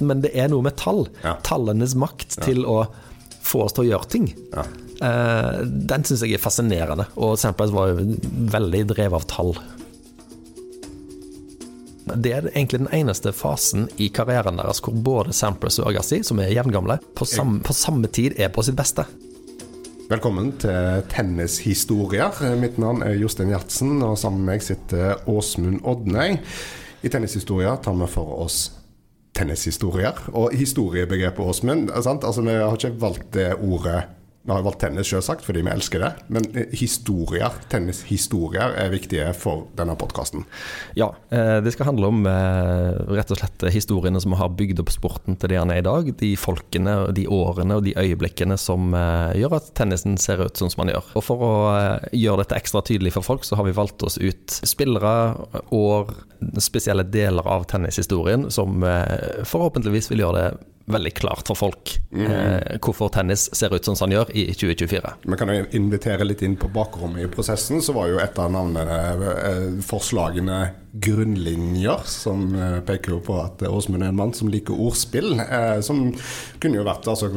Men 0.00 0.22
det 0.24 0.32
er 0.38 0.50
noe 0.52 0.64
med 0.66 0.76
tall. 0.80 1.06
Ja. 1.24 1.36
Tallenes 1.46 1.96
makt 1.98 2.40
til 2.44 2.64
å 2.68 2.82
få 3.48 3.64
oss 3.64 3.76
til 3.76 3.86
å 3.86 3.90
gjøre 3.92 4.12
ting. 4.12 4.30
Ja. 4.52 4.66
Uh, 4.98 5.62
den 5.62 6.04
syns 6.06 6.24
jeg 6.26 6.34
er 6.34 6.42
fascinerende, 6.42 7.06
og 7.22 7.36
Samples 7.38 7.70
var 7.74 7.92
jo 7.92 8.16
veldig 8.50 8.82
drevet 8.90 9.20
av 9.20 9.28
tall. 9.30 9.52
Det 12.08 12.32
er 12.32 12.48
egentlig 12.54 12.80
den 12.82 12.92
eneste 12.96 13.34
fasen 13.36 13.86
i 14.00 14.08
karrieren 14.14 14.58
deres 14.58 14.80
hvor 14.82 14.96
både 14.96 15.34
Samples 15.36 15.78
og 15.82 15.90
Agassi, 15.90 16.22
som 16.24 16.40
er 16.40 16.54
jevngamle, 16.54 16.98
på, 17.14 17.28
sam 17.28 17.58
på 17.64 17.76
samme 17.76 18.08
tid 18.10 18.38
er 18.40 18.50
på 18.54 18.64
sitt 18.64 18.78
beste. 18.78 19.04
Velkommen 20.08 20.54
til 20.56 21.02
Tennishistorier. 21.12 22.40
Mitt 22.56 22.78
navn 22.80 23.04
er 23.04 23.18
Jostein 23.20 23.52
Gjertsen, 23.52 23.98
og 24.00 24.16
sammen 24.16 24.40
med 24.40 24.54
meg 24.54 24.64
sitter 24.64 25.20
Åsmund 25.28 25.82
Odnøy. 25.84 26.38
I 27.04 27.12
Tennishistorier 27.12 27.76
tar 27.84 27.94
vi 28.00 28.08
for 28.08 28.38
oss 28.40 28.70
tennishistorier. 29.38 30.18
Og 30.34 30.50
historiebegrepet, 30.54 31.44
Åsmund? 31.44 31.90
Altså, 31.94 32.42
Vi 32.42 32.54
har 32.58 32.76
ikke 32.76 33.00
valgt 33.00 33.34
det 33.34 33.52
ordet 33.54 34.02
Vi 34.48 34.54
har 34.54 34.62
valgt 34.62 34.80
tennis, 34.80 35.10
selvsagt, 35.10 35.44
fordi 35.44 35.60
vi 35.60 35.68
elsker 35.68 36.00
det. 36.00 36.08
Men 36.32 36.46
eh, 36.56 36.70
historier, 36.72 37.52
tennishistorier, 37.68 38.72
er 38.80 38.88
viktige 38.88 39.26
for 39.36 39.66
denne 39.76 39.92
podkasten. 40.00 40.46
Ja, 40.96 41.10
eh, 41.28 41.58
det 41.60 41.74
skal 41.74 41.90
handle 41.90 42.08
om 42.08 42.24
eh, 42.24 42.96
rett 43.12 43.34
og 43.34 43.42
slett 43.42 43.66
historiene 43.74 44.22
som 44.24 44.32
har 44.40 44.54
bygd 44.56 44.80
opp 44.80 44.92
sporten 44.94 45.36
til 45.36 45.52
det 45.52 45.58
han 45.60 45.74
er 45.74 45.82
i 45.82 45.84
dag. 45.84 46.08
De 46.22 46.30
folkene, 46.40 46.94
de 47.12 47.26
årene 47.28 47.76
og 47.76 47.84
de 47.84 47.92
øyeblikkene 48.00 48.56
som 48.56 48.96
gjør 49.36 49.58
at 49.58 49.68
tennisen 49.76 50.16
ser 50.16 50.40
ut 50.40 50.56
som 50.56 50.72
man 50.80 50.94
gjør. 50.94 51.12
Og 51.20 51.26
For 51.28 51.44
å 51.44 51.52
gjøre 52.16 52.46
dette 52.46 52.56
ekstra 52.56 52.80
tydelig 52.88 53.12
for 53.18 53.28
folk, 53.28 53.44
så 53.44 53.60
har 53.60 53.68
vi 53.68 53.76
valgt 53.76 54.06
oss 54.08 54.16
ut 54.16 54.56
spillere, 54.64 55.12
år, 55.76 56.16
spesielle 56.56 57.04
deler 57.04 57.44
av 57.44 57.68
tennishistorien 57.68 58.48
som 58.54 58.80
forhåpentligvis 58.80 60.08
vil 60.14 60.24
gjøre 60.24 60.40
det 60.40 60.50
veldig 60.88 61.12
klart 61.18 61.48
for 61.48 61.58
folk 61.58 61.94
eh, 62.16 62.78
hvorfor 62.82 63.12
tennis 63.14 63.48
ser 63.56 63.74
ut 63.74 63.84
som 63.84 63.96
han 64.00 64.14
gjør 64.16 64.32
i 64.34 64.48
2024. 64.52 65.14
Vi 65.24 65.38
kan 65.40 65.52
jo 65.52 65.66
invitere 65.78 66.26
litt 66.26 66.42
inn 66.46 66.56
på 66.60 66.70
bakrommet 66.72 67.24
i 67.24 67.30
prosessen. 67.32 67.82
Så 67.84 67.94
var 67.96 68.10
jo 68.10 68.20
et 68.22 68.38
av 68.40 68.52
navnene 68.54 68.98
eh, 69.48 69.66
forslagene 69.84 70.60
grunnlinjer, 70.92 72.06
som 72.08 72.54
eh, 72.54 72.78
peker 72.86 73.16
jo 73.16 73.20
på 73.24 73.36
at 73.42 73.62
Åsmund 73.68 74.02
er 74.02 74.12
en 74.12 74.18
mann 74.18 74.34
som 74.36 74.50
liker 74.52 74.78
ordspill. 74.78 75.36
Eh, 75.40 75.80
som 75.84 76.08
kunne 76.62 76.80
jo 76.80 76.86
vært 76.88 77.08
altså, 77.10 77.30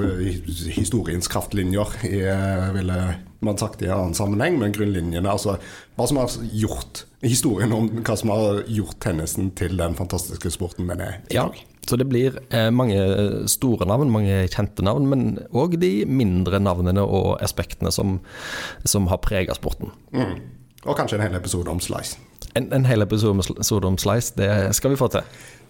historiens 0.72 1.30
kraftlinjer, 1.32 2.00
i, 2.08 2.24
eh, 2.32 2.72
ville 2.78 3.02
man 3.46 3.60
sagt 3.60 3.82
i 3.82 3.90
en 3.90 3.98
annen 3.98 4.18
sammenheng. 4.18 4.60
Men 4.62 4.74
grunnlinjene, 4.76 5.28
altså 5.30 5.58
hva 5.98 6.08
som 6.10 6.22
har 6.22 6.38
gjort 6.54 7.06
historien 7.26 7.74
om 7.76 7.90
hva 8.02 8.16
som 8.18 8.32
har 8.34 8.64
gjort 8.72 8.98
tennisen 9.04 9.52
til 9.58 9.78
den 9.78 9.98
fantastiske 9.98 10.54
sporten 10.54 10.90
den 10.90 11.04
er 11.04 11.20
i 11.20 11.36
Ja, 11.38 11.48
så 11.90 11.98
det 11.98 12.08
blir 12.10 12.40
eh, 12.50 12.70
mange 12.74 12.98
store 13.52 13.86
navn, 13.90 14.14
mange 14.14 14.44
kjente 14.54 14.86
navn, 14.86 15.08
men 15.10 15.28
òg 15.50 15.78
de 15.82 15.92
mindre 16.10 16.62
navnene 16.62 17.04
og 17.06 17.36
aspektene 17.44 17.94
som, 17.94 18.20
som 18.86 19.10
har 19.12 19.22
prega 19.26 19.58
sporten. 19.58 19.94
Mm. 20.14 20.38
Og 20.82 20.98
kanskje 20.98 21.20
en 21.20 21.28
hel 21.28 21.38
episode 21.38 21.70
om 21.70 21.82
slice. 21.82 22.18
En, 22.58 22.72
en 22.74 22.86
hel 22.86 23.06
episode 23.06 23.88
om 23.88 23.98
Slice, 24.02 24.34
det 24.36 24.50
skal 24.76 24.92
vi 24.92 25.00
få 25.00 25.08
til. 25.14 25.28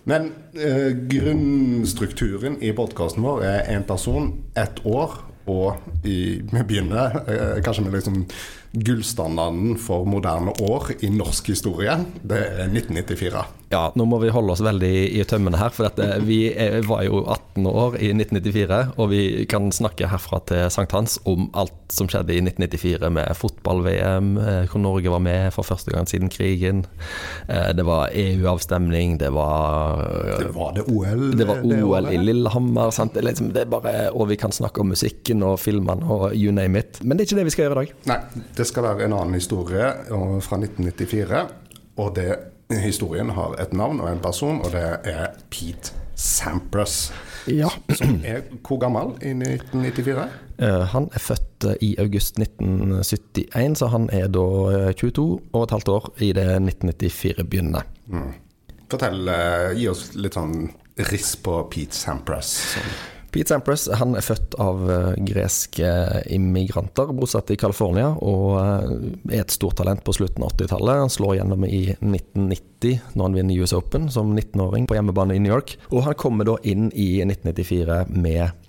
Men 0.10 0.32
eh, 0.58 0.96
grunnstrukturen 1.12 2.58
i 2.64 2.72
podkasten 2.74 3.22
vår 3.22 3.44
er 3.46 3.68
én 3.76 3.86
person, 3.86 4.32
ett 4.58 4.82
år, 4.88 5.20
og 5.50 5.78
i, 6.04 6.42
vi 6.52 6.64
begynner 6.68 7.22
eh, 7.26 7.64
kanskje 7.64 7.86
med 7.86 7.96
liksom 7.98 8.26
gullstandarden 8.74 9.76
for 9.82 10.06
moderne 10.08 10.54
år 10.64 10.94
i 11.04 11.10
norsk 11.12 11.52
historie. 11.52 11.98
Det 12.24 12.40
er 12.40 12.70
1994. 12.72 13.44
Ja, 13.72 13.86
nå 13.96 14.04
må 14.04 14.18
vi 14.20 14.32
holde 14.36 14.52
oss 14.52 14.62
veldig 14.64 14.92
i 15.16 15.24
tømmene 15.28 15.60
her, 15.60 15.72
for 15.72 15.88
dette, 15.88 16.20
vi 16.28 16.50
er, 16.52 16.82
var 16.84 17.06
jo 17.06 17.22
18 17.24 17.68
år 17.72 17.96
i 18.04 18.10
1994, 18.12 18.80
og 19.00 19.12
vi 19.14 19.22
kan 19.52 19.70
snakke 19.72 20.10
herfra 20.12 20.42
til 20.50 20.66
sankthans 20.74 21.16
om 21.30 21.48
alt 21.56 21.78
som 21.92 22.10
skjedde 22.12 22.36
i 22.36 22.42
1994 22.44 23.12
med 23.16 23.32
fotball-VM, 23.40 24.34
eh, 24.44 24.66
hvor 24.72 24.84
Norge 24.84 25.14
var 25.14 25.24
med 25.24 25.54
for 25.56 25.68
første 25.68 25.94
gang 25.96 26.08
siden 26.10 26.32
krigen. 26.32 26.84
Eh, 27.48 27.72
Det 27.72 27.86
var 27.88 28.12
EU-avstemning, 28.12 29.18
det 29.20 29.32
var 29.32 30.04
Det 30.40 30.52
var 30.56 30.76
det 30.76 30.84
OL? 30.92 31.32
Det 31.40 31.48
var 31.48 31.64
OL 31.64 32.10
det 32.10 32.14
i 32.14 32.18
Lillehammer, 32.26 32.92
sant? 32.92 33.14
Det 33.16 33.24
liksom, 33.24 33.54
det 33.56 33.64
er 33.64 33.72
bare, 33.72 34.12
og 34.12 34.28
vi 34.28 34.36
kan 34.36 34.52
snakke 34.52 34.84
om 34.84 34.92
musikken 34.92 35.44
og 35.48 35.60
filmene 35.60 36.04
og 36.04 36.36
you 36.36 36.52
name 36.52 36.80
it. 36.80 37.00
Men 37.04 37.16
det 37.18 37.24
er 37.24 37.32
ikke 37.32 37.40
det 37.40 37.48
vi 37.48 37.56
skal 37.56 37.70
gjøre 37.70 37.72
i 37.72 37.86
dag. 37.86 37.96
Nei, 38.12 38.20
det 38.62 38.68
skal 38.70 38.86
være 38.86 39.08
en 39.08 39.16
annen 39.18 39.34
historie 39.40 39.88
fra 40.46 40.60
1994. 40.62 41.42
Og 41.98 42.14
det, 42.16 42.30
historien 42.84 43.34
har 43.34 43.56
et 43.62 43.74
navn 43.74 44.00
og 44.04 44.12
en 44.12 44.22
person, 44.22 44.62
og 44.62 44.70
det 44.76 44.84
er 45.10 45.34
Pete 45.50 45.96
Sampras. 46.16 47.10
Ja. 47.50 47.72
Som 47.98 48.20
er 48.24 48.44
hvor 48.62 48.78
gammel 48.84 49.16
i 49.26 49.34
1994? 49.34 50.28
Eh, 50.62 50.84
Han 50.94 51.10
er 51.14 51.24
født 51.24 51.66
eh, 51.72 51.76
i 51.82 51.96
august 52.00 52.38
1971, 52.38 53.80
så 53.82 53.90
han 53.90 54.10
er 54.14 54.28
da 54.30 54.46
eh, 54.76 54.92
22 54.94 55.26
og 55.54 55.64
et 55.64 55.74
halvt 55.74 55.90
år 55.90 56.12
i 56.22 56.30
det 56.38 56.46
1994 56.62 57.48
begynner. 57.50 57.90
Fortell, 58.92 59.26
eh, 59.34 59.72
Gi 59.80 59.88
oss 59.90 60.12
litt 60.14 60.38
sånn 60.38 60.70
riss 61.10 61.34
på 61.42 61.64
Pete 61.74 61.98
Sampras. 61.98 62.54
Sånn. 62.76 62.94
Pete 63.32 63.54
Sampras 63.54 63.86
han 63.96 64.16
er 64.20 64.26
født 64.26 64.58
av 64.60 64.82
eh, 64.92 65.12
greske 65.24 65.92
immigranter 66.36 67.14
bosatt 67.16 67.54
i 67.54 67.58
California, 67.60 68.10
og 68.20 68.58
eh, 68.60 69.38
er 69.38 69.46
et 69.46 69.56
stort 69.56 69.78
talent 69.80 70.04
på 70.04 70.16
slutten 70.18 70.44
av 70.44 70.52
80-tallet. 70.58 71.04
Han 71.06 71.14
slår 71.14 71.38
gjennom 71.40 71.64
i 71.68 71.86
1990 71.96 73.16
når 73.16 73.24
han 73.24 73.38
vinner 73.40 73.64
US 73.64 73.76
Open 73.78 74.10
som 74.12 74.34
19-åring 74.36 74.90
på 74.90 74.98
hjemmebane 74.98 75.38
i 75.38 75.44
New 75.44 75.54
York. 75.54 75.78
Og 75.94 76.04
han 76.10 76.20
kommer 76.20 76.50
da 76.50 76.58
inn 76.68 76.90
i 76.92 77.22
1994 77.24 78.04
med 78.12 78.61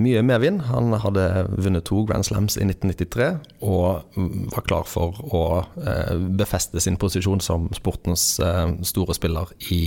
mye 0.00 0.22
medvind. 0.24 0.62
Han 0.70 0.94
hadde 0.96 1.24
vunnet 1.52 1.84
to 1.88 2.02
Grand 2.08 2.24
Slams 2.24 2.56
i 2.56 2.64
1993 2.64 3.28
og 3.68 4.16
var 4.54 4.64
klar 4.66 4.86
for 4.88 5.18
å 5.28 5.42
eh, 5.82 6.14
befeste 6.40 6.80
sin 6.80 6.96
posisjon 7.00 7.42
som 7.44 7.68
sportens 7.76 8.24
eh, 8.44 8.64
store 8.88 9.16
spiller 9.16 9.52
i 9.74 9.82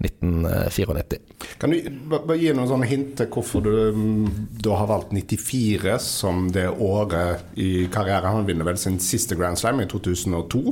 1994. 0.00 1.20
Kan 1.60 1.74
du 1.74 2.08
bare 2.08 2.38
gi 2.40 2.52
noen 2.56 2.70
sånne 2.70 2.88
hint 2.88 3.14
til 3.20 3.30
hvorfor 3.32 3.64
du 3.66 3.74
mm, 3.96 4.62
har 4.68 4.88
valgt 4.90 5.12
94 5.12 5.98
som 6.02 6.46
det 6.52 6.68
året 6.72 7.52
i 7.60 7.88
karrieren? 7.92 8.38
Han 8.38 8.48
vinner 8.48 8.68
vel 8.68 8.80
sin 8.80 9.00
siste 9.02 9.36
Grand 9.38 9.60
Slam 9.60 9.82
i 9.82 9.88
2002, 9.90 10.62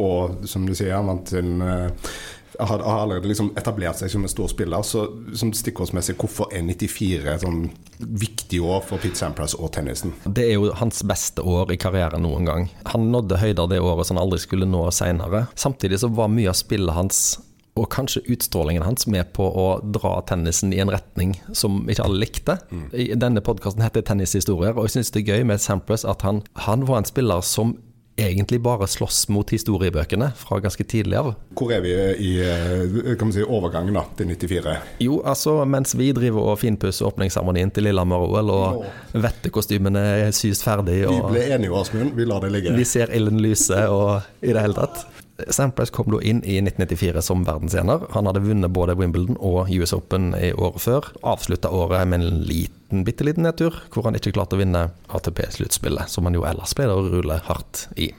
og 0.00 0.44
som 0.48 0.68
du 0.68 0.74
sier, 0.76 0.94
han 0.94 1.08
vant 1.10 1.32
sin 1.32 1.64
eh, 1.64 2.12
har, 2.60 2.82
har 2.84 3.02
allerede 3.02 3.30
liksom 3.30 3.52
etablert 3.58 4.00
seg 4.00 4.12
som 4.12 4.24
en 4.26 4.32
stor 4.32 4.50
spiller. 4.52 4.84
Så 4.86 5.06
som 5.38 5.52
stikkordsmessig, 5.56 6.16
hvorfor 6.20 6.50
er 6.54 6.64
94 6.66 7.34
et 7.34 7.44
sånn 7.44 7.62
viktig 7.98 8.62
år 8.64 8.82
for 8.86 9.02
Pete 9.02 9.18
Sampras 9.18 9.56
og 9.58 9.72
tennisen? 9.76 10.14
Det 10.24 10.46
er 10.48 10.56
jo 10.58 10.72
hans 10.80 11.02
beste 11.06 11.44
år 11.44 11.72
i 11.74 11.78
karrieren 11.80 12.24
noen 12.26 12.48
gang. 12.48 12.70
Han 12.92 13.10
nådde 13.12 13.40
høyder 13.42 13.70
det 13.70 13.82
året 13.84 14.08
som 14.08 14.18
han 14.18 14.26
aldri 14.26 14.40
skulle 14.42 14.68
nå 14.68 14.86
senere. 14.94 15.46
Samtidig 15.58 16.02
så 16.02 16.12
var 16.12 16.32
mye 16.32 16.52
av 16.52 16.58
spillet 16.58 16.96
hans 16.96 17.38
og 17.78 17.86
kanskje 17.92 18.22
utstrålingen 18.34 18.82
hans 18.84 19.06
med 19.08 19.30
på 19.36 19.44
å 19.46 19.66
dra 19.94 20.18
tennisen 20.28 20.72
i 20.74 20.80
en 20.82 20.90
retning 20.92 21.36
som 21.56 21.84
ikke 21.88 22.04
alle 22.04 22.24
likte. 22.24 22.58
Mm. 22.70 22.88
Denne 23.22 23.42
podkasten 23.44 23.84
heter 23.84 24.04
Tennishistorier, 24.04 24.74
og 24.74 24.88
jeg 24.88 24.98
syns 24.98 25.14
det 25.14 25.22
er 25.22 25.36
gøy 25.36 25.46
med 25.48 25.62
Sampras 25.62 26.04
at 26.08 26.24
han, 26.26 26.42
han 26.66 26.84
var 26.88 27.00
en 27.00 27.08
spiller 27.08 27.46
som 27.46 27.76
egentlig 28.24 28.60
bare 28.62 28.88
slåss 28.90 29.24
mot 29.32 29.50
historiebøkene 29.50 30.30
fra 30.38 30.60
ganske 30.62 30.84
tidlig 30.88 31.18
av. 31.20 31.32
Hvor 31.58 31.72
er 31.74 31.84
vi 31.84 31.94
i 32.26 32.32
eh, 32.44 33.14
kan 33.18 33.28
man 33.28 33.34
si, 33.36 33.44
overgangen 33.44 33.96
da, 33.96 34.04
til 34.18 34.30
94? 34.32 34.76
Jo, 35.04 35.20
altså 35.26 35.58
mens 35.68 35.96
vi 35.98 36.10
driver 36.16 36.52
og 36.52 36.60
finpusser 36.62 37.08
åpningsseremonien 37.10 37.72
til 37.74 37.88
Lillehammer-OL, 37.88 38.52
og 38.54 38.84
vettekostymene 39.16 40.04
er 40.26 40.36
syst 40.36 40.66
ferdig 40.66 41.02
Vi 41.02 41.08
og 41.08 41.32
ble 41.32 41.46
enige, 41.54 41.74
Asmund. 41.80 42.14
Vi 42.18 42.28
lar 42.28 42.44
det 42.44 42.52
ligge. 42.54 42.76
Vi 42.76 42.86
ser 42.88 43.12
ilden 43.16 43.40
lyse 43.42 43.86
og 43.90 44.20
i 44.42 44.52
det 44.52 44.62
hele 44.62 44.76
tatt. 44.76 45.06
Sampras 45.48 45.92
kom 45.94 46.10
da 46.12 46.20
inn 46.22 46.42
i 46.44 46.58
1994 46.60 47.22
som 47.24 47.44
verdensener. 47.46 48.04
Han 48.14 48.28
hadde 48.28 48.42
vunnet 48.44 48.72
både 48.74 48.96
Wimbledon 48.98 49.38
og 49.38 49.70
US 49.72 49.94
Open 49.96 50.32
i 50.38 50.52
året 50.52 50.84
før. 50.84 51.08
Avslutta 51.26 51.72
året 51.74 52.08
med 52.10 52.20
en 52.20 52.42
liten, 52.48 53.04
bitte 53.06 53.26
liten 53.26 53.46
nedtur, 53.46 53.76
hvor 53.94 54.08
han 54.08 54.18
ikke 54.18 54.34
klarte 54.36 54.58
å 54.58 54.62
vinne 54.62 54.88
ATP-sluttspillet, 55.08 56.10
som 56.12 56.28
han 56.28 56.36
jo 56.36 56.46
ellers 56.48 56.74
pleide 56.76 56.96
å 56.96 57.08
rulle 57.08 57.40
hardt 57.48 57.86
i. 57.96 58.10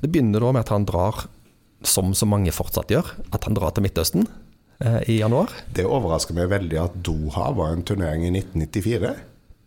Det 0.00 0.10
begynner 0.12 0.42
da 0.44 0.52
med 0.52 0.64
at 0.66 0.72
han 0.74 0.88
drar, 0.88 1.26
som 1.84 2.14
så 2.16 2.28
mange 2.28 2.52
fortsatt 2.54 2.92
gjør, 2.92 3.14
at 3.32 3.46
han 3.48 3.56
drar 3.56 3.74
til 3.74 3.84
Midtøsten 3.84 4.26
eh, 4.80 5.00
i 5.12 5.20
januar. 5.20 5.52
Det 5.74 5.86
overrasker 5.88 6.36
meg 6.36 6.50
veldig 6.52 6.80
at 6.80 6.98
Doha 7.04 7.50
var 7.56 7.74
en 7.74 7.86
turnering 7.86 8.26
i 8.28 8.34
1994. 8.38 9.14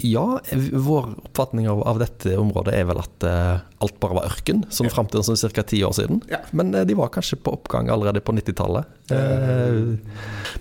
Ja, 0.05 0.39
vår 0.71 1.07
oppfatning 1.25 1.69
av, 1.69 1.81
av 1.89 1.97
dette 2.01 2.35
området 2.38 2.75
er 2.77 2.85
vel 2.85 2.99
at 3.01 3.25
uh, 3.25 3.63
alt 3.81 3.95
bare 4.01 4.19
var 4.19 4.27
ørken, 4.29 4.61
sånn 4.69 4.91
fram 4.94 5.09
til 5.09 5.23
sånn 5.25 5.39
ca. 5.55 5.63
ti 5.65 5.79
år 5.85 5.95
siden. 5.97 6.21
Ja. 6.29 6.44
Men 6.57 6.69
uh, 6.75 6.83
de 6.85 6.97
var 6.97 7.09
kanskje 7.15 7.39
på 7.41 7.55
oppgang 7.57 7.89
allerede 7.89 8.21
på 8.21 8.35
90-tallet. 8.38 8.91
Uh, 9.09 9.97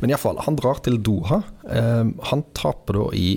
men 0.01 0.15
iallfall, 0.15 0.41
han 0.47 0.57
drar 0.57 0.81
til 0.87 0.97
Doha. 1.05 1.43
Uh, 1.69 2.15
han 2.31 2.47
taper 2.57 3.01
da 3.03 3.11
i 3.17 3.29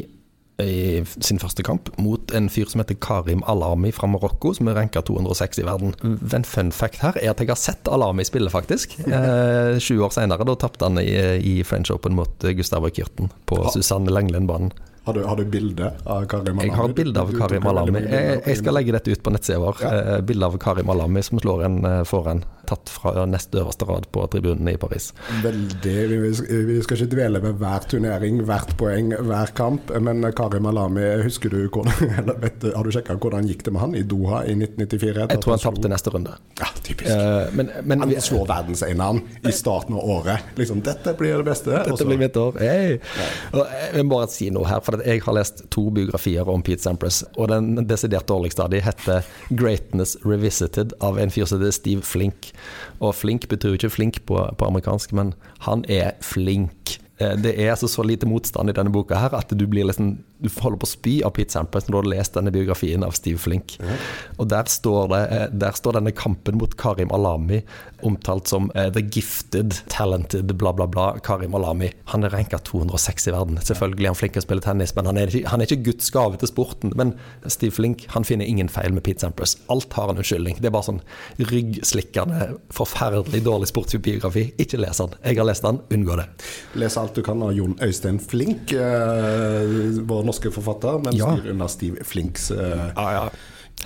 i 0.60 1.04
sin 1.24 1.40
første 1.40 1.64
kamp 1.64 1.88
mot 2.02 2.34
en 2.36 2.50
fyr 2.52 2.68
som 2.70 2.82
heter 2.82 2.98
Karim 3.00 3.40
Alami 3.48 3.94
fra 3.96 4.10
Marokko, 4.12 4.52
som 4.58 4.68
er 4.68 4.76
ranka 4.76 5.02
206 5.08 5.62
i 5.62 5.66
verden. 5.68 5.94
En 6.36 6.48
fun 6.48 6.74
fact 6.76 7.00
her 7.04 7.16
er 7.22 7.32
at 7.32 7.40
jeg 7.40 7.52
har 7.52 7.60
sett 7.60 7.88
Alami 7.92 8.26
spille, 8.28 8.52
faktisk. 8.54 8.98
Eh, 9.20 9.80
20 9.82 10.04
år 10.06 10.12
senere. 10.14 10.46
Da 10.48 10.54
tapte 10.60 10.86
han 10.86 11.00
i, 11.02 11.10
i, 11.44 11.54
French 11.68 11.90
Open 11.92 12.16
mot 12.16 12.44
Gustavo 12.56 12.92
Kyrten 12.94 13.32
på 13.50 13.58
Susanne 13.74 14.12
Langlen-banen. 14.14 14.72
Har 15.04 15.14
du, 15.14 15.24
har 15.24 15.36
du 15.36 15.46
bilde 15.46 15.92
av 16.04 16.26
Karim 16.30 16.60
Alami? 16.60 16.68
Jeg 16.68 16.76
har 16.78 16.94
bilde 16.94 17.22
av 17.22 17.32
Karim 17.38 17.68
Alami. 17.72 18.02
Jeg, 18.04 18.42
jeg, 18.46 18.58
skal 18.60 18.76
legge 18.78 18.94
dette 18.94 19.16
ut 19.16 19.24
på 19.26 19.34
nettsida 19.34 19.60
vår. 19.64 19.84
Ja. 19.84 19.94
Eh, 20.00 20.22
bilde 20.28 20.50
av 20.50 20.58
Karim 20.62 20.92
Alami 20.94 21.24
som 21.26 21.42
slår 21.42 21.64
en 21.66 21.80
eh, 21.88 22.02
foran 22.08 22.44
tatt 22.70 22.92
fra 22.94 23.26
nest 23.30 23.56
øverste 23.58 23.88
rad 23.90 24.08
på 24.14 24.26
tribunene 24.32 24.76
i 24.76 24.80
Paris. 24.82 25.12
Veldig. 25.44 25.96
Vi 26.70 26.80
skal 26.86 27.00
ikke 27.00 27.10
dvele 27.16 27.42
ved 27.44 27.58
hver 27.62 27.88
turnering, 27.90 28.44
hvert 28.48 28.76
poeng, 28.80 29.14
hver 29.28 29.54
kamp. 29.58 29.94
Men 30.00 30.26
Karim 30.38 30.70
Alami, 30.70 31.06
husker 31.26 31.54
du 31.54 31.64
hvordan, 31.68 32.34
vet, 32.44 32.68
har 32.76 32.86
du 32.86 32.94
sjekka 32.94 33.18
hvordan 33.20 33.50
gikk 33.50 33.66
det 33.68 33.74
med 33.76 33.84
han 33.84 33.96
i 33.98 34.04
Doha 34.06 34.44
i 34.46 34.56
1994? 34.58 35.26
Jeg 35.26 35.44
tror 35.44 35.56
han 35.56 35.64
tapte 35.64 35.92
neste 35.92 36.14
runde. 36.14 36.36
Ja, 36.60 36.70
typisk. 36.86 37.10
Uh, 37.10 37.50
men, 37.58 37.72
men, 37.84 38.06
han 38.06 38.14
slår 38.24 38.48
verdenseneren 38.50 39.24
i 39.48 39.54
starten 39.56 39.98
av 39.98 40.06
året. 40.18 40.54
Liksom, 40.60 40.84
dette 40.86 41.16
blir 41.20 41.40
det 41.42 41.48
beste. 41.50 41.74
Dette 41.74 41.96
også. 41.96 42.08
blir 42.10 42.22
mitt 42.22 42.38
år. 42.40 42.60
Hey. 42.62 43.00
Jeg 43.54 44.06
må 44.06 44.18
bare 44.18 44.30
si 44.32 44.50
noe 44.54 44.68
her, 44.70 44.84
for 44.86 45.02
jeg 45.06 45.24
har 45.26 45.38
lest 45.38 45.66
to 45.74 45.88
biografier 45.94 46.50
om 46.50 46.64
Pete 46.66 46.84
Sampras, 46.86 47.22
og 47.36 47.52
den 47.52 47.88
desidert 47.90 48.30
dårligste 48.30 48.66
av 48.66 48.74
dem 48.74 48.84
heter 48.86 49.26
'Greatness 49.50 50.18
Revisited' 50.26 50.96
av 51.00 51.20
en 51.20 51.32
fyr 51.32 51.46
som 51.46 51.60
heter 51.60 51.76
Steve 51.76 52.06
Flink. 52.06 52.52
Og 53.00 53.16
flink 53.16 53.48
betyr 53.52 53.74
jo 53.74 53.80
ikke 53.80 53.94
flink 53.94 54.22
på, 54.30 54.42
på 54.58 54.68
amerikansk, 54.68 55.14
men 55.16 55.34
han 55.68 55.86
er 55.90 56.18
flink. 56.26 57.00
Eh, 57.20 57.36
det 57.40 57.56
er 57.56 57.74
altså 57.74 57.88
så 57.88 58.06
lite 58.06 58.28
motstand 58.30 58.70
i 58.70 58.76
denne 58.76 58.94
boka 58.94 59.20
her 59.20 59.36
at 59.38 59.52
du 59.52 59.68
blir 59.68 59.88
liksom 59.88 60.18
Du 60.40 60.50
holder 60.62 60.80
på 60.80 60.88
å 60.88 60.92
spy 60.94 61.14
av 61.28 61.34
Pete 61.36 61.52
Sampras 61.52 61.88
når 61.88 61.92
du 61.92 62.00
har 62.00 62.12
lest 62.16 62.38
denne 62.38 62.54
biografien 62.56 63.04
av 63.04 63.16
Steve 63.18 63.40
Flink. 63.42 63.76
Mm. 63.84 63.96
Og 64.40 64.50
der 64.52 64.70
står, 64.72 65.10
det, 65.12 65.22
eh, 65.36 65.48
der 65.52 65.76
står 65.76 66.00
denne 66.00 66.14
kampen 66.16 66.60
mot 66.62 66.76
Karim 66.80 67.12
Alami 67.16 67.62
omtalt 68.02 68.48
som 68.48 68.70
uh, 68.76 68.88
the 68.96 69.02
gifted, 69.02 69.76
talented, 69.92 70.56
bla, 70.56 70.74
bla, 70.74 70.88
bla. 70.88 71.18
Karim 71.24 71.56
Alami. 71.56 71.92
Han 72.14 72.24
er 72.24 72.30
ranka 72.30 72.58
206 72.64 73.28
i 73.28 73.34
verden. 73.36 73.60
Selvfølgelig 73.64 74.08
er 74.08 74.14
han 74.14 74.20
flink 74.20 74.36
til 74.38 74.44
å 74.44 74.46
spille 74.48 74.64
tennis, 74.64 74.94
men 74.96 75.10
han 75.10 75.20
er, 75.20 75.32
ikke, 75.34 75.52
han 75.52 75.62
er 75.62 75.70
ikke 75.70 75.90
Guds 75.90 76.12
gave 76.16 76.40
til 76.40 76.52
sporten. 76.52 76.94
Men 77.00 77.16
Steve 77.48 77.76
Flink 77.76 78.06
han 78.14 78.28
finner 78.28 78.48
ingen 78.48 78.72
feil 78.72 78.96
med 78.96 79.04
Pete 79.04 79.26
Sampras. 79.26 79.58
Alt 79.72 79.94
har 79.98 80.14
en 80.14 80.22
unnskyldning. 80.22 80.62
Det 80.62 80.70
er 80.72 80.76
bare 80.76 80.90
sånn 80.90 81.02
ryggslikkende, 81.52 82.50
forferdelig 82.76 83.44
dårlig 83.46 83.72
sportsbiografi. 83.74 84.46
Ikke 84.62 84.80
les 84.80 85.04
den. 85.04 85.16
Jeg 85.26 85.42
har 85.42 85.50
lest 85.50 85.68
den, 85.68 85.82
unngå 85.96 86.20
det. 86.22 86.28
Les 86.80 87.00
alt 87.00 87.18
du 87.18 87.24
kan 87.26 87.44
av 87.44 87.54
Jon 87.58 87.76
Øystein 87.84 88.22
Flink, 88.24 88.74
eh, 88.74 90.00
vår 90.08 90.29
norske 90.30 90.54
forfatter, 90.54 91.02
men 91.04 91.18
ja. 91.18 91.34
skriver 91.34 91.56
under 91.56 91.72
Steve 91.72 92.08
Flinks 92.08 92.52
uh, 92.52 92.90
ja, 92.96 93.12
ja. 93.14 93.30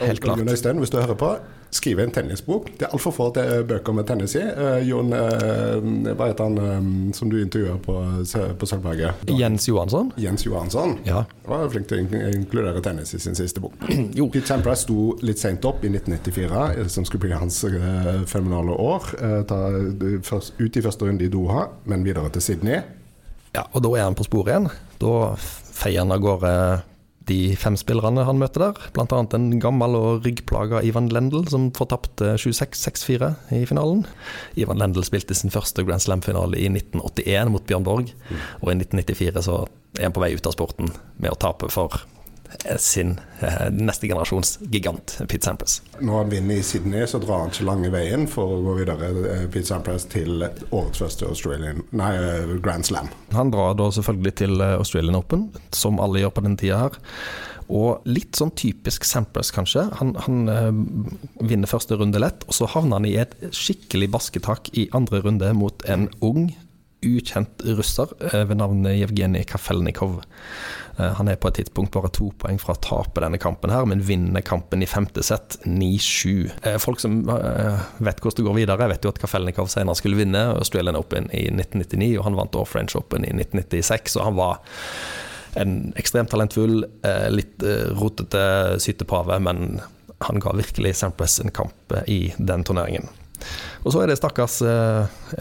Helt 0.02 0.24
klart. 0.24 0.40
Jon 0.40 0.50
Øystein, 0.50 0.80
hvis 0.82 0.90
du 0.90 0.98
hører 0.98 1.14
på, 1.14 1.28
skriv 1.70 2.00
en 2.02 2.12
tennisbok. 2.12 2.66
Det 2.80 2.88
er 2.88 2.94
altfor 2.98 3.14
få 3.14 3.28
bøker 3.70 3.94
med 3.94 4.08
tennis 4.10 4.34
i. 4.36 4.42
Uh, 4.42 4.80
Jon, 4.88 5.14
uh, 5.14 6.16
hva 6.18 6.32
heter 6.32 6.50
han 6.50 7.12
som 7.14 7.30
du 7.30 7.36
intervjuer 7.42 7.78
på, 7.78 7.98
på 8.58 8.70
Sølvberget? 8.70 9.22
Jens 9.38 9.68
Johansson. 9.70 10.10
Jens 10.18 10.48
Johansson. 10.48 10.96
Ja. 11.06 11.22
Var 11.46 11.68
flink 11.70 11.92
til 11.92 12.02
å 12.02 12.32
inkludere 12.34 12.82
tennis 12.82 13.14
i 13.14 13.22
sin 13.22 13.38
siste 13.38 13.62
bok. 13.62 13.78
jo. 14.18 14.26
Pete 14.34 14.50
Sampras 14.50 14.82
sto 14.88 15.14
litt 15.22 15.42
seint 15.42 15.66
opp 15.70 15.86
i 15.86 15.94
1994, 15.94 16.90
som 16.96 17.06
skulle 17.06 17.28
bli 17.28 17.38
hans 17.38 17.62
fenomenale 17.62 18.74
år. 18.82 19.14
Ta, 19.50 19.62
først, 20.26 20.58
ut 20.58 20.82
i 20.82 20.86
første 20.90 21.06
runde 21.06 21.30
i 21.30 21.30
Doha, 21.30 21.68
men 21.86 22.06
videre 22.06 22.34
til 22.34 22.50
Sydney. 22.50 22.82
Ja, 23.54 23.68
og 23.70 23.84
da 23.86 23.92
er 24.00 24.08
han 24.08 24.18
på 24.18 24.26
sporet 24.26 24.50
igjen. 24.56 24.72
Da 25.02 25.14
feier 25.74 26.04
han 26.04 26.14
av 26.14 26.24
gårde 26.24 26.56
de 27.30 27.56
fem 27.60 27.76
spillerne 27.80 28.26
han 28.28 28.40
møter 28.40 28.66
der. 28.66 28.80
Bl.a. 28.96 29.20
en 29.36 29.46
gammel 29.64 29.96
og 29.96 30.26
ryggplaga 30.28 30.82
Ivan 30.84 31.10
Lendl, 31.14 31.46
som 31.52 31.70
fortapte 31.76 32.34
26-6-4 32.42 33.30
i 33.56 33.64
finalen. 33.70 34.04
Ivan 34.60 34.82
Lendl 34.82 35.06
spilte 35.08 35.38
sin 35.38 35.54
første 35.54 35.86
Grand 35.88 36.04
Slam-finale 36.04 36.60
i 36.60 36.68
1981 36.72 37.54
mot 37.54 37.64
Bjørn 37.70 37.88
Borg. 37.88 38.12
Og 38.62 38.74
i 38.74 38.76
1994 38.76 39.46
så 39.48 39.62
er 40.00 40.10
han 40.10 40.16
på 40.16 40.24
vei 40.24 40.34
ut 40.36 40.50
av 40.50 40.56
sporten 40.58 40.92
med 41.22 41.32
å 41.32 41.40
tape 41.40 41.72
for 41.72 42.04
sin 42.80 43.16
eh, 43.40 43.70
neste 43.72 44.08
generasjons 44.08 44.58
gigant, 44.72 45.16
Pete 45.28 45.46
Sampras. 45.46 45.80
Når 46.00 46.20
han 46.22 46.34
vinner 46.34 46.60
i 46.60 46.66
Sydney, 46.66 47.06
så 47.10 47.22
drar 47.24 47.44
han 47.44 47.54
ikke 47.54 47.68
lange 47.68 47.92
veien 47.94 48.28
for 48.32 48.56
å 48.56 48.62
gå 48.66 48.78
videre 48.82 49.12
eh, 49.24 49.46
Pete 49.54 49.70
Sampras 49.70 50.08
til 50.12 50.46
årets 50.46 51.04
første 51.04 51.30
Australian, 51.30 51.84
nei, 51.96 52.12
eh, 52.18 52.54
Grand 52.64 52.88
Slam. 52.88 53.12
Han 53.34 53.54
drar 53.54 53.78
da 53.80 53.90
selvfølgelig 53.94 54.36
til 54.44 54.68
Australian 54.74 55.20
Open, 55.20 55.50
som 55.76 56.02
alle 56.04 56.24
gjør 56.24 56.38
på 56.38 56.46
den 56.48 56.60
tida 56.60 56.86
her. 56.86 57.02
Og 57.72 58.04
litt 58.10 58.36
sånn 58.38 58.52
typisk 58.60 59.06
Sampras, 59.08 59.52
kanskje. 59.56 59.86
Han, 60.00 60.14
han 60.26 60.50
øh, 60.52 60.72
vinner 61.48 61.70
første 61.70 61.98
runde 62.00 62.22
lett, 62.22 62.44
og 62.48 62.58
så 62.58 62.68
havner 62.70 63.00
han 63.00 63.08
i 63.08 63.16
et 63.22 63.36
skikkelig 63.56 64.12
basketak 64.14 64.74
i 64.78 64.90
andre 64.96 65.24
runde 65.24 65.54
mot 65.58 65.86
en 65.90 66.10
ung, 66.26 66.50
ukjent 67.04 67.66
russer 67.78 68.12
øh, 68.32 68.44
ved 68.50 68.58
navn 68.60 68.88
Jevgenij 68.90 69.48
Kafelnikov. 69.50 70.22
Eh, 70.98 71.14
han 71.18 71.28
er 71.28 71.40
på 71.42 71.50
et 71.50 71.58
tidspunkt 71.62 71.94
bare 71.96 72.12
to 72.14 72.30
poeng 72.42 72.60
fra 72.62 72.76
å 72.76 72.82
tape 72.84 73.24
denne 73.24 73.40
kampen, 73.42 73.74
her, 73.74 73.88
men 73.90 74.04
vinner 74.06 74.46
kampen 74.46 74.84
i 74.86 74.90
femte 74.90 75.24
sett 75.26 75.58
9-7. 75.66 76.52
Eh, 76.62 76.78
folk 76.82 77.02
som 77.02 77.24
eh, 77.34 77.82
vet 78.04 78.22
hvordan 78.22 78.40
det 78.40 78.48
går 78.48 78.60
videre, 78.60 78.90
vet 78.92 79.06
jo 79.08 79.14
at 79.14 79.22
Kafelnikov 79.22 79.72
senere 79.74 79.98
skulle 79.98 80.20
vinne 80.22 80.46
Australian 80.54 81.00
Open 81.00 81.32
i 81.34 81.48
1999, 81.50 82.12
og 82.20 82.28
han 82.30 82.38
vant 82.38 82.60
også 82.60 82.76
French 82.76 82.98
Open 83.00 83.26
i 83.26 83.34
1996, 83.34 84.20
og 84.20 84.28
han 84.30 84.38
var 84.38 84.62
en 85.62 85.74
ekstremt 86.02 86.32
talentfull, 86.34 86.80
litt 87.30 87.62
rotete 87.94 88.80
sytepave, 88.82 89.38
men 89.46 89.84
han 90.26 90.42
ga 90.42 90.56
virkelig 90.58 90.96
Sampras 90.98 91.36
en 91.44 91.54
kamp 91.54 91.94
i 92.10 92.34
den 92.42 92.66
turneringen. 92.66 93.06
Og 93.84 93.94
så 93.96 94.04
er 94.04 94.12
det 94.12 94.20
stakkars 94.20 94.62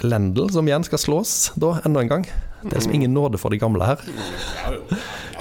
Lendl 0.02 0.48
som 0.54 0.66
igjen 0.68 0.86
skal 0.86 1.00
slås, 1.00 1.34
da, 1.54 1.76
enda 1.86 2.02
en 2.02 2.10
gang. 2.10 2.26
Det 2.62 2.76
er 2.76 2.84
som 2.84 2.94
ingen 2.94 3.14
nåde 3.14 3.38
for 3.42 3.50
de 3.50 3.58
gamle 3.58 3.86
her. 3.86 4.02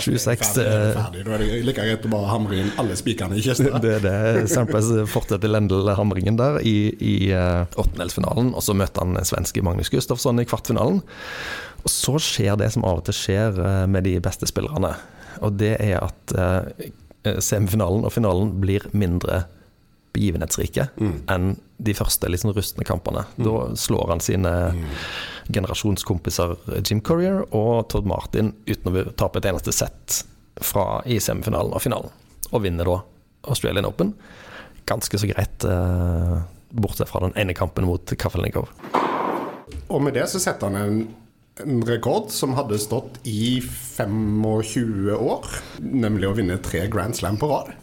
26 0.01 0.53
Da 0.55 1.03
er 1.13 1.43
det 1.43 1.59
like 1.65 1.83
greit 1.85 2.05
å 2.07 2.11
bare 2.11 2.29
hamre 2.31 2.57
inn 2.57 2.71
alle 2.81 2.95
spikerne 2.97 3.37
i 3.37 3.43
kista. 3.45 3.77
Det 3.83 3.93
er 3.99 4.05
det. 4.05 4.47
Sampras 4.51 4.89
fortsetter 5.11 5.51
Lendl-hamringen 5.51 6.39
der 6.39 6.59
i, 6.65 6.91
i 6.97 7.15
uh, 7.35 7.67
åttendelsfinalen, 7.81 8.53
og 8.57 8.65
så 8.65 8.75
møter 8.77 9.05
han 9.05 9.19
svenske 9.27 9.63
Magnus 9.65 9.91
Gustafsson 9.93 10.41
i 10.41 10.47
kvartfinalen. 10.49 11.01
Og 11.81 11.89
så 11.93 12.17
skjer 12.21 12.57
det 12.61 12.71
som 12.73 12.85
av 12.87 13.01
og 13.01 13.07
til 13.09 13.17
skjer 13.17 13.61
uh, 13.61 13.85
med 13.89 14.07
de 14.09 14.17
beste 14.23 14.49
spillerne, 14.49 14.95
og 15.41 15.57
det 15.61 15.75
er 15.81 16.01
at 16.01 16.35
uh, 16.37 17.37
semifinalen 17.41 18.05
og 18.07 18.13
finalen 18.13 18.55
blir 18.61 18.87
mindre 18.97 19.45
begivenhetsrike 20.13 20.87
mm. 20.95 21.13
enn 21.31 21.53
de 21.81 21.93
første 21.97 22.29
liksom, 22.29 22.53
rustne 22.55 22.85
kampene. 22.87 23.23
Mm. 23.37 23.45
Da 23.47 23.55
slår 23.79 24.13
han 24.13 24.23
sine 24.23 24.51
mm. 24.75 24.83
generasjonskompiser 25.55 26.57
Jim 26.81 27.01
Courier 27.05 27.43
og 27.49 27.87
Todd 27.93 28.09
Martin 28.09 28.53
uten 28.67 28.91
å 28.91 29.05
tape 29.17 29.41
et 29.41 29.49
eneste 29.51 29.73
sett 29.75 30.21
fra, 30.61 31.01
i 31.05 31.19
semifinalen 31.23 31.73
og 31.73 31.83
finalen. 31.83 32.13
Og 32.51 32.65
vinner 32.65 32.87
da 32.87 32.99
Australian 33.49 33.87
Open. 33.89 34.13
Ganske 34.89 35.17
så 35.17 35.29
greit, 35.29 35.63
eh, 35.65 36.35
bortsett 36.75 37.09
fra 37.09 37.23
den 37.23 37.33
ene 37.39 37.55
kampen 37.57 37.87
mot 37.87 38.13
Kafelnikov. 38.19 38.69
Og 39.91 39.99
med 40.03 40.15
det 40.15 40.27
så 40.31 40.39
setter 40.41 40.69
han 40.69 40.79
en 40.81 41.01
en 41.59 41.81
rekord 41.85 42.31
som 42.31 42.55
hadde 42.57 42.79
stått 42.79 43.19
i 43.27 43.59
25 43.61 45.11
år, 45.17 45.47
nemlig 45.83 46.29
å 46.29 46.35
vinne 46.37 46.57
tre 46.63 46.85
Grand 46.91 47.15
Slam 47.17 47.39
på 47.41 47.49
rad. 47.51 47.73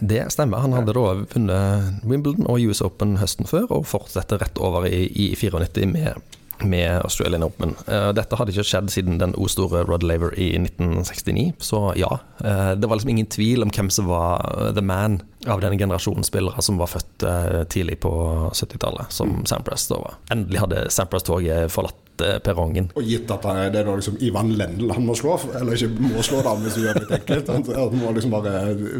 Det 0.00 0.26
stemmer. 0.32 0.62
Han 0.64 0.74
hadde 0.76 0.94
da 0.96 1.06
vunnet 1.34 2.04
Wimbledon 2.06 2.48
og 2.50 2.62
US 2.70 2.82
Open 2.84 3.18
høsten 3.20 3.48
før, 3.48 3.70
og 3.80 3.88
fortsetter 3.90 4.40
rett 4.42 4.60
over 4.60 4.86
i, 4.88 5.06
i 5.08 5.32
94 5.34 5.86
med, 5.90 6.20
med 6.62 7.00
Australian 7.00 7.44
Open. 7.46 7.74
Uh, 7.88 8.10
dette 8.16 8.38
hadde 8.38 8.54
ikke 8.54 8.66
skjedd 8.70 8.92
siden 8.92 9.20
den 9.22 9.34
o-store 9.40 9.82
Rod 9.88 10.04
Laver 10.06 10.36
i 10.38 10.52
1969, 10.60 11.50
så 11.64 11.82
ja. 11.98 12.12
Uh, 12.42 12.72
det 12.78 12.88
var 12.88 13.00
liksom 13.00 13.14
ingen 13.14 13.30
tvil 13.30 13.66
om 13.66 13.72
hvem 13.74 13.90
som 13.92 14.10
var 14.10 14.46
uh, 14.46 14.70
the 14.76 14.84
man 14.84 15.20
av 15.48 15.62
denne 15.64 15.80
generasjonen 15.80 16.26
spillere 16.26 16.62
som 16.62 16.76
var 16.76 16.90
født 16.92 17.24
tidlig 17.72 17.96
på 18.04 18.12
70-tallet, 18.52 19.08
som 19.08 19.38
mm. 19.38 19.44
Sampras 19.48 19.86
da 19.88 20.02
var. 20.02 20.18
Endelig 20.34 20.60
hadde 20.60 20.82
Sampras-toget 20.92 21.72
forlatt 21.72 21.99
perrongen. 22.44 22.90
Og 22.98 23.06
gitt 23.06 23.30
at 23.32 23.46
det 23.74 23.82
er 23.82 23.88
da 23.88 23.96
liksom 23.96 24.18
Ivan 24.24 24.52
Lendl 24.58 24.92
han 24.94 25.06
må 25.06 25.16
slå, 25.18 25.36
eller 25.60 25.76
ikke 25.76 26.10
må 26.10 26.24
slå 26.26 26.42
da, 26.46 26.54
hvis 26.60 26.78
du 26.78 26.82
gjør 26.84 27.00
det 27.00 27.20
enkelt. 27.20 27.52
Han 27.76 27.96
må 28.00 28.12
liksom 28.16 28.34
bare 28.34 28.54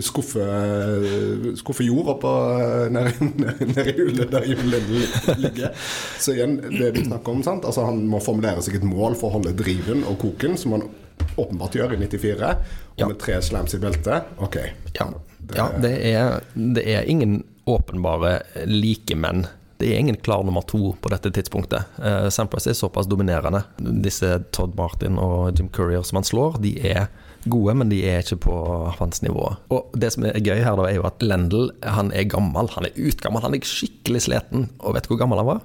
skuffe, 0.05 0.47
skuffe 1.61 1.87
jord 1.87 2.13
på 2.23 2.33
nede 2.95 3.31
ned 3.41 3.93
i 3.93 3.97
hullet 3.99 4.33
der 4.33 4.49
Ivan 4.49 4.73
Lendl 4.75 5.05
ligger. 5.43 5.77
Så 6.19 6.35
igjen, 6.37 6.59
det 6.71 6.93
vi 6.97 7.05
snakker 7.05 7.35
om, 7.35 7.45
sant? 7.47 7.67
Altså, 7.69 7.87
han 7.89 8.03
må 8.11 8.23
formulere 8.25 8.63
seg 8.65 8.81
et 8.81 8.87
mål 8.87 9.17
for 9.19 9.31
å 9.31 9.39
holde 9.39 9.55
driven 9.59 10.05
og 10.09 10.19
koken, 10.23 10.59
som 10.61 10.77
han 10.77 10.89
åpenbart 11.41 11.77
gjør 11.77 11.95
i 11.95 12.01
94. 12.01 12.51
Og 12.97 13.03
ja. 13.03 13.09
med 13.09 13.19
tre 13.21 13.39
slams 13.45 13.77
i 13.77 13.83
beltet, 13.83 14.35
ok. 14.43 14.59
Ja, 14.97 15.09
det, 15.39 15.57
ja, 15.57 15.71
det, 15.83 15.95
er, 16.13 16.53
det 16.77 16.85
er 16.89 17.09
ingen 17.11 17.41
åpenbare 17.71 18.41
likemenn 18.67 19.47
det 19.81 19.89
er 19.91 20.01
ingen 20.03 20.19
klar 20.21 20.45
nummer 20.45 20.65
to 20.69 20.93
på 21.01 21.13
dette 21.13 21.33
tidspunktet. 21.35 21.89
Uh, 21.99 22.29
Sampras 22.33 22.69
er 22.69 22.77
såpass 22.77 23.09
dominerende. 23.09 23.63
Disse 24.05 24.37
Todd 24.55 24.77
Martin 24.79 25.19
og 25.21 25.57
Jim 25.57 25.71
Courier 25.73 26.05
som 26.07 26.21
han 26.21 26.29
slår, 26.29 26.61
de 26.65 26.75
er 26.93 27.09
gode, 27.49 27.75
men 27.81 27.89
de 27.89 28.03
er 28.05 28.21
ikke 28.21 28.43
på 28.45 28.57
hans 28.99 29.23
nivå. 29.25 29.47
Og 29.73 29.97
det 29.97 30.13
som 30.15 30.27
er 30.29 30.41
gøy 30.41 30.61
her, 30.61 30.77
da, 30.77 30.89
er 30.89 30.99
jo 30.99 31.07
at 31.09 31.25
Lendl 31.25 31.71
han 31.87 32.13
er 32.13 32.29
gammel. 32.29 32.69
Han 32.77 32.89
er 32.89 32.99
utgammel. 33.09 33.45
Han 33.45 33.57
er 33.57 33.65
skikkelig 33.67 34.27
sliten. 34.29 34.69
Og 34.85 34.97
vet 34.97 35.09
du 35.09 35.15
hvor 35.15 35.23
gammel 35.23 35.41
han 35.41 35.49
var? 35.55 35.63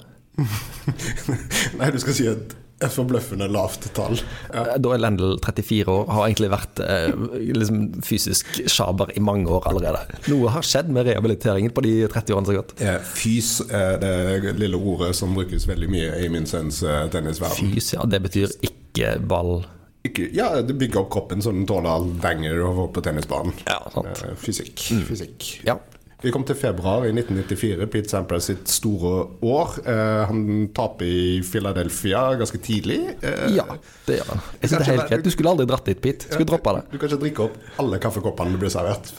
Nei, 1.79 1.91
du 1.91 1.99
skal 2.03 2.15
si 2.15 2.27
et, 2.31 2.55
et 2.85 2.95
forbløffende 2.95 3.47
lavt 3.51 3.87
tall. 3.97 4.17
Ja. 4.53 4.77
Da 4.81 4.93
er 4.95 5.01
Lendl 5.03 5.35
34 5.43 5.91
år, 5.91 6.07
har 6.15 6.27
egentlig 6.27 6.49
vært 6.53 6.81
eh, 6.85 7.11
liksom 7.57 7.83
fysisk 8.05 8.61
sjaber 8.71 9.11
i 9.17 9.23
mange 9.23 9.51
år 9.51 9.67
allerede. 9.71 10.19
Noe 10.31 10.53
har 10.55 10.65
skjedd 10.65 10.91
med 10.93 11.07
rehabiliteringen 11.09 11.73
på 11.75 11.83
de 11.85 11.95
30 12.11 12.35
årene 12.35 12.49
som 12.49 12.55
har 12.55 12.61
gått. 12.61 12.75
Eh, 12.81 12.99
Fys 13.15 13.51
er 13.69 13.99
det 14.01 14.55
lille 14.61 14.79
ordet 14.79 15.13
som 15.17 15.35
brukes 15.37 15.67
veldig 15.69 15.91
mye 15.91 16.11
i 16.25 16.31
min 16.33 16.47
sønns 16.49 16.81
eh, 16.85 17.05
tennisverden. 17.13 17.73
Fys, 17.75 17.93
ja. 17.97 18.05
Det 18.09 18.21
betyr 18.25 18.53
ikke 18.69 19.15
ball. 19.27 19.57
Ikke, 20.05 20.27
ja, 20.37 20.51
det 20.61 20.75
bygger 20.77 21.01
opp 21.01 21.11
kroppen 21.15 21.41
så 21.41 21.49
den 21.55 21.65
tåler 21.65 21.89
all 21.89 22.11
banger 22.21 22.59
over 22.61 22.91
på 22.93 23.01
tennisbanen. 23.05 23.55
Ja, 23.65 23.79
sant. 23.93 24.21
Fysikk. 24.37 24.77
Fysikk. 24.77 25.09
Fysikk. 25.09 25.51
Ja. 25.65 25.79
Vi 26.25 26.31
kom 26.33 26.41
til 26.41 26.57
februar 26.57 27.03
i 27.05 27.11
1994, 27.13 27.85
Pete 27.93 28.09
Sampras 28.09 28.47
sitt 28.49 28.69
store 28.71 29.11
år. 29.45 29.75
Eh, 29.85 30.21
han 30.25 30.39
taper 30.73 31.05
i 31.05 31.25
Philadelphia 31.45 32.23
ganske 32.39 32.57
tidlig. 32.65 32.97
Eh, 33.21 33.43
ja, 33.53 33.65
det 34.07 34.17
gjør 34.17 34.31
han. 34.33 34.41
Jeg 34.57 34.71
synes 34.71 34.79
det 34.79 34.87
er 34.87 34.89
helt 34.95 35.11
greit. 35.11 35.25
Du 35.27 35.29
skulle 35.35 35.53
aldri 35.53 35.67
dratt 35.69 35.85
dit, 35.85 36.01
Pete. 36.01 36.31
Skulle 36.31 36.49
droppa 36.49 36.73
det. 36.79 36.81
Du 36.89 36.97
kan 36.97 37.11
ikke 37.11 37.21
drikke 37.27 37.45
opp 37.45 37.83
alle 37.83 37.99
kaffekoppene 38.01 38.55
du 38.55 38.63
blir 38.63 38.73
servert. 38.73 39.11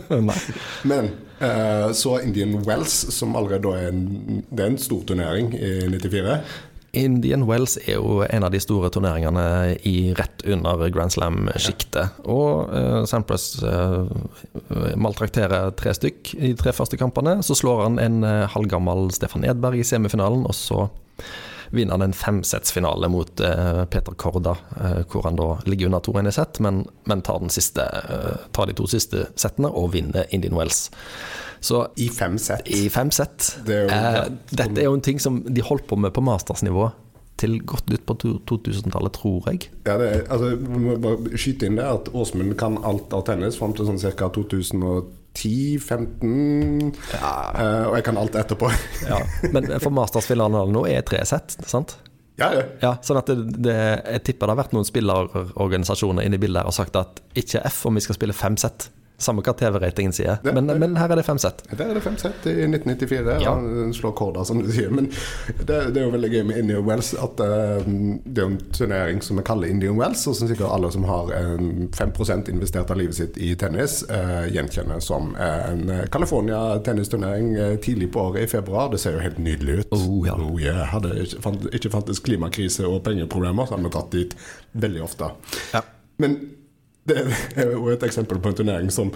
Men 0.90 1.12
eh, 1.36 1.92
så 1.92 2.16
Indian 2.24 2.56
Wells, 2.64 2.96
som 3.12 3.36
allerede 3.36 3.76
er 3.76 3.92
en, 3.92 4.40
det 4.48 4.64
er 4.64 4.72
en 4.72 4.80
stor 4.80 5.04
turnering 5.12 5.52
i 5.52 5.74
94. 5.84 6.38
Indian 6.96 7.44
Wells 7.48 7.76
er 7.82 7.98
jo 7.98 8.20
en 8.24 8.46
av 8.46 8.52
de 8.54 8.60
store 8.62 8.90
turneringene 8.94 9.76
i 9.88 10.12
rett 10.16 10.44
under 10.48 10.86
Grand 10.94 11.12
Slam-sjiktet. 11.12 12.22
Og 12.30 12.70
uh, 12.70 13.02
Sampras 13.08 13.48
uh, 13.64 14.06
maltrakterer 14.96 15.74
tre 15.76 15.92
stykk 15.96 16.32
i 16.38 16.52
de 16.52 16.60
tre 16.60 16.72
første 16.76 16.98
kampene. 17.00 17.38
Så 17.46 17.58
slår 17.58 17.84
han 17.86 18.00
en 18.02 18.22
uh, 18.24 18.46
halvgammel 18.54 19.10
Stefan 19.16 19.44
Edberg 19.48 19.82
i 19.82 19.86
semifinalen, 19.86 20.46
og 20.48 20.56
så 20.56 20.86
vinner 21.70 21.98
den 21.98 22.10
en 22.10 22.16
femsettsfinale 22.16 23.08
mot 23.08 23.40
uh, 23.40 23.84
Peter 23.90 24.12
Korda, 24.14 24.56
uh, 24.76 25.00
hvor 25.10 25.22
han 25.26 25.36
da 25.36 25.48
ligger 25.66 25.86
under 25.90 26.00
2-1 26.00 26.28
i 26.28 26.34
sett, 26.36 26.60
men, 26.60 26.84
men 27.04 27.22
tar, 27.26 27.40
den 27.42 27.50
siste, 27.52 27.82
uh, 27.82 28.36
tar 28.52 28.66
de 28.70 28.76
to 28.78 28.86
siste 28.90 29.26
settene 29.36 29.70
og 29.72 29.92
vinner 29.96 30.26
Indian 30.30 30.54
Wells. 30.58 30.90
Så 31.60 31.86
I 31.96 32.08
fem 32.12 32.36
sett. 32.38 32.68
i 32.68 32.88
fem 32.92 33.10
sett. 33.10 33.56
Det 33.66 33.74
er 33.74 33.82
jo- 33.88 33.96
eh, 33.96 34.28
dette 34.52 34.78
er 34.80 34.84
jo 34.84 34.94
en 34.94 35.00
ting 35.00 35.18
som 35.18 35.40
de 35.42 35.62
holdt 35.64 35.86
på 35.88 35.96
med 35.98 36.12
på 36.12 36.22
mastersnivå 36.22 36.90
til 37.40 37.58
godt 37.64 37.90
ut 37.92 38.04
på 38.06 38.14
2000-tallet, 38.46 39.12
tror 39.12 39.42
jeg. 39.50 39.68
Ja, 39.86 39.96
det 39.98 40.06
er, 40.08 40.22
altså, 40.32 40.54
vi 40.56 40.78
må 40.84 40.96
bare 41.00 41.36
skyte 41.36 41.66
inn 41.68 41.76
det 41.76 41.84
at 41.84 42.08
Åsmund 42.16 42.54
kan 42.60 42.78
alt 42.84 43.12
av 43.12 43.24
tennis 43.28 43.58
fram 43.60 43.74
til 43.76 43.88
sånn 43.88 43.98
ca. 44.16 44.28
2010-15. 45.36 46.96
og 47.88 47.94
jeg 47.98 48.04
kan 48.08 48.20
alt 48.20 48.34
etterpå. 48.42 48.70
Ja. 49.10 49.20
Men 49.52 49.68
for 49.82 49.92
mastersfinalen 49.94 50.72
nå 50.74 50.86
er 50.90 51.04
tre 51.06 51.20
sett, 51.28 51.56
sant? 51.68 51.98
ja, 52.40 52.50
ja. 52.52 52.62
Ja, 52.82 52.90
sånn 53.06 53.20
at 53.20 53.30
det, 53.30 53.36
det, 53.64 53.74
Jeg 53.76 54.22
tipper 54.26 54.48
det 54.48 54.52
har 54.56 54.60
vært 54.64 54.74
noen 54.76 54.84
spillerorganisasjoner 54.88 56.26
inne 56.26 56.36
i 56.36 56.42
bildet 56.42 56.60
her 56.62 56.68
og 56.68 56.76
sagt 56.76 56.98
at 57.00 57.22
ikke 57.38 57.62
F 57.70 57.84
om 57.88 57.96
vi 57.96 58.04
skal 58.04 58.18
spille 58.18 58.36
fem 58.36 58.58
sett. 58.60 58.90
Samme 59.18 59.40
hva 59.40 59.54
TV-ratingen 59.56 60.12
sier, 60.12 60.38
Det- 60.44 60.52
men, 60.54 60.66
det- 60.66 60.74
men 60.78 60.96
her 60.96 61.08
er 61.12 61.16
det 61.16 61.24
fem 61.24 61.38
sett. 61.40 61.62
Der 61.70 61.86
er 61.90 61.94
det 61.94 62.02
fem 62.04 62.16
sett 62.20 62.46
i 62.46 62.66
1994. 62.68 63.38
Ja. 63.42 63.54
Han 63.54 63.92
slår 63.96 64.12
korda, 64.12 64.44
som 64.44 64.58
du 64.62 64.68
sier. 64.72 64.90
Men 64.90 65.06
det, 65.64 65.78
det 65.94 66.02
er 66.02 66.04
jo 66.04 66.10
veldig 66.12 66.30
gøy 66.34 66.42
med 66.50 66.58
Indian 66.60 66.84
Wells 66.84 67.14
at 67.14 67.40
eh, 67.40 67.86
det 68.26 68.42
er 68.42 68.46
en 68.50 68.58
turnering 68.76 69.22
som 69.24 69.36
vi 69.40 69.42
kaller 69.48 69.68
Indian 69.72 69.96
Wells, 69.96 70.26
og 70.28 70.36
som 70.36 70.48
sikkert 70.50 70.68
alle 70.70 70.90
som 70.92 71.04
har 71.08 71.32
en 71.32 71.88
5 71.96 72.12
investert 72.52 72.90
av 72.90 72.96
livet 73.00 73.14
sitt 73.14 73.38
i 73.38 73.54
tennis, 73.56 74.02
eh, 74.10 74.48
gjenkjenner 74.52 75.00
som 75.00 75.34
en 75.36 75.88
eh, 75.90 76.04
California 76.12 76.78
tennisturnering 76.84 77.54
eh, 77.54 77.76
tidlig 77.76 78.12
på 78.12 78.20
året 78.20 78.42
i 78.44 78.46
februar. 78.46 78.90
Det 78.92 79.00
ser 79.00 79.16
jo 79.16 79.24
helt 79.24 79.38
nydelig 79.38 79.78
ut. 79.80 79.92
Oh, 79.96 80.26
ja. 80.28 80.36
yeah. 80.60 80.84
Hadde 80.92 81.14
ikke, 81.24 81.40
fant, 81.42 81.66
ikke 81.72 81.90
fantes 81.90 82.20
klimakrise 82.20 82.84
og 82.86 83.02
pengeproblemer, 83.08 83.66
så 83.66 83.76
hadde 83.78 83.88
vi 83.88 83.94
dratt 83.96 84.10
dit 84.12 84.36
veldig 84.76 85.02
ofte. 85.08 85.32
Ja. 85.72 85.82
Men 86.18 86.38
det 87.06 87.22
er 87.56 87.72
jo 87.72 87.88
et 87.92 88.02
eksempel 88.06 88.40
på 88.42 88.52
en 88.52 88.58
turnering 88.62 88.90
som 88.94 89.12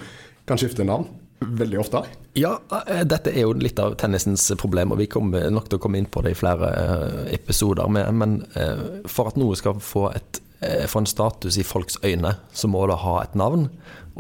kan 0.49 0.61
skifte 0.61 0.87
navn 0.87 1.09
veldig 1.41 1.81
ofte. 1.81 2.03
Ja, 2.33 2.61
eh, 2.87 3.05
dette 3.09 3.33
er 3.33 3.47
jo 3.47 3.55
litt 3.57 3.79
av 3.81 3.97
tennisens 4.01 4.51
problem, 4.61 4.93
og 4.93 5.01
vi 5.01 5.09
kommer 5.11 5.49
nok 5.51 5.71
til 5.71 5.81
å 5.81 5.83
komme 5.83 6.01
inn 6.01 6.09
på 6.11 6.23
det 6.25 6.35
i 6.35 6.39
flere 6.39 6.71
eh, 6.71 7.35
episoder. 7.35 7.89
Men, 7.89 8.43
eh, 8.55 8.85
for 9.11 9.31
at 9.31 9.41
noe 9.41 9.57
skal 9.59 9.81
få, 9.81 10.11
et, 10.15 10.41
få 10.61 11.03
en 11.03 11.09
status 11.09 11.59
i 11.59 11.67
folks 11.67 11.99
øyne, 12.05 12.37
så 12.53 12.69
må 12.69 12.85
det 12.91 13.01
ha 13.05 13.17
et 13.23 13.35
navn. 13.39 13.69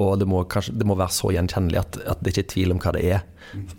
Og 0.00 0.16
det 0.20 0.28
må, 0.30 0.42
kanskje, 0.48 0.78
det 0.80 0.88
må 0.88 0.96
være 0.96 1.12
så 1.12 1.32
gjenkjennelig 1.34 1.82
at, 1.82 2.00
at 2.08 2.22
det 2.24 2.32
ikke 2.32 2.46
er 2.46 2.52
tvil 2.54 2.74
om 2.74 2.80
hva 2.80 2.94
det 2.96 3.04
er. 3.04 3.26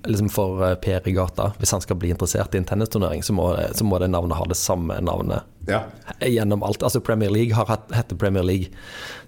Liksom 0.06 0.30
For 0.34 0.63
eh, 0.70 0.75
Per 0.82 1.08
i 1.08 1.13
gata, 1.16 1.51
hvis 1.60 1.72
han 1.75 1.82
skal 1.84 2.00
bli 2.01 2.12
interessert 2.13 2.56
i 2.56 2.62
en 2.62 2.68
tennisturnering, 2.68 3.24
så 3.24 3.34
må, 3.38 3.51
så 3.75 3.88
må 3.88 4.00
det 4.01 4.12
navnet 4.12 4.38
ha 4.40 4.46
det 4.50 4.60
samme 4.60 5.00
navnet 5.04 5.48
Ja. 5.70 5.84
gjennom 6.25 6.63
alt. 6.66 6.82
Altså 6.84 7.00
Premier 7.06 7.30
League 7.30 7.54
har 7.54 7.68
hatt 7.70 8.13
Premier 8.18 8.44
League 8.44 8.72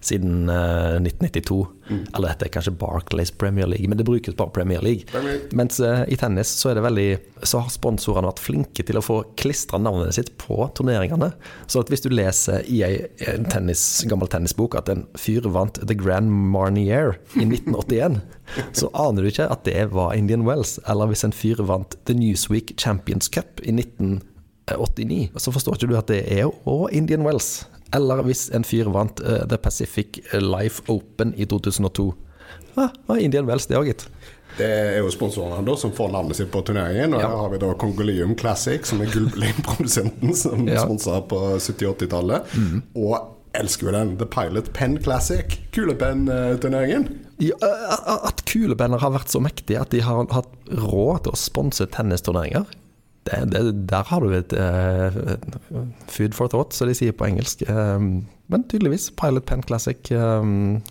siden 0.03 0.49
uh, 0.49 0.97
1992. 0.99 1.59
Eller 2.15 2.31
dette 2.31 2.47
er 2.47 2.51
kanskje 2.55 2.73
Barclays 2.79 3.31
Premier 3.31 3.67
League, 3.69 3.87
men 3.91 3.97
det 3.99 4.05
brukes 4.07 4.35
bare 4.39 4.49
Premier 4.55 4.81
League. 4.81 5.05
Premier 5.11 5.37
League. 5.37 5.53
Mens 5.55 5.77
uh, 5.83 6.03
i 6.09 6.17
tennis 6.19 6.49
så 6.57 6.71
er 6.71 6.79
det 6.79 6.83
veldig 6.85 7.07
Så 7.43 7.59
har 7.61 7.69
sponsorene 7.71 8.29
vært 8.29 8.41
flinke 8.43 8.85
til 8.87 8.97
å 8.99 9.03
få 9.03 9.19
klistra 9.39 9.77
navnet 9.79 10.15
sitt 10.17 10.33
på 10.41 10.57
turneringene. 10.75 11.31
Så 11.67 11.83
at 11.83 11.91
hvis 11.93 12.03
du 12.05 12.09
leser 12.11 12.65
i 12.71 12.81
ei 12.87 12.93
en 13.29 13.45
tennis, 13.51 13.83
gammel 14.09 14.31
tennisbok 14.31 14.75
at 14.79 14.89
en 14.91 15.05
fyr 15.19 15.45
vant 15.53 15.77
The 15.83 15.95
Grand 15.99 16.31
Marnier 16.31 17.17
i 17.37 17.45
1981, 17.45 18.21
så 18.73 18.89
aner 18.93 19.21
du 19.23 19.29
ikke 19.31 19.49
at 19.51 19.63
det 19.65 19.91
var 19.93 20.13
Indian 20.17 20.43
Wells. 20.47 20.79
Eller 20.89 21.07
hvis 21.11 21.23
en 21.23 21.33
fyr 21.35 21.61
vant 21.65 21.95
The 22.05 22.13
Newsweek 22.17 22.73
Champions 22.77 23.29
Cup 23.33 23.61
i 23.63 23.71
1989, 23.71 25.29
så 25.37 25.51
forstår 25.51 25.77
ikke 25.79 25.91
du 25.91 25.97
at 25.99 26.11
det 26.11 26.21
er 26.31 26.49
òg 26.69 26.89
Indian 26.95 27.25
Wells. 27.25 27.65
Eller 27.93 28.23
hvis 28.25 28.47
en 28.55 28.63
fyr 28.65 28.89
vant 28.93 29.19
uh, 29.21 29.43
The 29.49 29.57
Pacific 29.61 30.21
Life 30.33 30.81
Open 30.89 31.33
i 31.37 31.45
2002. 31.45 32.13
Ja, 32.75 32.87
ah 33.07 33.19
Indian 33.21 33.45
Wells, 33.45 33.67
det 33.69 33.77
òg, 33.77 33.85
gitt. 33.91 34.07
Det 34.57 34.65
er 34.69 34.99
jo 35.01 35.09
sponsorene 35.13 35.63
da 35.65 35.73
som 35.77 35.91
får 35.93 36.11
navnet 36.13 36.37
sitt 36.37 36.51
på 36.53 36.61
turneringen. 36.65 37.13
Og 37.17 37.21
Ja. 37.21 37.27
her 37.29 37.37
har 37.41 37.49
vi 37.49 37.57
da 37.61 37.71
Kongolium 37.73 38.35
Classic, 38.37 38.85
som 38.85 39.01
er 39.01 39.09
gullprodusenten 39.13 40.33
som 40.37 40.67
Ja. 40.67 40.83
sponsa 40.85 41.21
på 41.25 41.39
70-80-tallet. 41.57 42.45
Og 42.95 43.32
elsker 43.57 43.89
jo 43.89 43.95
den, 43.95 44.15
The 44.19 44.27
Pilot 44.29 44.71
Pen 44.73 44.97
Classic, 45.03 45.57
kulepennturneringen. 45.75 47.07
Ja, 47.43 47.57
eh, 47.61 48.13
at 48.29 48.45
kulepenner 48.49 49.01
har 49.01 49.13
vært 49.15 49.33
så 49.33 49.41
mektige 49.43 49.81
at 49.81 49.93
de 49.93 50.01
har 50.05 50.25
hatt 50.33 50.53
råd 50.69 51.25
til 51.25 51.35
å 51.35 51.39
sponse 51.39 51.87
tennisturneringer, 51.93 52.65
det, 53.23 53.37
det, 53.53 53.87
der 53.87 54.03
har 54.09 54.19
du 54.19 54.33
et 54.35 54.53
uh, 54.53 55.37
food 56.11 56.35
for 56.35 56.51
thought, 56.51 56.75
som 56.75 56.89
de 56.89 56.95
sier 56.97 57.15
på 57.15 57.29
engelsk. 57.29 57.63
Um, 57.69 58.25
men 58.51 58.65
tydeligvis, 58.67 59.13
Pilot 59.15 59.45
Pen 59.47 59.63
Classic 59.63 60.11
um, 60.11 60.81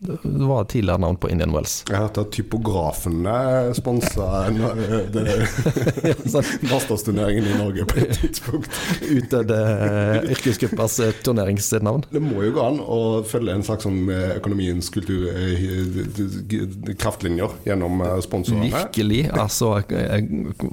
det 0.00 0.44
var 0.46 0.64
tidligere 0.64 0.98
navn 0.98 1.16
på 1.16 1.30
Indian 1.30 1.50
Wells. 1.50 1.84
Jeg 1.88 1.98
hørte 1.98 2.22
at 2.22 2.30
typografene 2.30 3.34
sponsa 3.74 4.44
sånn. 6.34 6.52
mastersturneringen 6.72 7.48
i 7.50 7.56
Norge 7.58 7.86
på 7.88 7.98
et 8.04 8.12
tidspunkt. 8.20 8.78
Utdødde 9.02 9.58
uh, 9.58 10.30
yrkesgruppas 10.30 11.00
eh, 11.02 11.16
turneringsnavn. 11.26 12.06
Det 12.12 12.22
må 12.22 12.44
jo 12.46 12.54
gå 12.54 12.66
an 12.68 12.78
å 12.84 13.00
følge 13.26 13.56
en 13.58 13.66
slags 13.66 13.88
sånn 13.88 14.04
eh, 14.14 14.36
økonomiens 14.38 14.92
kultur 14.94 15.26
eh, 15.32 16.94
kraftlinjer 16.94 17.58
gjennom 17.66 18.04
eh, 18.06 18.14
sponsorene. 18.22 18.70
Virkelig. 18.76 19.24
Altså, 19.34 19.80
eh, 19.90 20.22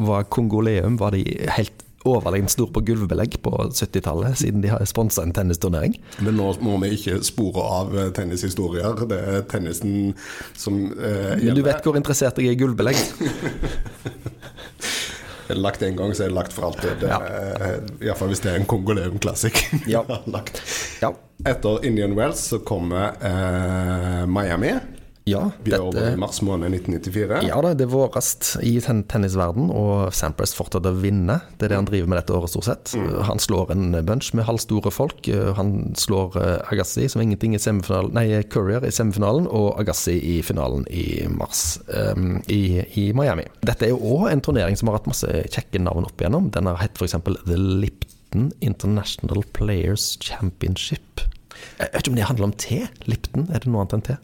var 0.05 0.29
Kongoleum 0.29 1.01
var 1.01 1.17
de 1.17 1.25
helt 1.57 1.84
overlegent 2.05 2.53
stor 2.53 2.69
på 2.75 2.81
gulvbelegg 2.85 3.37
på 3.45 3.51
70-tallet, 3.73 4.37
siden 4.41 4.61
de 4.63 4.69
har 4.73 4.83
sponsa 4.89 5.23
en 5.25 5.33
tennisturnering. 5.35 5.97
Men 6.25 6.37
nå 6.39 6.51
må 6.63 6.77
vi 6.83 6.93
ikke 6.97 7.19
spore 7.25 7.63
av 7.79 7.95
eh, 7.97 8.09
tennishistorier. 8.15 9.05
Det 9.09 9.19
er 9.35 9.41
tennisen 9.51 10.13
som 10.57 10.77
eh, 10.95 11.35
Men 11.41 11.55
du 11.57 11.63
vet 11.65 11.83
hvor 11.85 11.97
interessert 11.99 12.37
jeg 12.41 12.51
er 12.53 12.57
i 12.57 12.61
gulvbelegg? 12.63 12.95
Er 15.45 15.53
det 15.53 15.61
lagt 15.61 15.83
en 15.85 15.93
gang, 15.93 16.09
så 16.17 16.23
er 16.25 16.31
det 16.31 16.35
lagt 16.39 16.53
for 16.55 16.65
alltid. 16.71 16.95
Det, 17.03 17.07
Ja. 17.11 17.19
er- 17.21 17.83
Iallfall 18.01 18.31
hvis 18.33 18.39
det 18.41 18.49
er 18.51 18.55
en 18.57 18.65
Kongoleum 18.65 19.19
Classic. 19.21 19.53
Ja. 19.87 20.01
lagt. 20.25 20.61
Ja. 21.03 21.11
Etter 21.45 21.85
Indian 21.85 22.15
Wells 22.17 22.39
så 22.49 22.57
kommer 22.65 23.13
eh, 23.21 24.25
Miami. 24.25 24.71
Ja, 25.25 25.47
Vi 25.65 25.71
er 25.73 25.81
over 25.81 26.11
i 26.11 26.17
mars 26.21 26.37
måned 26.45 26.69
1994. 26.69 27.47
ja 27.47 27.55
da, 27.65 27.71
det 27.73 27.87
er 27.87 27.89
vårest 27.89 28.51
i 28.61 28.75
ten 28.83 28.99
tennisverden, 29.09 29.71
og 29.73 30.13
Sampras 30.13 30.53
fortsetter 30.53 30.93
å 30.93 30.99
vinne. 31.01 31.39
Det 31.57 31.65
er 31.65 31.71
det 31.73 31.79
han 31.79 31.87
driver 31.89 32.11
med 32.11 32.19
dette 32.19 32.35
året, 32.37 32.51
stort 32.53 32.67
sett. 32.67 32.93
Han 33.25 33.41
slår 33.41 33.73
en 33.73 33.97
bunch 34.05 34.35
med 34.37 34.45
halvstore 34.45 34.93
folk. 34.93 35.25
Han 35.57 35.95
slår 35.97 36.37
eh, 36.37 36.73
Agassi, 36.75 37.07
som 37.09 37.23
ingenting 37.23 37.55
i 37.57 37.61
semifinalen 37.61 38.13
Nei, 38.13 38.27
Courier 38.53 38.85
i 38.85 38.93
semifinalen, 38.93 39.47
og 39.49 39.79
Agassi 39.81 40.13
i 40.13 40.35
finalen 40.45 40.85
i 40.93 41.25
mars 41.33 41.79
um, 41.89 42.37
i, 42.45 42.83
i 42.93 43.07
Miami. 43.17 43.47
Dette 43.65 43.89
er 43.89 43.95
jo 43.95 44.13
òg 44.19 44.27
en 44.29 44.45
turnering 44.45 44.77
som 44.77 44.93
har 44.93 44.99
hatt 44.99 45.09
masse 45.09 45.25
kjekke 45.49 45.81
navn 45.81 46.05
opp 46.05 46.21
igjennom. 46.21 46.51
Den 46.53 46.69
har 46.69 46.77
hett 46.83 47.01
f.eks. 47.01 47.17
The 47.49 47.57
Lipton 47.57 48.51
International 48.61 49.41
Players 49.57 50.19
Championship. 50.21 51.25
Jeg 51.81 51.89
vet 51.89 51.99
ikke 52.03 52.13
om 52.13 52.21
det 52.21 52.29
handler 52.29 52.49
om 52.51 52.55
te? 52.61 52.83
Lipton, 53.09 53.49
er 53.49 53.65
det 53.65 53.73
noe 53.73 53.81
annet 53.87 53.97
enn 53.97 54.07
te? 54.13 54.21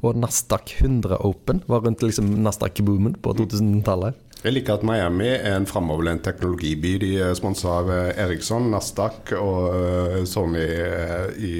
Og 0.00 0.16
Nasdaq 0.16 0.74
100 0.80 1.20
Open 1.26 1.62
var 1.68 1.84
rundt 1.84 2.02
liksom 2.02 2.32
Nasdaq-boomen 2.44 3.18
på 3.22 3.34
2000-tallet. 3.36 4.18
Jeg 4.40 4.54
liker 4.54 4.78
at 4.78 4.84
Miami 4.88 5.26
er 5.34 5.52
en 5.52 5.66
framoverlent 5.68 6.22
teknologiby. 6.24 6.94
De 7.02 7.10
er 7.20 7.34
sponsa 7.36 7.74
av 7.82 7.90
eh, 7.92 8.22
Eriksson, 8.22 8.70
Nasdaq 8.72 9.34
og 9.36 9.66
eh, 9.76 10.14
Sony 10.28 10.62
eh, 10.64 11.26
i, 11.44 11.52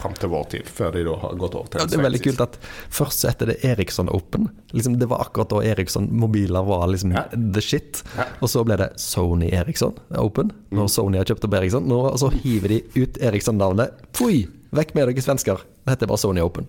fram 0.00 0.16
til 0.18 0.32
vår 0.32 0.48
tid, 0.56 0.72
før 0.74 0.96
de 0.96 1.04
da 1.06 1.14
har 1.22 1.36
gått 1.38 1.54
over 1.54 1.70
til 1.70 1.84
ja, 1.84 1.86
Det 1.92 2.00
er 2.00 2.02
veldig 2.08 2.22
kult 2.24 2.42
at 2.48 2.58
først 2.98 3.22
så 3.22 3.30
heter 3.30 3.52
det 3.52 3.60
Eriksson 3.68 4.10
Open. 4.10 4.48
Liksom, 4.74 4.98
det 4.98 5.06
var 5.12 5.22
akkurat 5.28 5.54
da 5.54 5.62
Eriksson 5.70 6.10
mobiler 6.18 6.66
var 6.66 6.88
liksom 6.90 7.14
ja. 7.14 7.28
the 7.30 7.62
shit. 7.62 8.02
Ja. 8.18 8.26
Og 8.42 8.50
så 8.50 8.64
ble 8.66 8.80
det 8.82 8.90
Sony 8.98 9.52
Eriksson 9.54 9.94
Open, 10.18 10.50
når 10.74 10.90
mm. 10.90 10.94
Sony 10.96 11.22
har 11.22 11.30
kjøpt 11.30 11.46
opp 11.46 11.58
Eriksson. 11.60 11.86
Nå 11.86 12.02
så 12.18 12.32
hiver 12.40 12.74
de 12.74 12.82
ut 12.98 13.22
Eriksson-navnet. 13.30 14.02
Fui! 14.18 14.48
Vekk 14.74 14.98
med 14.98 15.12
dere 15.12 15.22
svensker. 15.24 15.62
Det 15.86 15.94
heter 15.94 16.10
bare 16.10 16.20
Sony 16.26 16.42
Open. 16.42 16.66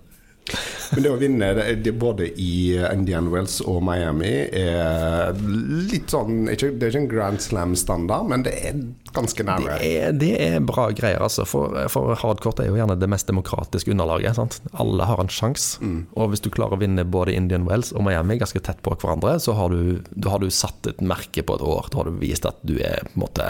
Men 0.93 1.05
det 1.05 1.11
å 1.13 1.17
vinne 1.21 1.49
det, 1.57 1.93
både 2.01 2.29
i 2.41 2.73
Indian 2.89 3.29
Wells 3.33 3.59
og 3.61 3.81
Miami 3.85 4.31
er 4.57 5.35
litt 5.37 6.09
sånn 6.11 6.49
ikke, 6.49 6.71
Det 6.79 6.87
er 6.87 6.93
ikke 6.93 7.03
en 7.03 7.11
Grand 7.11 7.43
Slam-standard, 7.43 8.29
men 8.31 8.45
det 8.47 8.55
er 8.57 8.79
ganske 9.13 9.45
nærme. 9.45 9.77
Det 9.79 9.91
er, 9.99 10.15
det 10.17 10.31
er 10.47 10.59
bra 10.65 10.89
greier, 10.95 11.21
altså. 11.25 11.45
For, 11.49 11.75
for 11.93 12.17
hardcourt 12.19 12.61
er 12.63 12.69
jo 12.71 12.77
gjerne 12.79 12.97
det 12.99 13.09
mest 13.11 13.29
demokratiske 13.29 13.93
underlaget. 13.93 14.37
Sant? 14.39 14.59
Alle 14.81 15.07
har 15.09 15.21
en 15.21 15.31
sjanse. 15.33 15.81
Mm. 15.83 16.03
Og 16.17 16.33
hvis 16.33 16.45
du 16.45 16.51
klarer 16.53 16.77
å 16.77 16.81
vinne 16.81 17.05
både 17.05 17.35
Indian 17.37 17.67
Wells 17.69 17.93
og 17.93 18.05
Miami 18.07 18.39
ganske 18.41 18.61
tett 18.65 18.81
på 18.85 18.95
hverandre, 18.95 19.37
så 19.41 19.55
har 19.57 19.73
du, 19.73 19.99
har 20.25 20.41
du 20.41 20.49
satt 20.53 20.89
et 20.89 21.03
merke 21.05 21.45
på 21.45 21.57
et 21.59 21.65
år. 21.65 21.91
Da 21.91 22.01
har 22.01 22.09
du 22.09 22.21
vist 22.21 22.47
at 22.49 22.61
du 22.65 22.77
er 22.81 23.05
på 23.07 23.17
en 23.17 23.25
måte 23.27 23.49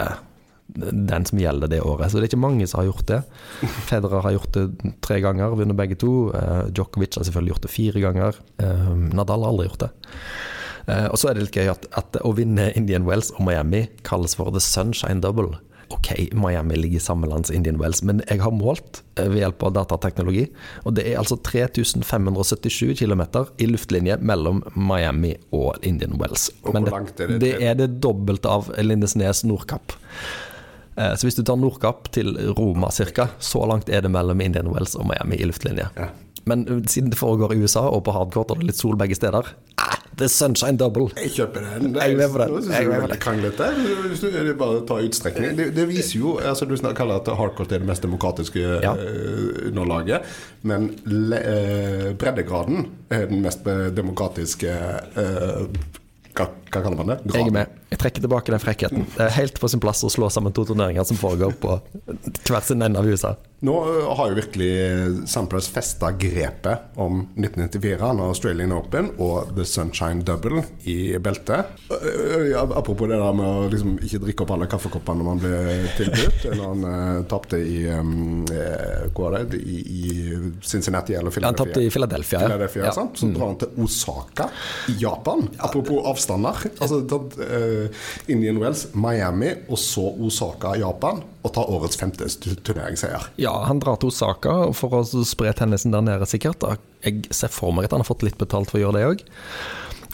den 0.74 1.26
som 1.28 1.40
gjelder 1.40 1.70
det 1.70 1.80
året. 1.82 2.10
Så 2.10 2.18
det 2.18 2.26
er 2.26 2.30
ikke 2.32 2.44
mange 2.44 2.68
som 2.70 2.82
har 2.82 2.90
gjort 2.90 3.08
det. 3.10 3.20
Federer 3.90 4.24
har 4.26 4.36
gjort 4.36 4.56
det 4.56 4.94
tre 5.04 5.20
ganger, 5.24 5.56
vunnet 5.58 5.78
begge 5.78 5.98
to. 6.00 6.30
Uh, 6.34 6.66
Djokovic 6.70 7.18
har 7.18 7.26
selvfølgelig 7.28 7.54
gjort 7.54 7.66
det 7.66 7.74
fire 7.74 8.04
ganger. 8.06 8.40
Uh, 8.62 8.92
Nadal 9.14 9.46
har 9.46 9.54
aldri 9.54 9.70
gjort 9.70 9.86
det. 9.86 9.90
Uh, 10.88 11.08
og 11.10 11.18
så 11.20 11.30
er 11.30 11.36
det 11.36 11.48
litt 11.48 11.58
gøy 11.60 11.72
at, 11.72 11.90
at, 11.98 12.22
å 12.26 12.34
vinne 12.36 12.70
Indian 12.78 13.08
Wells 13.08 13.34
og 13.36 13.44
Miami 13.46 13.86
kalles 14.06 14.36
for 14.38 14.52
the 14.54 14.62
sunshine 14.64 15.22
double. 15.24 15.58
Ok, 15.90 16.12
Miami 16.32 16.76
ligger 16.78 16.96
i 16.96 17.02
samme 17.02 17.26
land 17.26 17.48
som 17.48 17.56
Indian 17.56 17.78
Wells, 17.80 17.98
men 18.06 18.20
jeg 18.28 18.38
har 18.44 18.52
målt 18.54 19.00
ved 19.18 19.40
hjelp 19.40 19.64
av 19.66 19.72
datateknologi. 19.74 20.44
Og 20.86 20.94
det 20.94 21.02
er 21.10 21.18
altså 21.18 21.34
3577 21.42 22.94
km 23.00 23.24
i 23.58 23.66
luftlinje 23.66 24.20
mellom 24.22 24.62
Miami 24.78 25.34
og 25.50 25.82
Indian 25.82 26.14
Wells. 26.20 26.52
Og 26.62 26.78
men 26.78 26.86
det, 26.86 26.94
er 26.94 27.32
det, 27.32 27.40
det 27.42 27.52
er 27.58 27.74
det 27.82 27.90
dobbelte 28.04 28.52
av 28.52 28.70
Lindesnes 28.78 29.42
Nordkapp. 29.42 29.96
Eh, 31.00 31.14
så 31.16 31.26
hvis 31.26 31.38
du 31.38 31.44
tar 31.46 31.60
Nordkapp 31.60 32.10
til 32.14 32.34
Roma 32.58 32.90
ca., 32.92 33.30
så 33.38 33.64
langt 33.68 33.88
er 33.88 34.04
det 34.04 34.12
mellom 34.12 34.40
Indian 34.40 34.68
Wells 34.72 34.96
og 34.98 35.08
Miami 35.08 35.40
i 35.40 35.48
luftlinje. 35.48 35.88
Ja. 35.96 36.10
Men 36.48 36.66
eh, 36.68 36.84
siden 36.90 37.12
det 37.12 37.20
foregår 37.20 37.54
i 37.54 37.62
USA, 37.64 37.86
og 37.88 38.04
på 38.04 38.14
hardcourt 38.16 38.52
og 38.52 38.60
det 38.60 38.66
er 38.66 38.72
litt 38.72 38.80
sol 38.80 38.98
begge 39.00 39.16
steder 39.16 39.52
ah, 39.80 39.96
The 40.20 40.28
sunshine 40.28 40.76
double. 40.76 41.08
Jeg 41.16 41.32
kjøper 41.38 41.64
den. 41.64 41.94
Det 41.94 42.02
er, 42.02 42.10
jeg 42.10 42.16
er 42.16 42.18
med 42.18 42.32
på 42.34 42.40
den. 42.42 42.72
Jeg 42.74 42.88
er 42.88 43.04
veldig 43.06 43.18
kranglete. 43.22 43.68
Det 44.20 44.40
er 44.42 44.50
bare 44.58 44.80
å 44.82 44.84
ta 44.88 44.98
utstrekning. 45.00 45.54
Det, 45.56 45.68
det, 45.76 45.86
viser 45.88 46.18
jo 46.18 46.34
altså 46.36 46.68
Du 46.68 46.74
kaller 46.76 47.22
at 47.22 47.30
hardcourt 47.38 47.72
er 47.72 47.80
det 47.80 47.88
mest 47.88 48.04
demokratiske 48.04 48.66
ja. 48.84 48.92
underlaget, 49.70 50.26
men 50.68 50.90
le, 51.08 51.40
breddegraden 52.20 52.84
er 53.08 53.30
den 53.30 53.40
mest 53.46 53.64
demokratiske 53.96 54.74
uh, 55.16 55.64
hva, 56.70 56.82
kaller 56.84 56.96
man 56.96 57.12
det? 57.12 57.18
Graden. 57.24 57.40
Jeg 57.40 57.50
er 57.50 57.56
med. 57.56 57.78
Jeg 57.90 58.02
trekker 58.04 58.24
tilbake 58.24 58.54
den 58.54 58.62
frekkheten. 58.62 59.06
Det 59.16 59.26
er 59.26 59.36
helt 59.40 59.60
på 59.60 59.70
sin 59.70 59.82
plass 59.82 60.04
å 60.06 60.10
slå 60.12 60.30
sammen 60.32 60.54
to 60.54 60.64
turneringer 60.68 61.06
som 61.08 61.18
foregår 61.18 61.56
på 61.60 61.78
hver 62.46 62.66
sin 62.66 62.82
ende 62.86 63.00
av 63.02 63.08
USA. 63.10 63.34
Nå 63.60 63.74
har 64.16 64.30
jo 64.30 64.36
virkelig 64.38 65.28
Sampras 65.28 65.66
festa 65.68 66.08
grepet 66.16 66.96
om 66.96 67.18
1994, 67.36 68.12
når 68.16 68.30
Australian 68.32 68.72
Open 68.72 69.10
og 69.20 69.50
The 69.52 69.66
Sunshine 69.68 70.24
Double 70.24 70.62
i 70.88 71.18
beltet. 71.20 71.74
Apropos 71.90 73.10
det 73.10 73.18
der 73.20 73.36
med 73.36 73.44
å 73.44 73.66
liksom 73.68 73.98
ikke 74.00 74.22
drikke 74.22 74.46
opp 74.46 74.54
alle 74.56 74.68
kaffekoppene 74.70 75.26
man 75.26 75.42
ble 75.42 75.58
tilbudt. 75.98 76.46
Eller 76.48 76.62
han 76.70 77.26
tapte 77.28 77.60
i 77.60 77.82
um, 77.92 78.46
Hvor 79.12 79.26
var 79.26 79.36
det? 79.50 79.60
I, 79.60 79.82
I, 79.84 80.40
Cincinnati 80.64 81.18
eller 81.18 81.34
Philadelphia? 81.34 81.50
Han 81.50 81.60
tapte 81.60 81.84
i 81.84 81.92
Philadelphia, 81.92 82.40
Philadelphia 82.46 82.88
ja. 82.88 82.94
Så 82.96 83.28
drar 83.34 83.52
han 83.52 83.60
til 83.60 83.84
Osaka 83.84 84.48
i 84.88 84.96
Japan. 85.04 85.44
Apropos 85.58 86.00
avstander. 86.08 86.59
Altså, 86.80 87.00
uh, 87.00 88.06
Indian 88.30 88.60
Wells, 88.62 88.86
Miami 88.94 89.52
og 89.68 89.78
så 89.80 90.06
Osaka, 90.20 90.74
Japan. 90.80 91.22
Og 91.40 91.54
ta 91.56 91.64
årets 91.72 91.96
femte 91.96 92.26
turneringsseier. 92.66 93.30
Ja, 93.40 93.54
han 93.64 93.80
drar 93.80 94.00
til 94.00 94.12
Osaka 94.12 94.56
for 94.76 95.00
å 95.00 95.04
spre 95.24 95.54
tennisen 95.56 95.94
der 95.94 96.04
nede, 96.04 96.28
sikkert. 96.28 96.66
Jeg 97.04 97.24
ser 97.34 97.52
for 97.54 97.72
meg 97.72 97.88
at 97.88 97.96
han 97.96 98.04
har 98.04 98.10
fått 98.10 98.26
litt 98.26 98.40
betalt 98.40 98.72
for 98.72 98.80
å 98.80 98.84
gjøre 98.84 98.98
det 98.98 99.06
òg. 99.08 99.24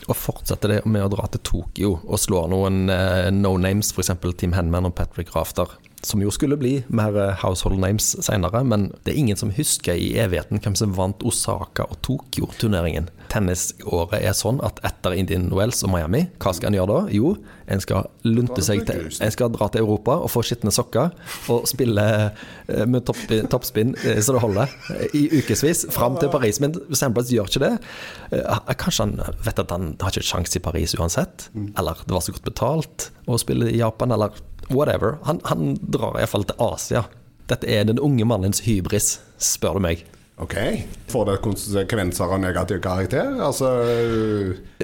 Og 0.07 0.15
fortsetter 0.15 0.71
det 0.71 0.83
med 0.87 1.03
å 1.03 1.11
dra 1.11 1.27
til 1.33 1.43
Tokyo 1.43 1.97
og 2.05 2.21
slå 2.23 2.45
noen 2.53 2.87
uh, 2.93 3.27
no 3.35 3.57
names, 3.59 3.91
f.eks. 3.91 4.15
Team 4.39 4.55
Henman 4.55 4.87
og 4.87 4.95
Patrick 4.99 5.35
Rafter 5.35 5.75
som 6.07 6.23
jo 6.23 6.31
skulle 6.35 6.59
bli 6.61 6.79
mer 6.89 7.17
eh, 7.19 7.35
household 7.43 7.81
names 7.83 8.13
senere, 8.25 8.63
men 8.65 8.91
det 9.05 9.13
er 9.13 9.21
ingen 9.21 9.39
som 9.39 9.53
husker 9.55 9.99
i 9.99 10.13
evigheten 10.23 10.63
hvem 10.63 10.77
som 10.79 10.95
vant 10.97 11.25
Osaka 11.27 11.89
og 11.91 11.99
Tokyo-turneringen. 12.07 13.11
Tennisåret 13.33 14.23
er 14.23 14.37
sånn 14.39 14.61
at 14.65 14.79
etter 14.87 15.17
Indian 15.19 15.49
Wells 15.55 15.83
og 15.87 15.93
Miami, 15.95 16.27
hva 16.43 16.55
skal 16.55 16.71
en 16.71 16.79
gjøre 16.79 16.93
da? 16.93 17.15
Jo, 17.15 17.35
en 17.67 17.83
skal 17.83 18.07
lunte 18.23 18.63
seg 18.63 18.85
til 18.87 19.09
En 19.11 19.33
skal 19.35 19.51
dra 19.51 19.67
til 19.73 19.83
Europa 19.83 20.15
og 20.23 20.31
få 20.31 20.45
skitne 20.47 20.71
sokker 20.75 21.11
og 21.53 21.67
spille 21.67 22.05
eh, 22.23 22.85
med 22.87 23.07
toppspinn 23.07 23.51
top 23.51 23.67
så 23.67 24.35
det 24.35 24.41
holder, 24.43 24.73
i 25.17 25.25
ukevis 25.41 25.87
fram 25.93 26.17
til 26.21 26.31
Paris. 26.31 26.61
Men 26.63 26.77
Samples 26.95 27.33
gjør 27.33 27.51
ikke 27.51 27.63
det. 27.65 27.73
Kanskje 28.79 29.07
han 29.07 29.17
vet 29.45 29.63
at 29.63 29.73
han 29.75 29.95
har 30.01 30.15
ikke 30.15 30.29
sjanse 30.29 30.59
i 30.59 30.63
Paris 30.63 30.95
uansett, 30.99 31.49
mm. 31.55 31.73
eller 31.81 32.05
det 32.07 32.15
var 32.15 32.25
så 32.25 32.35
godt 32.37 32.47
betalt 32.47 33.09
å 33.27 33.39
spille 33.41 33.71
i 33.73 33.81
Japan, 33.81 34.15
eller 34.15 34.37
whatever. 34.73 35.19
Han, 35.29 35.41
han 35.45 35.77
drar 35.83 36.19
iallfall 36.21 36.47
til 36.49 36.61
Asia. 36.73 37.07
Dette 37.51 37.69
er 37.71 37.87
den 37.87 38.03
unge 38.03 38.27
mannens 38.27 38.65
hybris, 38.67 39.17
spør 39.39 39.79
du 39.79 39.87
meg. 39.87 40.07
Ok. 40.37 40.53
Får 41.09 41.23
det 41.31 41.35
konsekvenser 41.41 42.29
av 42.35 42.41
negativ 42.43 42.83
karakter? 42.85 43.39
Altså 43.41 43.71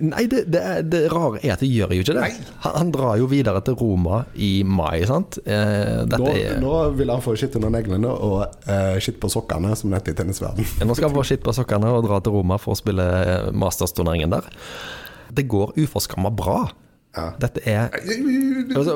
Nei, 0.01 0.23
det, 0.31 0.47
det, 0.49 0.62
det, 0.88 1.03
rare 1.12 1.42
er 1.42 1.53
at 1.53 1.61
det 1.61 1.68
gjør 1.68 1.92
jo 1.92 2.07
ikke 2.07 2.14
det. 2.16 2.31
Han, 2.64 2.79
han, 2.79 2.92
drar 2.95 3.18
jo 3.21 3.27
videre 3.29 3.61
til 3.66 3.77
Roma 3.77 4.23
i 4.33 4.62
mai, 4.64 5.05
sant. 5.09 5.37
Eh, 5.45 6.07
nå, 6.09 6.31
er... 6.33 6.57
nå, 6.62 6.73
vil 6.97 7.12
han 7.12 7.21
få 7.25 7.37
skitt 7.37 7.59
under 7.61 7.75
neglene 7.75 8.09
og 8.09 8.64
eh, 8.64 8.97
skitt 9.05 9.21
på 9.21 9.29
sokkene, 9.33 9.77
som 9.77 9.92
det 9.92 10.01
heter 10.01 10.16
i 10.16 10.21
tennisverden. 10.23 10.73
nå 10.88 10.97
skal 10.97 11.11
han 11.11 11.18
få 11.21 11.27
skitt 11.29 11.45
på 11.45 11.53
sokkene 11.59 11.92
og 11.99 12.07
dra 12.09 12.23
til 12.25 12.38
Roma 12.38 12.57
for 12.62 12.73
å 12.73 12.81
spille 12.81 13.05
mastersturneringen 13.53 14.33
der. 14.33 14.49
Det 15.37 15.45
går 15.53 15.77
uforskamma 15.85 16.33
bra. 16.33 16.62
Ja. 17.12 17.27
Dette 17.42 17.61
er 17.68 17.90
altså, 17.92 18.94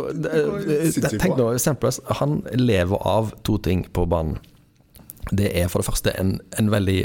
Tenk 1.21 1.37
nå, 1.37 1.51
Samples 1.61 1.99
han 2.21 2.39
lever 2.57 3.03
av 3.05 3.35
to 3.45 3.59
ting 3.61 3.85
på 3.93 4.07
banen. 4.09 4.39
Det 5.37 5.51
er 5.59 5.69
for 5.69 5.83
det 5.83 5.91
første 5.91 6.15
en, 6.17 6.37
en 6.57 6.71
veldig 6.73 7.01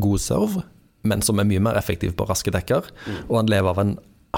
god 0.00 0.22
serve, 0.22 0.62
men 1.04 1.24
som 1.26 1.42
er 1.42 1.48
mye 1.50 1.62
mer 1.66 1.76
effektiv 1.76 2.14
på 2.16 2.26
raske 2.28 2.52
dekker. 2.54 2.86
Mm. 3.04 3.20
Og 3.26 3.38
han 3.42 3.50
lever 3.50 3.74
av 3.74 3.82
en 3.82 3.96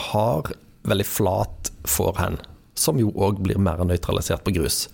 hard, 0.08 0.54
veldig 0.88 1.06
flat 1.06 1.70
forehand, 1.86 2.40
som 2.76 2.98
jo 3.00 3.12
òg 3.12 3.38
blir 3.44 3.60
mer 3.62 3.84
nøytralisert 3.84 4.42
på 4.46 4.56
grus. 4.56 4.86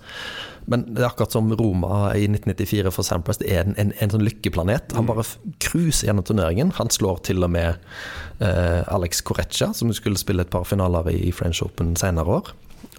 Men 0.71 0.85
det 0.95 1.03
er 1.03 1.09
akkurat 1.09 1.35
som 1.35 1.51
Roma 1.59 2.13
i 2.15 2.27
1994 2.29 2.93
for 2.95 3.07
Sampras. 3.07 3.41
Det 3.43 3.51
er 3.51 3.65
en, 3.65 3.75
en, 3.81 3.93
en 3.99 4.13
sånn 4.13 4.25
lykkeplanet. 4.27 4.95
Han 4.97 5.07
mm. 5.07 5.11
bare 5.11 5.27
cruiser 5.65 6.09
gjennom 6.09 6.27
turneringen. 6.29 6.75
Han 6.79 6.93
slår 6.93 7.23
til 7.27 7.43
og 7.43 7.51
med 7.55 7.81
eh, 8.39 8.83
Alex 8.87 9.25
Correccia, 9.27 9.73
som 9.77 9.93
skulle 9.97 10.21
spille 10.21 10.47
et 10.47 10.53
par 10.53 10.67
finaler 10.69 11.11
i 11.13 11.33
French 11.35 11.65
Open 11.67 11.97
senere 11.99 12.39
år. 12.41 12.53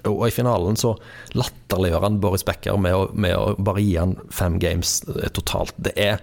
Og 0.10 0.26
i 0.28 0.34
finalen 0.36 0.76
så 0.80 0.96
latterliggjør 1.38 2.04
han 2.04 2.20
Boris 2.24 2.44
Becker 2.48 2.80
med 2.82 2.96
å, 2.98 3.06
med 3.16 3.38
å 3.38 3.54
bare 3.56 3.84
gi 3.84 3.96
han 3.96 4.18
fem 4.34 4.60
games 4.60 5.00
eh, 5.16 5.30
totalt. 5.32 5.76
Det 5.78 5.96
er 6.00 6.20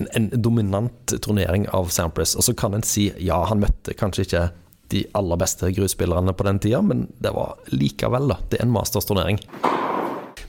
en, 0.00 0.10
en 0.12 0.28
dominant 0.34 1.16
turnering 1.24 1.68
av 1.72 1.88
Sampras. 1.94 2.36
Og 2.36 2.44
så 2.44 2.56
kan 2.58 2.76
en 2.76 2.84
si 2.84 3.08
ja, 3.22 3.40
han 3.48 3.62
møtte 3.64 3.96
kanskje 3.96 4.28
ikke 4.28 4.44
de 4.92 5.06
aller 5.16 5.40
beste 5.40 5.70
grusspillerne 5.72 6.34
på 6.36 6.44
den 6.46 6.60
tida, 6.60 6.82
men 6.84 7.06
det 7.24 7.32
var 7.34 7.56
likevel, 7.72 8.28
da. 8.34 8.36
Det 8.50 8.60
er 8.60 8.66
en 8.66 8.74
mastersturnering. 8.74 9.40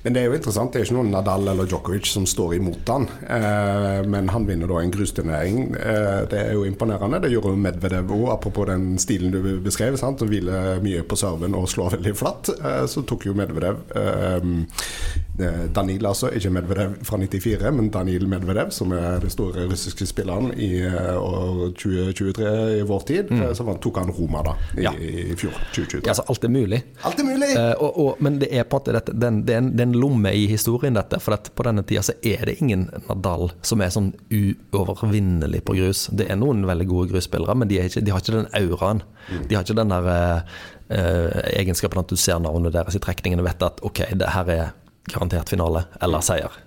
Men 0.05 0.13
det 0.13 0.21
er 0.21 0.29
jo 0.29 0.35
interessant. 0.37 0.69
Det 0.69 0.83
er 0.83 0.85
ikke 0.85 0.99
noen 0.99 1.07
Nadal 1.09 1.47
eller 1.49 1.65
Djokovic 1.65 2.05
som 2.05 2.27
står 2.29 2.59
imot 2.59 2.91
han. 2.93 3.07
Eh, 3.25 4.03
men 4.05 4.29
han 4.29 4.45
vinner 4.45 4.69
da 4.69 4.77
en 4.83 4.93
grusturnering. 4.93 5.63
Eh, 5.73 6.19
det 6.29 6.41
er 6.43 6.51
jo 6.53 6.61
imponerende. 6.69 7.23
Det 7.23 7.31
gjorde 7.33 7.55
Medvedev 7.57 8.13
òg, 8.13 8.27
apropos 8.35 8.69
den 8.69 8.99
stilen 9.01 9.33
du 9.33 9.39
beskrev. 9.65 9.97
Sant? 9.97 10.21
Å 10.21 10.29
hvile 10.29 10.77
mye 10.85 11.01
på 11.09 11.17
serven 11.17 11.57
og 11.57 11.65
slå 11.73 11.89
veldig 11.95 12.13
flatt. 12.21 12.53
Eh, 12.53 12.83
så 12.91 13.01
tok 13.09 13.25
jo 13.25 13.33
Medvedev 13.37 13.81
eh, 13.97 15.25
Eh, 15.39 15.65
Danil, 15.75 16.05
altså. 16.05 16.29
Ikke 16.31 16.49
Medvedev 16.49 16.95
fra 17.03 17.17
94, 17.17 17.71
men 17.71 17.89
Danil 17.91 18.27
Medvedev, 18.27 18.69
som 18.71 18.91
er 18.95 19.19
den 19.19 19.29
store 19.29 19.65
russiske 19.67 20.07
spilleren 20.07 20.53
i 20.55 20.69
eh, 20.87 21.17
år 21.19 21.73
2023 21.75 22.53
i 22.79 22.85
vår 22.87 23.03
tid. 23.07 23.31
Mm. 23.31 23.49
Så 23.55 23.67
tok 23.83 23.99
han 23.99 24.13
Roma 24.15 24.43
da, 24.45 24.55
i, 24.77 24.85
ja. 24.85 24.93
i 24.95 25.35
fjor. 25.35 25.57
2023. 25.75 26.01
Ja, 26.05 26.13
altså, 26.13 26.23
alt 26.31 26.47
er 26.47 26.53
mulig. 26.53 26.81
Alt 27.03 27.19
er 27.19 27.27
mulig! 27.27 27.51
Og, 27.75 27.99
og, 28.05 28.23
men 28.23 28.39
det 28.39 28.51
er 28.51 28.63
på 28.63 28.77
en 28.77 28.83
måte 28.85 28.95
dette, 28.95 29.15
den, 29.15 29.41
det, 29.47 29.57
er 29.57 29.91
lomme 29.97 30.31
i 30.35 30.45
historien, 30.49 30.95
dette. 30.97 31.19
For 31.23 31.35
på 31.35 31.65
denne 31.67 31.83
tida 31.87 32.03
så 32.05 32.15
er 32.25 32.45
det 32.49 32.57
ingen 32.61 32.87
Nadal 33.07 33.49
som 33.65 33.81
er 33.83 33.93
sånn 33.93 34.11
uovervinnelig 34.29 35.63
på 35.65 35.77
grus. 35.79 36.05
Det 36.11 36.27
er 36.29 36.39
noen 36.39 36.65
veldig 36.67 36.87
gode 36.89 37.13
grusspillere, 37.13 37.57
men 37.57 37.71
de, 37.71 37.81
ikke, 37.83 38.03
de 38.05 38.13
har 38.13 38.23
ikke 38.23 38.37
den 38.37 38.51
auraen. 38.59 39.03
De 39.49 39.57
har 39.57 39.65
ikke 39.65 39.77
den 39.79 39.93
der 39.93 40.11
eh, 40.11 41.41
egenskapen 41.61 42.03
at 42.03 42.11
du 42.11 42.19
ser 42.19 42.39
navnet 42.43 42.75
deres 42.75 42.97
i 42.97 43.03
trekningen 43.03 43.41
og 43.41 43.49
vet 43.49 43.65
at 43.65 43.83
ok, 43.85 44.05
det 44.19 44.31
her 44.35 44.53
er 44.53 44.71
garantert 45.11 45.51
finale 45.53 45.85
eller 46.03 46.23
seier. 46.25 46.61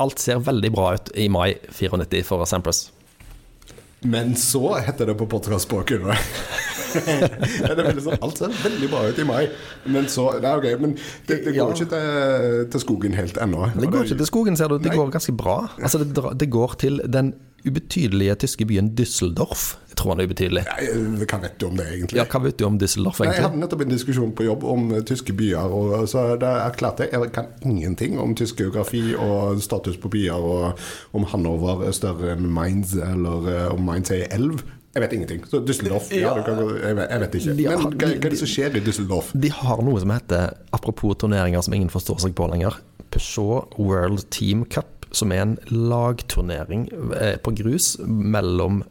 Alt 0.00 0.20
ser 0.22 0.40
veldig 0.44 0.72
bra 0.72 0.94
ut 0.96 1.12
i 1.20 1.28
mai 1.32 1.52
94 1.68 2.24
for 2.26 2.44
Sampras. 2.48 2.86
Men 4.02 4.34
så 4.36 4.78
heter 4.82 5.12
det 5.12 5.14
på 5.14 5.28
podkastspråket. 5.30 6.00
Sånn, 6.92 8.18
alt 8.18 8.42
ser 8.42 8.56
veldig 8.62 8.90
bra 8.92 9.04
ut 9.08 9.22
i 9.22 9.28
mai, 9.28 9.42
men 9.86 10.10
så 10.12 10.28
Det 10.42 10.48
er 10.48 10.60
ok, 10.60 10.68
men 10.82 10.96
det, 11.28 11.38
det 11.46 11.54
går 11.54 11.62
ja. 11.62 11.70
ikke 11.76 11.88
til, 11.92 12.66
til, 12.72 12.84
skogen 12.84 13.16
helt 13.18 13.38
ennå. 13.42 13.70
Det 13.76 13.88
går 13.92 14.10
ikke 14.10 14.20
til 14.24 14.28
skogen, 14.28 14.58
ser 14.58 14.72
du. 14.72 14.78
Det 14.82 14.92
Nei. 14.92 14.98
går 15.00 15.14
ganske 15.14 15.34
bra. 15.36 15.56
Altså, 15.80 16.02
det, 16.02 16.24
det 16.40 16.50
går 16.52 16.78
til 16.82 17.00
den 17.06 17.34
ubetydelige 17.66 18.34
tyske 18.34 18.66
byen 18.66 18.90
Düsseldorf. 18.98 19.76
Jeg 19.88 19.96
tror 19.96 20.14
han 20.14 20.20
er 20.20 20.26
ubetydelig. 20.26 20.62
Ja, 20.66 21.24
hva 21.28 21.38
vet 21.44 21.58
du 21.60 21.66
om 21.68 21.76
det, 21.78 21.86
egentlig? 21.92 22.18
Ja, 22.18 22.24
hva 22.26 22.40
vet 22.42 22.58
du 22.58 22.64
om 22.66 22.78
Düsseldorf, 22.80 23.20
egentlig? 23.20 23.38
jeg 23.38 23.46
hadde 23.46 23.60
nettopp 23.62 23.84
en 23.84 23.92
diskusjon 23.92 24.32
på 24.34 24.46
jobb 24.48 24.66
om 24.66 24.90
uh, 24.90 25.00
tyske 25.06 25.34
byer, 25.36 25.76
og 25.78 26.08
så 26.10 26.24
det 26.40 26.48
er 26.48 26.76
klart 26.78 27.02
jeg 27.04 27.12
jeg 27.12 27.32
kan 27.36 27.50
ingenting 27.62 28.18
om 28.20 28.34
tysk 28.34 28.58
geografi 28.58 29.12
og 29.14 29.62
status 29.62 29.98
på 30.00 30.10
byer, 30.10 30.42
og 30.42 30.80
om 31.12 31.28
Hanover 31.30 31.86
er 31.86 31.94
større 31.96 32.34
enn 32.34 32.48
Mainz, 32.50 32.96
eller 32.96 33.68
om 33.70 33.84
Mainz 33.86 34.10
er 34.10 34.26
elv. 34.34 34.64
Jeg 34.92 35.00
vet 35.06 35.12
ingenting. 35.16 35.44
Så 35.48 35.62
Düsseldorf 35.64 36.10
ja, 36.12 36.34
kan, 36.44 36.58
jeg, 36.58 36.96
vet, 36.98 37.06
jeg, 37.08 37.20
vet, 37.22 37.36
ikke. 37.38 37.54
Men 37.56 37.84
hva, 37.84 37.92
hva, 37.96 38.08
er 38.12 38.34
det 38.34 38.40
som 38.42 38.50
skjer 38.50 38.76
i 38.76 38.82
Düsseldorf? 38.84 39.30
De 39.32 39.52
har 39.62 39.80
noe 39.84 40.02
som 40.02 40.12
heter, 40.12 40.56
apropos 40.76 41.16
turneringer 41.22 41.64
som 41.64 41.76
ingen 41.76 41.92
forstår 41.92 42.20
seg 42.26 42.34
på 42.36 42.48
lenger, 42.52 42.76
Peugeot 43.12 43.76
World 43.80 44.26
Team 44.32 44.66
Cup 44.72 45.02
som 45.12 45.32
er 45.32 45.44
en 45.44 45.54
lagturnering 45.68 46.88
eh, 47.20 47.36
på 47.42 47.54
grus 47.56 47.94
mellom 48.06 48.82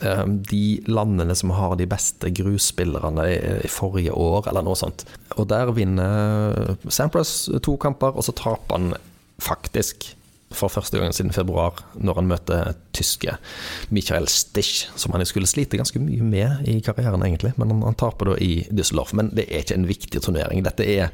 eh, 0.00 0.24
de 0.50 0.64
landene 0.88 1.36
som 1.36 1.52
har 1.56 1.76
de 1.80 1.88
beste 1.88 2.32
grusspillerne 2.36 3.26
i 3.64 3.70
forrige 3.70 4.14
år, 4.16 4.48
eller 4.50 4.66
noe 4.66 4.78
sånt. 4.78 5.06
Og 5.36 5.48
der 5.52 5.72
vinner 5.76 6.76
Sampras 6.88 7.46
to 7.64 7.76
kamper, 7.80 8.16
og 8.16 8.26
så 8.26 8.34
taper 8.36 8.78
han 8.78 8.94
faktisk 9.42 10.14
for 10.54 10.70
første 10.70 11.00
gang 11.00 11.14
siden 11.14 11.34
februar, 11.34 11.80
når 11.98 12.20
han 12.20 12.28
møter 12.30 12.76
tyske 12.94 13.34
Michael 13.90 14.28
Stich, 14.30 14.86
som 14.96 15.12
han 15.16 15.26
skulle 15.26 15.50
slite 15.50 15.80
ganske 15.80 16.00
mye 16.00 16.22
med 16.22 16.68
i 16.70 16.78
karrieren, 16.84 17.24
egentlig. 17.26 17.52
Men 17.58 17.74
han, 17.74 17.82
han 17.88 17.98
taper 17.98 18.32
da 18.32 18.38
i 18.38 18.66
Düsseldorf. 18.70 19.14
Men 19.16 19.32
det 19.34 19.48
er 19.48 19.66
ikke 19.66 19.80
en 19.80 19.90
viktig 19.90 20.22
turnering. 20.22 20.62
Dette 20.66 20.86
er 20.86 21.10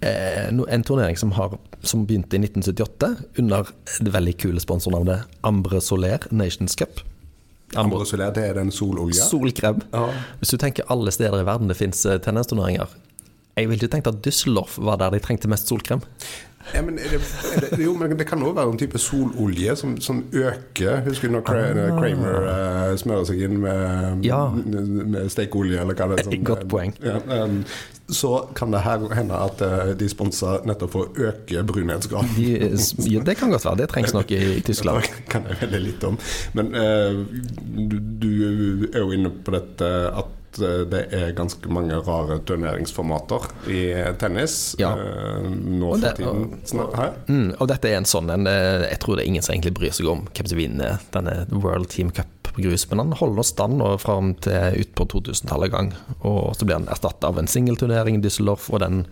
Eh, 0.00 0.48
en 0.48 0.82
turnering 0.84 1.16
som, 1.16 1.32
har, 1.32 1.58
som, 1.80 2.04
begynte 2.06 2.36
i 2.36 2.40
1978 2.44 3.14
under 3.40 3.70
det 4.00 4.12
veldig 4.12 4.34
kule 4.42 4.60
sponsornavnet 4.60 5.24
Ambre 5.40 5.80
Soler 5.80 6.26
Nations 6.30 6.76
Cup. 6.76 7.00
Ambre, 7.72 7.96
Ambre 7.96 8.06
Soler, 8.06 8.34
det 8.36 8.44
er 8.44 8.58
den 8.58 8.70
sololja? 8.70 9.24
Solkrem. 9.24 9.80
Ja. 9.94 10.10
Hvis 10.42 10.52
du 10.52 10.60
tenker 10.60 10.84
alle 10.92 11.14
steder 11.14 11.40
i 11.40 11.46
verden 11.48 11.72
det 11.72 11.78
fins 11.80 12.04
eh, 12.04 12.20
tennisturneringer 12.20 12.92
Jeg 13.56 13.70
ville 13.70 13.80
ikke 13.80 13.94
tenkt 13.96 14.10
at 14.12 14.20
Düsseldorf 14.26 14.76
var 14.84 15.00
der 15.00 15.16
de 15.16 15.22
trengte 15.24 15.48
mest 15.48 15.72
solkrem. 15.72 16.04
Ja, 16.74 16.82
men 16.82 16.96
det, 16.96 17.20
det, 17.60 17.84
jo, 17.84 17.94
men 17.98 18.16
det 18.18 18.26
kan 18.28 18.42
òg 18.42 18.56
være 18.56 18.72
en 18.74 18.80
type 18.80 18.98
sololje 19.00 19.76
som, 19.78 19.96
som 20.02 20.22
øker. 20.32 21.02
Husker 21.06 21.30
du 21.30 21.36
når 21.36 21.44
ah. 21.52 21.98
Kramer 21.98 22.46
uh, 22.46 22.94
smører 22.98 23.26
seg 23.28 23.44
inn 23.46 23.60
med, 23.62 24.24
ja. 24.26 24.40
med 24.52 25.30
stekeolje, 25.32 25.80
eller 25.82 25.98
hva 25.98 26.10
det 26.12 26.20
er? 26.20 26.26
Sånn, 26.30 26.46
Godt 26.46 26.66
poeng. 26.70 26.94
Ja, 27.04 27.20
um, 27.44 27.60
så 28.06 28.32
kan 28.54 28.70
det 28.74 28.84
her 28.84 29.02
hende 29.18 29.38
at 29.48 29.62
uh, 29.62 29.92
de 29.98 30.08
sponser 30.10 30.66
nettopp 30.68 30.94
for 30.94 31.06
å 31.06 31.28
øke 31.30 31.62
brunhetsgraden. 31.66 32.34
De, 32.38 32.50
ja, 33.10 33.22
det 33.26 33.38
kan 33.40 33.54
godt 33.54 33.66
være. 33.66 33.82
Det 33.82 33.90
trengs 33.94 34.14
nok 34.14 34.34
i, 34.34 34.42
i 34.60 34.64
Tyskland. 34.66 35.06
Det 35.06 35.26
kan 35.32 35.46
jeg 35.50 35.62
veldig 35.64 35.82
litt 35.86 36.06
om. 36.06 36.18
Men 36.58 36.74
uh, 36.74 37.22
du, 37.90 38.00
du 38.22 38.32
er 38.92 39.02
jo 39.02 39.12
inne 39.14 39.32
på 39.42 39.54
dette 39.54 39.92
at 40.10 40.35
Eh, 40.62 40.84
det 40.90 41.02
er 41.14 41.34
ganske 41.36 41.70
mange 41.72 41.98
rare 42.06 42.38
turneringsformater 42.46 43.48
i 43.72 43.82
tennis 44.20 44.76
ja. 44.80 44.92
Eh, 44.96 45.48
nå 45.50 45.92
for 45.96 46.18
tiden. 46.18 46.46
Og, 46.80 46.96
mm, 47.28 47.50
og, 47.58 47.66
dette 47.70 47.90
er 47.90 48.00
en 48.00 48.08
sånn 48.08 48.30
en 48.32 48.48
eh, 48.50 48.86
Jeg 48.90 49.00
tror 49.02 49.16
det 49.16 49.26
er 49.26 49.32
ingen 49.32 49.44
som 49.44 49.54
egentlig 49.56 49.76
bryr 49.78 49.94
seg 49.96 50.10
om 50.10 50.24
hvem 50.30 50.50
som 50.52 50.60
vinner 50.60 51.02
denne 51.16 51.36
World 51.52 51.90
Team 51.92 52.12
Cup 52.14 52.52
på 52.56 52.64
grus, 52.64 52.86
men 52.90 53.02
han 53.02 53.16
holder 53.18 53.44
stand 53.44 53.76
nå 53.80 53.90
fram 54.00 54.32
til 54.44 54.80
utpå 54.80 55.08
2000-tallet 55.12 55.74
gang. 55.74 55.92
Og 56.22 56.54
så 56.56 56.64
blir 56.64 56.78
han 56.78 56.88
erstatta 56.88 57.28
av 57.28 57.40
en 57.40 57.50
singelturnering 57.50 58.16
i 58.16 58.24
Düsseldorf, 58.24 58.70
og 58.72 58.80
den 58.84 59.04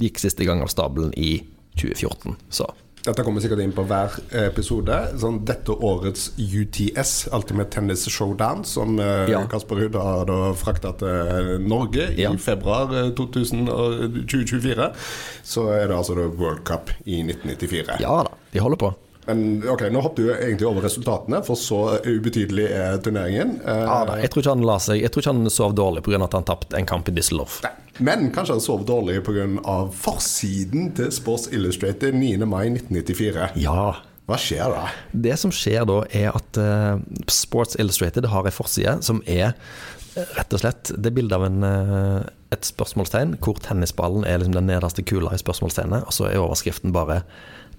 gikk 0.00 0.20
siste 0.22 0.46
gang 0.48 0.62
av 0.64 0.72
stabelen 0.72 1.12
i 1.16 1.38
2014. 1.76 2.38
Så 2.48 2.70
dette 3.06 3.24
kommer 3.26 3.42
sikkert 3.44 3.62
inn 3.62 3.74
på 3.74 3.84
hver 3.86 4.16
episode. 4.46 4.98
Sånn, 5.20 5.40
dette 5.46 5.74
årets 5.74 6.28
UTS, 6.36 7.14
Ultimate 7.36 7.70
Tennis 7.74 8.06
Showdown, 8.10 8.64
som 8.66 8.98
eh, 9.02 9.30
ja. 9.32 9.44
Kasper 9.50 9.82
Ruud 9.82 9.98
har 10.00 10.32
frakta 10.58 10.92
til 11.00 11.56
Norge 11.66 12.10
ja. 12.18 12.32
i 12.34 12.42
februar 12.42 12.92
2024, 13.18 14.76
eh, 14.90 15.10
så 15.46 15.68
er 15.76 15.88
det 15.90 15.98
altså 15.98 16.18
World 16.26 16.64
Cup 16.66 16.92
i 17.04 17.22
1994. 17.22 18.00
Ja 18.02 18.22
da, 18.26 18.38
de 18.52 18.64
holder 18.64 18.82
på. 18.86 18.94
Men 19.26 19.62
ok, 19.68 19.86
Nå 19.92 20.02
hoppet 20.04 20.24
du 20.24 20.32
egentlig 20.34 20.68
over 20.68 20.86
resultatene, 20.86 21.42
for 21.46 21.58
så 21.58 21.80
ubetydelig 22.06 22.68
er 22.70 23.00
turneringen. 23.04 23.56
Ja, 23.64 24.00
da, 24.08 24.18
jeg 24.22 24.32
tror 24.32 24.44
ikke 24.44 24.56
han 24.56 24.66
la 24.66 24.78
seg 24.82 25.00
Jeg 25.02 25.12
tror 25.12 25.24
ikke 25.24 25.34
han 25.34 25.52
sov 25.52 25.76
dårlig 25.78 26.04
pga. 26.06 26.22
at 26.24 26.36
han 26.38 26.46
tapte 26.46 26.78
en 26.78 26.88
kamp 26.88 27.08
i 27.10 27.14
Düsseldorf. 27.16 27.60
Men 27.98 28.28
kanskje 28.34 28.58
han 28.58 28.64
sov 28.64 28.84
dårlig 28.88 29.22
pga. 29.26 29.46
forsiden 29.92 30.92
til 30.96 31.10
Sports 31.12 31.48
Illustrated 31.52 32.14
9. 32.14 32.36
mai 32.46 32.68
1994. 32.70 33.56
Ja 33.62 33.96
hva 34.26 34.38
skjer 34.42 34.72
da? 34.74 34.86
Det 35.14 35.36
som 35.38 35.52
skjer 35.54 35.84
da, 35.86 36.00
er 36.10 36.34
at 36.34 36.58
uh, 36.58 36.98
Sports 37.30 37.78
Illustrated 37.78 38.26
har 38.32 38.46
en 38.46 38.54
forside 38.54 38.96
som 39.06 39.20
er 39.22 39.52
uh, 39.52 40.24
rett 40.34 40.56
og 40.56 40.62
slett 40.64 40.90
det 40.98 41.12
bildet 41.14 41.36
av 41.36 41.46
en, 41.46 41.62
uh, 41.62 42.26
et 42.54 42.66
spørsmålstegn 42.66 43.36
hvor 43.44 43.60
tennisballen 43.62 44.26
er 44.26 44.40
liksom 44.42 44.56
den 44.58 44.66
nederste 44.72 45.06
kula 45.06 45.34
i 45.34 45.42
spørsmålstegnet, 45.42 46.08
og 46.08 46.16
så 46.16 46.26
er 46.26 46.42
overskriften 46.42 46.94
bare 46.96 47.22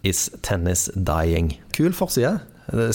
Is 0.07 0.27
tennis 0.45 0.87
dying? 0.95 1.53
Kul 1.75 1.93
forside, 1.95 2.39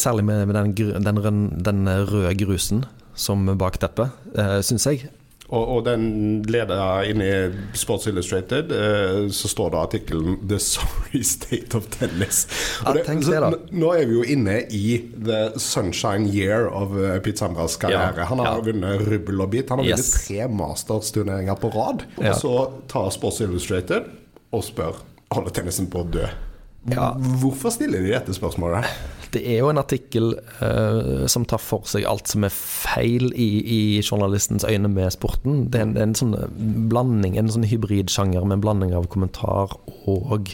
særlig 0.01 0.25
med, 0.25 0.47
med 0.47 0.57
den, 0.59 1.03
den, 1.05 1.43
den, 1.65 1.89
røde 2.09 2.35
grusen 2.45 2.85
som 3.15 3.45
bakteppe, 3.59 4.09
uh, 4.39 4.61
syns 4.65 4.87
jeg. 4.89 5.11
Og, 5.53 5.67
og, 5.69 5.81
den 5.85 6.05
leder 6.49 7.05
inn 7.05 7.21
i 7.21 7.33
Sports 7.77 8.07
Illustrated, 8.09 8.73
uh, 8.73 9.27
så 9.29 9.51
står 9.53 9.75
det 9.75 9.81
artikkelen 9.83 10.39
'The 10.41 10.59
sorry 10.65 11.21
state 11.29 11.77
of 11.77 11.91
tennis'. 11.93 12.47
Det, 12.97 13.05
så, 13.25 13.53
nå 13.71 13.93
er 13.93 14.07
vi 14.09 14.17
jo 14.17 14.25
inne 14.25 14.63
i 14.73 14.97
the 15.13 15.43
sunshine 15.61 16.25
year 16.33 16.71
of 16.71 16.97
uh, 16.97 17.19
Pete 17.21 17.45
karriere. 17.45 18.15
Ja, 18.17 18.29
han 18.31 18.41
har 18.41 18.55
ja. 18.55 18.65
vunnet 18.65 19.05
rubbel 19.09 19.45
og 19.45 19.51
bit. 19.53 19.69
Han 19.69 19.85
har 19.85 19.93
yes. 19.93 20.01
vunnet 20.01 20.25
tre 20.25 20.49
Masters-turneringer 20.49 21.61
på 21.61 21.69
rad. 21.77 22.07
Og 22.17 22.25
ja. 22.25 22.35
så 22.39 22.71
tar 22.89 23.13
Sports 23.13 23.41
Illustrated 23.45 24.09
og 24.53 24.65
spør 24.65 25.05
holder 25.33 25.61
tennisen 25.61 25.89
på 25.93 26.05
å 26.05 26.09
dø. 26.09 26.27
Ja. 26.91 27.13
Hvorfor 27.39 27.71
stiller 27.71 28.03
de 28.03 28.11
dette 28.11 28.35
spørsmålet? 28.35 28.89
Det 29.33 29.41
er 29.49 29.63
jo 29.63 29.71
en 29.71 29.81
artikkel 29.81 30.35
uh, 30.61 31.25
som 31.31 31.47
tar 31.49 31.61
for 31.63 31.87
seg 31.89 32.05
alt 32.09 32.29
som 32.29 32.45
er 32.45 32.53
feil 32.53 33.31
i, 33.33 33.51
i 33.63 33.83
journalistens 34.03 34.67
øyne 34.69 34.91
med 34.93 35.15
sporten. 35.15 35.69
Det 35.73 35.81
er 35.81 35.87
en, 35.87 35.95
en 36.05 36.17
sånn 36.19 36.35
blanding, 36.91 37.39
en 37.41 37.53
sånn 37.53 37.69
hybridsjanger 37.71 38.45
med 38.45 38.59
en 38.59 38.65
blanding 38.67 38.97
av 38.99 39.09
kommentar 39.13 39.73
og 40.11 40.53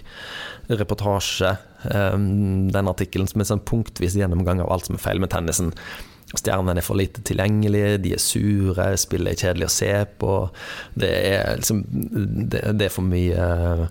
reportasje. 0.68 1.56
Um, 1.88 2.68
den 2.74 2.90
artikkelen 2.90 3.30
som 3.30 3.42
er 3.42 3.50
sånn 3.50 3.64
punktvis 3.66 4.18
gjennomgang 4.18 4.62
av 4.62 4.70
alt 4.74 4.86
som 4.86 4.98
er 4.98 5.02
feil 5.02 5.24
med 5.24 5.32
tennisen. 5.34 5.72
Stjernene 6.28 6.82
er 6.82 6.84
for 6.84 6.98
lite 7.00 7.22
tilgjengelige, 7.24 7.98
de 8.04 8.10
er 8.12 8.20
sure, 8.20 8.90
spillet 9.00 9.32
er 9.32 9.46
kjedelig 9.46 9.68
å 9.70 9.72
se 9.72 9.92
på. 10.20 10.32
Det 11.00 11.12
er 11.32 11.54
liksom 11.56 11.84
Det, 11.88 12.60
det 12.76 12.90
er 12.90 12.92
for 12.92 13.08
mye 13.08 13.46
uh, 13.58 13.86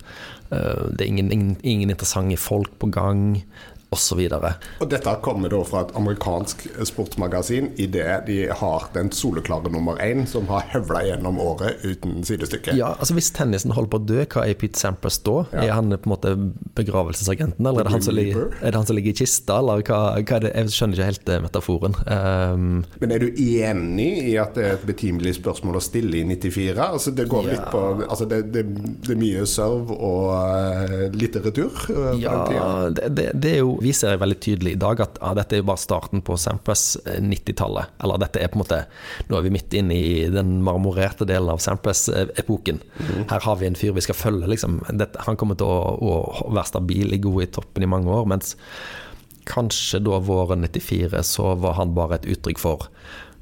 det 0.49 1.01
er 1.01 1.09
ingen, 1.09 1.31
ingen, 1.31 1.57
ingen, 1.63 1.89
interessante 1.89 2.37
folk 2.37 2.71
på 2.79 2.87
gang. 2.87 3.43
Osv. 3.95 4.19
Dette 4.91 5.13
kommer 5.23 5.51
da 5.53 5.61
fra 5.67 5.85
et 5.85 5.93
amerikansk 5.95 6.65
sportsmagasin 6.89 7.69
idet 7.79 8.25
de 8.27 8.39
har 8.59 8.87
den 8.93 9.11
soleklare 9.15 9.71
nummer 9.71 9.99
én 10.03 10.25
som 10.27 10.47
har 10.51 10.65
høvla 10.73 11.03
gjennom 11.07 11.39
året 11.39 11.83
uten 11.85 12.19
sidestykke. 12.27 12.75
Ja, 12.77 12.93
altså 12.99 13.15
Hvis 13.17 13.31
tennisen 13.35 13.71
holder 13.75 13.91
på 13.93 14.01
å 14.01 14.07
dø, 14.09 14.19
hva 14.25 14.43
er 14.47 14.57
Pete 14.59 14.79
Sampras 14.79 15.19
da? 15.23 15.37
Ja. 15.53 15.63
Er 15.69 15.71
han 15.77 15.93
på 15.95 16.09
en 16.09 16.13
måte 16.13 16.33
begravelsesagenten, 16.77 17.65
eller 17.65 17.81
er 17.81 17.87
det 17.87 17.93
han 17.95 18.05
som, 18.05 18.15
ligger, 18.17 18.41
Reaper? 18.43 18.59
er 18.67 18.71
det 18.75 18.81
han 18.81 18.87
som 18.89 18.97
ligger 18.97 19.15
i 19.15 19.17
kista, 19.21 19.59
eller 19.61 19.83
hva, 19.87 19.99
hva 20.19 20.37
er 20.37 20.45
det? 20.45 20.51
Jeg 20.57 20.73
skjønner 20.75 20.97
ikke 20.99 21.09
helt 21.11 21.31
eh, 21.33 21.41
metaforen. 21.47 21.97
Um, 22.07 22.67
Men 23.01 23.15
er 23.15 23.23
du 23.23 23.27
enig 23.31 24.09
i 24.27 24.35
at 24.41 24.55
det 24.57 24.65
er 24.67 24.75
et 24.77 24.85
betimelig 24.87 25.37
spørsmål 25.39 25.79
å 25.79 25.83
stille 25.83 26.19
i 26.19 26.25
94? 26.27 26.75
Altså 26.87 27.13
Det 27.17 27.27
går 27.31 27.49
litt 27.51 27.65
på 27.71 27.81
Altså 28.07 28.27
det, 28.29 28.39
det, 28.53 28.63
det 29.05 29.13
er 29.15 29.19
mye 29.19 29.45
serve 29.49 29.95
og 29.95 30.29
uh, 30.35 31.07
litt 31.15 31.35
retur? 31.43 31.71
eh, 31.71 31.95
på 31.95 32.03
den 32.11 32.21
tiden. 32.21 32.55
Ja, 32.57 32.89
det, 32.93 33.09
det, 33.17 33.27
det 33.43 33.51
er 33.57 33.61
jo 33.63 33.76
Vi 33.81 33.93
ser 33.93 34.19
veldig 34.21 34.37
tydelig 34.43 34.75
i 34.75 34.79
dag 34.81 35.01
at 35.03 35.19
ah, 35.21 35.33
dette 35.37 35.55
er 35.55 35.61
jo 35.61 35.67
bare 35.69 35.81
starten 35.81 36.23
på 36.25 36.37
Sampras 36.39 36.97
eh, 37.05 37.19
90-tallet. 37.23 37.97
Eller 38.03 38.21
dette 38.23 38.41
er 38.41 38.51
på 38.51 38.59
en 38.59 38.63
måte 38.63 38.81
Nå 39.29 39.37
er 39.37 39.45
vi 39.45 39.53
midt 39.53 39.75
inne 39.77 39.97
i 39.97 40.13
den 40.33 40.57
marmorerte 40.65 41.27
delen 41.29 41.51
av 41.53 41.61
Sampas-epoken. 41.63 42.81
Her 43.29 43.43
har 43.43 43.59
vi 43.61 43.69
en 43.69 43.77
fyr 43.77 43.95
vi 43.97 44.05
skal 44.05 44.17
følge, 44.17 44.49
liksom. 44.53 44.81
Dette, 44.97 45.21
han 45.27 45.39
kommer 45.39 45.59
til 45.59 45.69
å, 45.69 45.97
å 45.97 46.49
være 46.49 46.71
stabil 46.71 47.13
i 47.15 47.21
god 47.23 47.45
i 47.45 47.51
toppen 47.59 47.85
i 47.85 47.91
mange 47.91 48.11
år, 48.13 48.27
mens 48.29 48.55
kanskje 49.47 50.01
da 50.03 50.19
våren 50.19 50.65
94 50.67 51.23
så 51.23 51.53
var 51.61 51.77
han 51.77 51.95
bare 51.95 52.19
et 52.19 52.27
uttrykk 52.33 52.59
for 52.59 52.89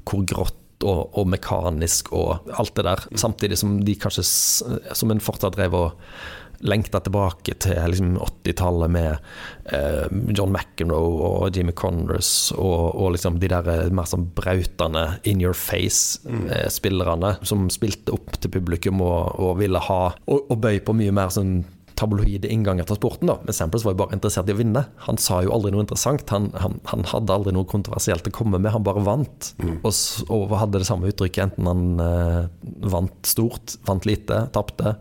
hvor 0.06 0.22
grått 0.28 0.62
og, 0.84 1.16
og 1.16 1.28
mekanisk 1.32 2.12
og 2.14 2.50
alt 2.60 2.74
det 2.76 2.84
der. 2.86 3.04
Samtidig 3.16 3.58
som 3.58 3.78
de 3.84 3.94
kanskje 3.96 4.24
Som 4.26 5.10
en 5.10 5.22
fortsatt 5.22 5.56
drev 5.56 5.74
og 5.74 5.94
lengta 6.60 7.00
tilbake 7.04 7.56
til 7.62 7.78
liksom 7.92 8.16
80-tallet 8.22 8.92
med 8.92 9.12
eh, 9.72 10.06
John 10.36 10.54
McEnroe 10.54 11.30
og 11.30 11.56
Jimmy 11.56 11.74
Conress 11.76 12.52
og, 12.56 12.96
og 12.96 13.14
liksom 13.16 13.40
de 13.42 13.50
der 13.52 13.70
eh, 13.72 13.92
mer 13.94 14.08
sånn 14.08 14.28
brautende 14.36 15.06
in 15.28 15.42
your 15.44 15.56
face-spillerne 15.56 17.36
som 17.46 17.68
spilte 17.72 18.14
opp 18.16 18.38
til 18.40 18.52
publikum 18.56 19.02
og, 19.04 19.36
og 19.40 19.58
ville 19.62 19.82
ha 19.88 20.02
og, 20.26 20.38
og 20.50 20.60
bøy 20.62 20.80
på 20.84 20.96
mye 20.96 21.14
mer 21.14 21.32
sånn 21.34 21.58
tabloide 21.96 22.48
innganger 22.52 22.86
til 22.88 22.98
sporten. 22.98 23.30
da, 23.30 23.38
Men 23.44 23.56
Samples 23.56 23.84
var 23.86 23.94
jo 23.94 24.00
bare 24.02 24.16
interessert 24.16 24.50
i 24.50 24.54
å 24.54 24.58
vinne. 24.58 24.84
Han 25.06 25.18
sa 25.20 25.40
jo 25.44 25.52
aldri 25.54 25.72
noe 25.72 25.84
interessant. 25.84 26.28
Han, 26.34 26.50
han, 26.60 26.78
han 26.92 27.06
hadde 27.12 27.34
aldri 27.34 27.54
noe 27.56 27.68
kontroversielt 27.68 28.28
å 28.28 28.34
komme 28.36 28.60
med, 28.60 28.72
han 28.74 28.84
bare 28.86 29.04
vant. 29.06 29.52
Og, 29.80 29.92
og 30.28 30.56
hadde 30.60 30.82
det 30.82 30.88
samme 30.88 31.10
uttrykket 31.10 31.48
enten 31.48 31.70
han 31.70 32.04
eh, 32.04 32.42
vant 32.92 33.16
stort, 33.28 33.78
vant 33.88 34.08
lite, 34.08 34.44
tapte, 34.56 34.96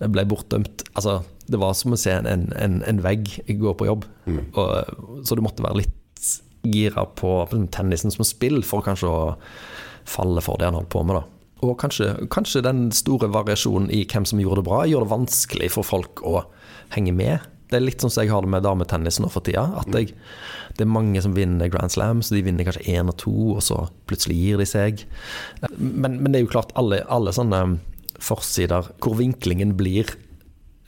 ble 0.00 0.26
bortdømt. 0.28 0.86
Altså, 0.94 1.20
det 1.50 1.60
var 1.60 1.74
som 1.78 1.94
å 1.94 2.00
se 2.00 2.14
en, 2.14 2.28
en, 2.30 2.46
en, 2.58 2.80
en 2.86 3.02
vegg 3.04 3.40
gå 3.48 3.74
på 3.78 3.88
jobb. 3.88 4.06
Og, 4.58 5.26
så 5.26 5.38
du 5.38 5.44
måtte 5.44 5.66
være 5.66 5.82
litt 5.82 5.96
gira 6.66 7.06
på 7.16 7.44
tennisen 7.72 8.12
som 8.12 8.26
spill 8.26 8.60
for 8.66 8.84
kanskje 8.84 9.08
å 9.08 9.20
falle 10.08 10.42
for 10.44 10.60
det 10.60 10.68
han 10.68 10.76
holdt 10.76 10.92
på 10.92 11.04
med. 11.06 11.20
da. 11.20 11.39
Og 11.66 11.76
kanskje, 11.80 12.14
kanskje 12.32 12.64
den 12.64 12.88
store 12.94 13.28
variasjonen 13.32 13.90
i 13.92 14.04
hvem 14.08 14.26
som 14.28 14.40
gjorde 14.40 14.62
det 14.62 14.68
bra, 14.70 14.84
gjør 14.88 15.04
det 15.04 15.12
vanskelig 15.12 15.72
for 15.76 15.86
folk 15.86 16.22
å 16.26 16.44
henge 16.94 17.12
med. 17.16 17.44
Det 17.70 17.78
er 17.78 17.84
litt 17.84 18.02
sånn 18.02 18.10
som 18.10 18.24
jeg 18.24 18.32
har 18.32 18.42
det 18.42 18.50
med 18.50 18.64
dametennis 18.66 19.20
nå 19.22 19.28
for 19.30 19.46
tida. 19.46 19.62
At 19.78 19.92
jeg, 19.94 20.14
det 20.78 20.86
er 20.86 20.90
mange 20.90 21.20
som 21.22 21.36
vinner 21.36 21.70
Grand 21.70 21.92
Slam, 21.92 22.24
så 22.24 22.34
de 22.34 22.42
vinner 22.46 22.66
kanskje 22.66 22.88
én 22.96 23.12
og 23.12 23.18
to, 23.20 23.34
og 23.54 23.62
så 23.62 23.84
plutselig 24.10 24.38
gir 24.40 24.62
de 24.62 24.66
seg. 24.66 25.04
Men, 25.76 26.18
men 26.18 26.32
det 26.32 26.40
er 26.40 26.46
jo 26.48 26.54
klart, 26.56 26.74
alle, 26.80 27.04
alle 27.12 27.34
sånne 27.36 27.62
forsider 28.20 28.90
hvor 29.00 29.14
vinklingen 29.20 29.76
blir 29.78 30.10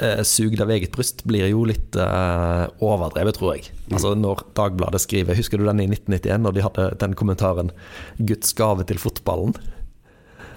eh, 0.03 0.25
sugd 0.27 0.61
av 0.65 0.73
eget 0.75 0.97
bryst, 0.97 1.23
blir 1.29 1.47
jo 1.53 1.63
litt 1.69 1.97
eh, 2.01 2.65
overdrevet, 2.83 3.39
tror 3.39 3.55
jeg. 3.55 3.71
Altså 3.93 4.17
Når 4.19 4.43
Dagbladet 4.59 5.05
skriver 5.05 5.39
Husker 5.39 5.61
du 5.61 5.69
den 5.69 5.85
i 5.85 5.89
1991, 5.91 6.43
når 6.43 6.57
de 6.57 6.67
hadde 6.67 6.89
den 7.05 7.17
kommentaren 7.19 7.71
'Guds 8.19 8.57
gave 8.59 8.89
til 8.89 9.01
fotballen'? 9.01 9.55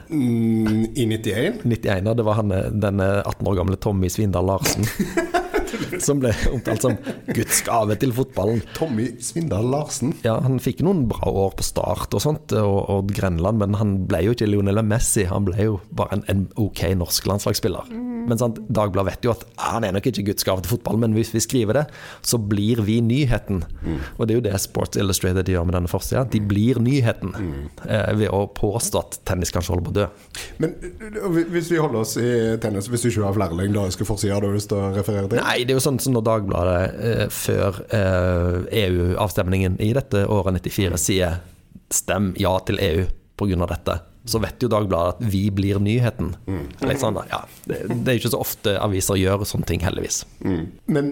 Mm, 0.10 0.86
I 0.96 1.06
91? 1.06 1.64
91, 1.64 2.06
ja. 2.06 2.14
det 2.14 2.24
var 2.24 2.34
han, 2.34 2.52
eh, 2.52 2.72
den 2.72 3.00
eh, 3.00 3.22
18 3.26 3.48
år 3.48 3.56
gamle 3.56 3.76
Tommy 3.76 4.10
Svindal 4.10 4.46
Larsen. 4.46 4.86
som 6.08 6.22
ble 6.24 6.32
omtalt 6.52 6.86
som 6.86 6.98
'Guds 7.28 7.62
gave 7.66 7.98
til 8.02 8.14
fotballen'. 8.16 8.64
Tommy 8.78 9.10
Svindal 9.24 9.68
Larsen. 9.72 10.16
Ja, 10.26 10.40
Han 10.46 10.60
fikk 10.64 10.84
noen 10.86 11.06
bra 11.10 11.30
år 11.30 11.56
på 11.60 11.66
start 11.66 12.16
og 12.16 12.24
sånt, 12.24 12.56
og, 12.60 12.78
og 12.92 13.14
Grenland, 13.16 13.62
men 13.62 13.78
han 13.80 13.96
ble 14.10 14.26
jo 14.28 14.36
ikke 14.36 14.50
Lionel 14.50 14.84
Messi. 14.86 15.26
Han 15.30 15.48
ble 15.48 15.70
jo 15.70 15.80
bare 15.96 16.20
en, 16.20 16.26
en 16.32 16.46
ok 16.62 16.88
norsk 17.00 17.30
landslagsspiller. 17.30 17.92
Men 18.26 18.40
sant, 18.42 18.60
Dagbladet 18.74 19.12
vet 19.12 19.28
jo 19.28 19.34
at 19.36 19.44
ah, 19.56 19.76
han 19.76 19.86
er 19.86 19.94
nok 19.96 20.08
ikke 20.10 20.26
Guds 20.32 20.46
gave 20.48 20.64
til 20.66 20.76
fotball, 20.76 20.98
men 21.02 21.14
hvis 21.18 21.34
vi 21.36 21.44
skriver 21.44 21.80
det, 21.80 21.86
så 22.26 22.40
blir 22.42 22.82
vi 22.86 22.98
nyheten. 23.06 23.64
Og 24.18 24.26
det 24.26 24.36
er 24.36 24.40
jo 24.40 24.46
det 24.48 24.62
Sports 24.64 24.98
Illustrated 24.98 25.50
gjør 25.52 25.68
med 25.68 25.78
denne 25.78 25.92
forsida. 25.92 26.26
De 26.32 26.42
blir 26.42 26.80
nyheten 26.82 27.36
eh, 27.86 28.12
ved 28.18 28.32
å 28.34 28.46
påstå 28.56 29.02
at 29.02 29.20
tennis 29.28 29.54
kanskje 29.54 29.76
holder 29.76 29.86
på 29.86 29.94
å 29.94 29.98
dø. 30.00 30.08
Men 30.64 30.76
uh, 30.80 31.40
hvis 31.54 31.70
vi 31.74 31.82
holder 31.82 32.02
oss 32.02 32.16
i 32.22 32.30
tennis, 32.62 32.90
hvis 32.92 33.06
du 33.06 33.12
ikke 33.12 33.28
har 33.28 33.38
flere 33.38 33.92
skal 33.96 34.08
forsider 34.10 34.42
du 34.42 34.50
har 34.50 34.58
lyst 34.58 34.72
til 34.72 34.82
å 34.82 34.92
referere 34.96 35.30
til? 35.30 35.42
Nei, 35.42 35.65
det 35.66 35.74
er 35.74 35.80
jo 35.80 35.84
sånn 35.84 36.00
som 36.02 36.16
når 36.16 36.26
Dagbladet 36.30 36.80
eh, 37.10 37.28
før 37.34 37.80
eh, 37.94 38.58
EU-avstemningen 38.86 39.80
i 39.84 39.92
dette 39.98 40.26
året 40.32 40.62
94 40.62 41.00
sier 41.02 41.40
'stem 41.92 42.34
ja 42.42 42.58
til 42.66 42.80
EU' 42.82 43.08
pga. 43.38 43.66
dette, 43.68 44.00
så 44.26 44.40
vet 44.40 44.64
jo 44.64 44.72
Dagbladet 44.72 45.16
at 45.16 45.32
vi 45.32 45.50
blir 45.52 45.80
nyheten. 45.80 46.36
Litt 46.82 47.02
sånn, 47.02 47.18
ja, 47.30 47.44
det, 47.66 47.84
det 47.90 48.08
er 48.08 48.18
jo 48.18 48.24
ikke 48.24 48.34
så 48.38 48.42
ofte 48.42 48.78
aviser 48.80 49.20
gjør 49.20 49.44
sånne 49.46 49.70
ting, 49.70 49.84
heldigvis. 49.84 50.24
Mm. 50.46 50.64
Men 50.88 51.12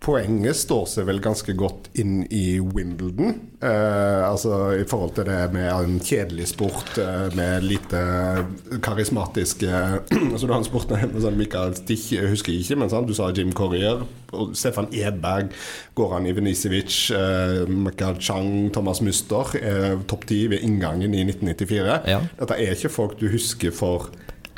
poenget 0.00 0.56
står 0.56 0.86
seg 0.88 1.04
vel 1.10 1.18
ganske 1.20 1.52
godt 1.58 1.90
inn 2.00 2.22
i 2.32 2.56
Wimbledon. 2.60 3.34
Eh, 3.60 4.22
altså 4.24 4.72
i 4.78 4.86
forhold 4.88 5.12
til 5.18 5.26
det 5.28 5.40
med 5.52 5.68
en 5.68 5.98
kjedelig 6.00 6.46
sport 6.54 6.96
eh, 7.02 7.26
med 7.36 7.66
lite 7.68 8.00
karismatiske 8.80 9.68
Altså 10.32 10.46
Du 10.46 10.54
har 10.54 10.62
en 10.62 10.64
sport 10.64 10.94
med 10.94 11.20
sånn 11.20 11.36
Michael 11.36 11.76
Stich, 11.76 12.06
jeg 12.14 12.32
husker 12.32 12.56
ikke, 12.56 12.78
men 12.80 12.92
sant? 12.92 13.10
du 13.10 13.16
sa 13.16 13.28
Jim 13.36 13.52
Corrier. 13.56 14.00
Og 14.32 14.54
Stefan 14.56 14.88
Edberg, 14.94 15.50
Goran 15.98 16.28
Ivenisevic, 16.30 16.96
eh, 17.16 17.68
Michael 17.68 18.16
Chang, 18.22 18.70
Thomas 18.72 19.02
Muster. 19.04 19.52
Eh, 19.60 20.00
Topp 20.08 20.24
ti 20.30 20.46
ved 20.48 20.64
inngangen 20.64 21.12
i 21.12 21.26
1994. 21.26 22.00
Ja. 22.08 22.22
Dette 22.40 22.56
er 22.56 22.76
ikke 22.78 22.94
folk 22.94 23.18
du 23.20 23.28
husker 23.34 23.74
for 23.74 24.08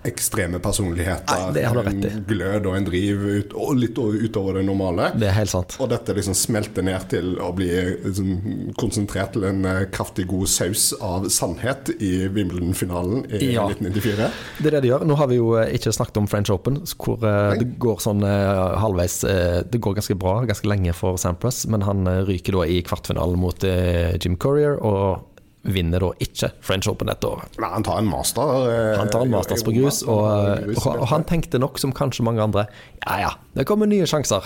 ekstreme 0.09 0.59
personligheter. 0.62 1.45
Nei, 1.53 1.53
det. 1.55 1.65
En 2.12 2.25
glød 2.29 2.67
og 2.71 2.77
en 2.79 2.87
driv 2.88 3.23
ut, 3.29 3.53
og 3.55 3.77
litt 3.79 3.99
utover 3.99 4.59
det 4.59 4.65
normale. 4.67 5.11
Det 5.19 5.29
er 5.31 5.37
helt 5.37 5.53
sant. 5.53 5.77
Og 5.83 5.91
dette 5.93 6.15
liksom 6.17 6.35
smelter 6.37 6.83
ned 6.87 7.07
til 7.12 7.37
å 7.43 7.53
bli 7.57 7.69
liksom, 8.03 8.73
konsentrert 8.81 9.35
til 9.37 9.47
en 9.49 9.65
eh, 9.69 9.85
kraftig 9.95 10.27
god 10.31 10.51
saus 10.51 10.88
av 11.01 11.29
sannhet 11.33 11.93
i 11.99 12.27
Wimbledon-finalen 12.33 13.27
i 13.31 13.53
Ja. 13.53 13.67
1994. 13.71 14.31
Det 14.59 14.71
er 14.73 14.77
det 14.79 14.83
de 14.87 14.93
gjør. 14.93 15.07
Nå 15.09 15.17
har 15.21 15.31
vi 15.31 15.38
jo 15.38 15.53
eh, 15.61 15.71
ikke 15.77 15.93
snakket 15.95 16.23
om 16.23 16.29
French 16.31 16.51
Open, 16.55 16.81
hvor 16.99 17.21
Nei. 17.23 17.59
det 17.62 17.71
går 17.83 18.01
sånn 18.03 18.23
eh, 18.27 18.79
halvveis 18.83 19.21
eh, 19.29 19.61
Det 19.71 19.81
går 19.83 19.99
ganske 20.01 20.17
bra, 20.19 20.38
ganske 20.49 20.69
lenge 20.71 20.95
for 20.97 21.19
Sampras, 21.21 21.65
men 21.71 21.85
han 21.87 22.07
eh, 22.11 22.23
ryker 22.29 22.59
da 22.59 22.67
i 22.67 22.81
kvartfinalen 22.87 23.38
mot 23.41 23.65
eh, 23.69 24.17
Jim 24.23 24.37
Courier, 24.41 24.79
og 24.83 25.29
vinner 25.62 26.03
da 26.03 26.09
ikke 26.18 26.48
French 26.64 26.88
Open 26.90 27.07
dette 27.07 27.29
året. 27.29 27.55
Nei, 27.62 27.68
han 27.70 27.85
tar 27.87 28.01
en 28.03 28.09
master. 28.11 28.55
eh, 28.72 28.96
Han 28.98 29.09
tar 29.12 29.22
en 29.27 29.31
masters 29.31 29.62
på 29.62 29.75
grus, 29.77 30.03
og, 30.03 30.25
Han 30.27 30.75
og, 30.75 30.98
og 31.05 31.07
han 31.12 31.25
tenkte 31.29 31.61
nok 31.62 31.79
som 31.79 31.92
kanskje 31.94 32.25
mange 32.27 32.42
andre 32.42 32.66
Ja 33.07 33.18
ja, 33.20 33.31
det 33.55 33.66
kommer 33.68 33.87
nye 33.87 34.07
sjanser. 34.11 34.42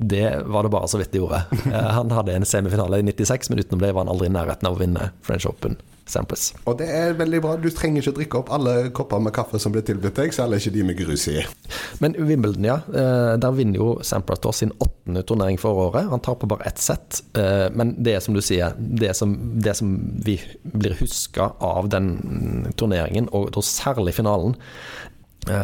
Det 0.00 0.42
var 0.46 0.62
det 0.64 0.70
bare 0.72 0.88
så 0.88 1.00
vidt 1.00 1.10
det 1.12 1.18
gjorde. 1.20 1.42
Eh, 1.74 1.90
Han 1.98 2.10
hadde 2.14 2.32
en 2.38 2.46
semifinale 2.46 3.00
i 3.02 3.02
96, 3.02 3.50
men 3.50 3.58
utenom 3.64 3.80
det 3.82 3.90
var 3.92 4.04
han 4.06 4.12
aldri 4.14 4.30
i 4.30 4.34
nærheten 4.36 4.66
av 4.70 4.78
å 4.78 4.80
vinne 4.80 5.10
French 5.26 5.46
Open 5.50 5.76
Sampras. 6.10 6.50
Og 6.68 6.76
det 6.80 6.88
er 6.90 7.14
veldig 7.18 7.40
bra. 7.44 7.56
Du 7.60 7.68
trenger 7.74 8.02
ikke 8.02 8.16
drikke 8.18 8.40
opp 8.42 8.52
alle 8.54 8.74
kopper 8.96 9.22
med 9.22 9.34
kaffe 9.36 9.60
som 9.62 9.72
blir 9.74 9.84
tilbudt 9.86 10.18
deg, 10.20 10.34
særlig 10.34 10.60
ikke 10.62 10.74
de 10.76 10.84
med 10.90 10.98
grus 10.98 11.26
i. 11.32 11.38
Men 12.02 12.16
Wimbledon, 12.18 12.66
ja. 12.66 12.78
eh, 12.92 13.34
Der 13.40 13.56
vinner 13.56 13.80
jo 13.80 13.88
Sampras 14.06 14.42
da 14.44 14.52
sin 14.56 14.72
åttende 14.80 15.22
turnering 15.26 15.58
for 15.60 15.78
året. 15.88 16.10
Han 16.10 16.20
tar 16.24 16.36
på 16.40 16.48
bare 16.50 16.66
ett 16.70 16.78
sett. 16.82 17.22
eh, 17.38 17.68
Men 17.74 17.94
det 17.98 18.14
er 18.16 18.20
som 18.24 18.34
du 18.34 18.42
sier, 18.44 18.74
det 18.78 19.14
som, 19.16 19.36
det 19.60 19.76
som 19.78 19.94
vi 20.26 20.38
blir 20.62 20.96
huska 21.00 21.52
av 21.60 21.88
den 21.92 22.72
turneringen, 22.76 23.28
og 23.32 23.54
særlig 23.64 24.14
finalen 24.16 24.56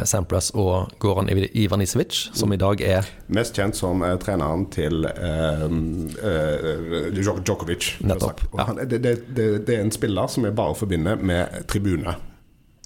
Sampras 0.09 0.51
og 0.57 0.93
Goran 0.99 1.29
Ivanisevic, 1.29 2.17
som 2.35 2.53
i 2.53 2.59
dag 2.59 2.81
er 2.81 3.09
Mest 3.29 3.59
kjent 3.59 3.77
som 3.77 4.01
uh, 4.03 4.15
treneren 4.23 4.65
til 4.73 5.05
uh, 5.05 5.67
uh, 5.69 7.11
Djokovic. 7.13 7.93
Nettopp, 8.01 8.41
Ja. 8.57 8.71
han, 8.71 8.81
det, 8.89 9.03
det, 9.05 9.19
det, 9.67 9.75
er 9.75 9.85
en 9.85 9.93
spiller 9.93 10.27
som 10.33 10.49
jeg 10.49 10.57
bare 10.57 10.75
forbinder 10.75 11.21
med 11.21 11.67
tribune. 11.69 12.17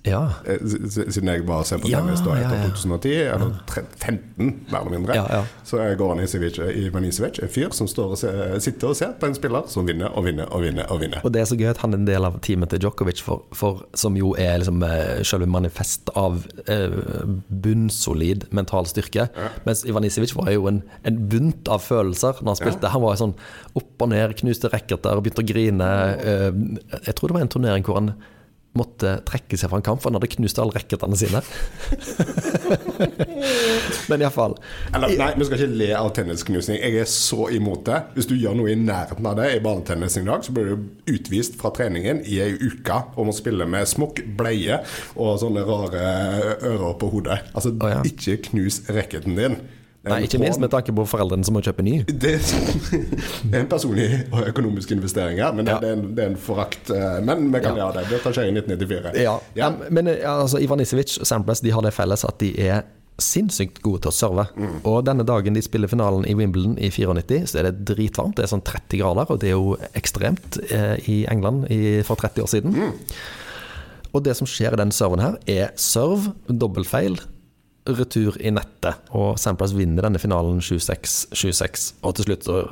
Ja. 0.06 0.20
Eh, 0.48 0.62
Siden 0.64 1.28
jeg 1.28 1.42
bare 1.44 1.64
ser 1.68 1.80
på 1.82 1.90
tennis 1.92 2.22
da 2.24 2.32
etter 2.40 2.62
ja. 2.62 2.68
2010, 2.72 3.10
eller 3.34 3.50
15 4.00 4.46
mer 4.70 4.78
eller 4.80 4.94
mindre, 4.94 5.16
så 5.68 5.80
er 5.84 5.98
Goran 6.00 6.22
Isevic, 6.24 6.56
Ivan 6.80 7.04
Isevic 7.04 7.40
en 7.44 7.52
fyr 7.52 7.74
som 7.76 7.88
står 7.90 8.14
og 8.14 8.20
ser, 8.20 8.54
sitter 8.64 8.94
og 8.94 8.96
ser 8.96 9.12
på 9.20 9.28
en 9.28 9.36
spiller 9.36 9.68
som 9.68 9.84
vinner 9.88 10.08
og 10.16 10.24
vinner 10.24 10.48
og 10.48 10.64
vinner. 10.64 10.88
og 10.88 11.02
vinner. 11.02 11.20
Og 11.26 11.34
det 11.34 11.42
er 11.42 11.50
så 11.50 11.58
gøy 11.60 11.68
at 11.74 11.82
han 11.84 11.92
er 11.92 12.00
en 12.00 12.08
del 12.08 12.28
av 12.30 12.38
teamet 12.46 12.72
til 12.72 12.80
Djokovic, 12.86 13.20
for, 13.26 13.44
for, 13.52 13.84
som 13.92 14.16
jo 14.16 14.32
er 14.40 14.62
liksom 14.62 14.80
eh, 14.88 15.20
selve 15.28 15.50
manifest 15.50 16.08
av 16.16 16.40
eh, 16.64 16.96
bunnsolid 17.50 18.48
mental 18.56 18.88
styrke. 18.88 19.28
Mens 19.68 19.84
Ivan 19.84 20.08
Isevic 20.08 20.32
var 20.38 20.48
jo 20.54 20.64
en, 20.70 20.80
en 21.04 21.22
bunt 21.28 21.68
av 21.68 21.84
følelser 21.84 22.40
når 22.40 22.54
han 22.54 22.62
spilte. 22.62 22.94
Han 22.96 23.04
var 23.04 23.20
sånn 23.20 23.36
opp 23.76 24.00
og 24.06 24.14
ned, 24.14 24.32
knuste 24.40 24.72
racketer, 24.72 25.20
begynte 25.20 25.44
å 25.44 25.50
grine. 25.52 25.88
Jeg 27.04 27.16
tror 27.18 27.28
det 27.28 27.36
var 27.36 27.44
en 27.44 27.52
turnering 27.52 27.84
hvor 27.84 28.00
han 28.00 28.14
måtte 28.78 29.16
trekke 29.26 29.58
seg 29.58 29.70
fra 29.70 29.80
en 29.80 29.84
kamp, 29.86 30.02
for 30.02 30.10
han 30.10 30.18
hadde 30.20 30.30
knust 30.30 30.58
alle 30.62 30.74
racketene 30.76 31.16
sine. 31.18 31.40
Men 34.10 34.22
iallfall. 34.22 34.54
Eller, 34.94 35.16
nei, 35.18 35.30
vi 35.38 35.48
skal 35.48 35.58
ikke 35.58 35.78
le 35.80 35.88
av 35.98 36.12
tennisknusing. 36.14 36.78
Jeg 36.78 37.00
er 37.02 37.08
så 37.10 37.48
imot 37.54 37.82
det. 37.88 37.98
Hvis 38.14 38.30
du 38.30 38.36
gjør 38.38 38.54
noe 38.60 38.70
i 38.70 38.78
nærheten 38.78 39.26
av 39.26 39.40
det 39.40 39.48
i 39.56 39.62
banetennis 39.64 40.20
i 40.20 40.24
dag, 40.26 40.46
så 40.46 40.54
blir 40.54 40.70
du 40.70 41.14
utvist 41.16 41.58
fra 41.60 41.72
treningen 41.74 42.22
i 42.30 42.38
ei 42.44 42.54
uke 42.60 43.00
og 43.16 43.30
må 43.30 43.34
spille 43.34 43.66
med 43.70 43.90
smokk, 43.90 44.22
bleie 44.38 44.80
og 45.16 45.40
sånne 45.42 45.66
rare 45.66 46.06
ører 46.70 46.94
på 47.00 47.10
hodet. 47.16 47.40
Altså, 47.54 47.74
oh, 47.74 47.90
ja. 47.90 48.00
ikke 48.06 48.38
knus 48.50 48.84
racketen 48.90 49.38
din. 49.38 49.58
Nei, 50.06 50.22
ikke 50.24 50.38
minst 50.40 50.60
med 50.62 50.70
tanke 50.72 50.94
på 50.96 51.04
foreldrene 51.04 51.44
som 51.44 51.52
må 51.58 51.60
kjøpe 51.60 51.84
ny. 51.84 51.98
det, 52.22 52.36
er 52.40 53.58
en 53.60 53.66
personlig 53.68 54.06
og 54.32 54.46
økonomisk 54.48 54.94
investering 54.96 55.42
her, 55.42 55.52
men 55.52 55.66
det, 55.68 55.74
Ja. 55.74 55.80
det, 55.82 55.90
er, 55.90 55.98
en, 55.98 56.14
det 56.16 56.24
er 56.24 56.30
en 56.32 56.38
forakt. 56.40 56.88
eh, 56.90 57.18
Men 57.26 57.50
vi 57.52 57.60
kan 57.60 57.76
ja. 57.76 57.84
gjøre 57.84 58.00
det. 58.00 58.06
Det 58.24 58.32
skjer 58.32 58.48
i 58.48 58.54
1994. 58.56 59.12
Ja, 59.20 59.34
Ja. 59.58 59.68
Men 59.90 60.08
ja, 60.14 60.38
altså, 60.40 60.58
Ivan 60.62 60.80
Isevic 60.80 61.18
og 61.20 61.28
Samples 61.28 61.60
de 61.60 61.74
har 61.76 61.84
det 61.84 61.92
felles 61.92 62.24
at 62.24 62.38
de 62.40 62.54
er 62.64 62.82
sinnssykt 63.20 63.82
gode 63.84 64.00
til 64.06 64.08
å 64.08 64.16
serve. 64.16 64.46
Og 64.88 65.02
denne 65.04 65.26
dagen 65.28 65.52
de 65.52 65.60
spiller 65.60 65.90
finalen 65.92 66.24
i 66.24 66.32
Wimbledon 66.38 66.78
i 66.80 66.88
94, 66.88 67.50
så 67.52 67.58
er 67.60 67.68
det 67.68 67.84
dritvarmt. 67.90 68.38
Det 68.38 68.46
er 68.46 68.52
sånn 68.54 68.64
30 68.64 69.02
grader, 69.02 69.28
og 69.28 69.42
det 69.42 69.50
er 69.50 69.58
jo 69.58 69.74
ekstremt 69.92 70.56
eh, 70.72 70.96
i 71.12 71.18
England 71.28 71.66
i, 71.68 72.00
for 72.08 72.16
30 72.16 72.46
år 72.46 72.48
siden. 72.48 72.94
Og 74.16 74.24
det 74.24 74.32
som 74.38 74.48
skjer 74.48 74.72
i 74.72 74.80
denne 74.80 74.96
serven 74.96 75.20
her, 75.20 75.36
er 75.46 75.74
serve, 75.76 76.32
dobbeltfeil, 76.48 77.20
retur 77.88 78.36
i 78.40 78.52
nettet. 78.54 79.00
Og 79.16 79.38
Sampras 79.40 79.74
vinner 79.76 80.06
denne 80.06 80.20
finalen 80.22 80.60
7-6, 80.64 81.30
7-6. 81.32 81.86
Og 82.04 82.16
til 82.18 82.28
slutt 82.28 82.48
så 82.48 82.62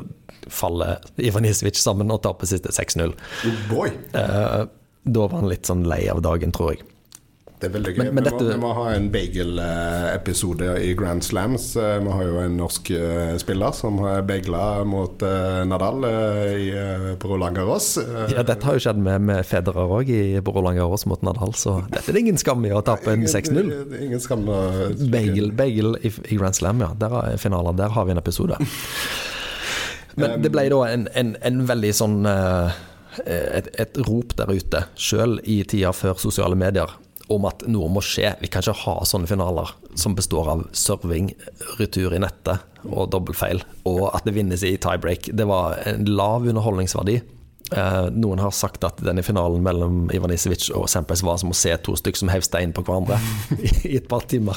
faller 0.48 1.02
Ivan 1.20 1.48
Isevic 1.48 1.80
sammen 1.80 2.12
og 2.14 2.22
taper 2.24 2.48
siste 2.48 2.72
6-0. 2.74 3.14
Oh! 3.74 3.88
Eh, 3.88 4.62
da 5.08 5.24
var 5.24 5.40
han 5.40 5.50
litt 5.50 5.68
sånn 5.68 5.86
lei 5.88 6.04
av 6.12 6.22
dagen, 6.24 6.52
tror 6.54 6.74
jeg. 6.74 6.84
Det 7.58 7.66
er 7.66 7.72
veldig 7.74 7.92
gøy. 7.96 8.04
Men- 8.04 8.14
men 8.14 8.24
vi, 8.24 8.30
må, 8.30 8.38
vi 8.52 8.56
må 8.62 8.68
ha 8.76 8.82
en 8.94 9.06
bagel-episode 9.10 10.68
i 10.86 10.92
Grand 10.94 11.22
Slams. 11.26 11.64
Eh, 11.76 11.98
Vi 12.04 12.10
har 12.14 12.22
jo 12.28 12.36
en 12.38 12.56
norsk 12.56 12.90
eh, 12.94 13.32
spiller 13.42 13.72
som 13.74 13.98
har 14.04 14.22
bagla 14.22 14.84
mot 14.86 15.22
eh, 15.26 15.64
Nadal 15.66 16.04
i, 16.06 16.68
på 17.18 17.28
Roland 17.32 17.56
Garros. 17.58 17.88
Ja, 18.30 18.44
dette 18.46 18.62
har 18.64 18.78
jo 18.78 18.84
skjedd 18.84 19.00
med, 19.02 19.20
med 19.26 19.42
Federer 19.48 19.90
òg, 19.98 20.12
på 20.46 20.54
Roland 20.54 20.78
Garros 20.78 21.06
mot 21.10 21.22
Nadal, 21.26 21.50
så 21.58 21.80
dette 21.90 22.08
er 22.12 22.18
det 22.18 22.22
ingen 22.26 22.38
skam 22.38 22.62
i 22.68 22.70
å 22.70 22.82
tape 22.86 23.10
en 23.16 23.26
6-0. 23.26 23.72
Ingen- 24.04 24.20
skam 24.22 24.46
å- 24.48 24.92
Bagel, 25.10 25.50
bagel 25.58 25.96
i, 26.02 26.12
i 26.30 26.38
Grand 26.38 26.54
Slam, 26.54 26.80
ja. 26.80 26.92
Der 26.98 27.18
er 27.24 27.36
finalen. 27.42 27.76
Der 27.78 27.90
har 27.94 28.04
vi 28.06 28.14
en 28.14 28.18
episode. 28.22 28.56
Men 30.18 30.42
det 30.42 30.50
ble 30.54 30.68
da 30.70 30.80
en, 30.92 31.08
en, 31.14 31.34
en 31.46 31.60
veldig 31.68 31.90
sånn 31.94 32.22
et, 32.28 33.68
et 33.82 33.98
rop 34.06 34.34
der 34.38 34.50
ute, 34.54 34.84
sjøl 34.98 35.38
i 35.42 35.60
tida 35.66 35.90
før 35.94 36.18
sosiale 36.22 36.54
medier, 36.58 36.90
om 37.32 37.46
at 37.48 37.64
noe 37.68 37.88
må 37.92 38.02
skje. 38.04 38.32
Vi 38.40 38.50
kan 38.50 38.64
ikke 38.64 38.76
ha 38.84 38.96
sånne 39.06 39.28
finaler 39.30 39.72
som 39.98 40.16
består 40.18 40.50
av 40.54 40.66
serving, 40.76 41.32
retur 41.80 42.14
i 42.16 42.22
nettet 42.22 42.64
og 42.88 43.10
dobbeltfeil, 43.12 43.62
og 43.90 44.04
at 44.12 44.26
det 44.26 44.36
vinnes 44.36 44.64
i 44.64 44.76
tiebreak. 44.80 45.30
Det 45.36 45.46
var 45.48 45.80
en 45.88 46.08
lav 46.08 46.46
underholdningsverdi. 46.48 47.20
Eh, 47.68 48.06
noen 48.16 48.40
har 48.40 48.54
sagt 48.56 48.84
at 48.86 49.02
denne 49.04 49.24
finalen 49.26 49.60
mellom 49.64 50.06
Ivan 50.14 50.32
Isevic 50.32 50.70
og 50.72 50.86
Sampes 50.88 51.20
var 51.26 51.36
som 51.42 51.52
å 51.52 51.58
se 51.58 51.74
to 51.84 51.96
stykker 51.98 52.22
som 52.22 52.32
hev 52.32 52.46
stein 52.46 52.72
på 52.76 52.84
hverandre 52.86 53.18
i, 53.58 53.72
i 53.92 53.98
et 54.00 54.08
par 54.08 54.24
timer. 54.30 54.56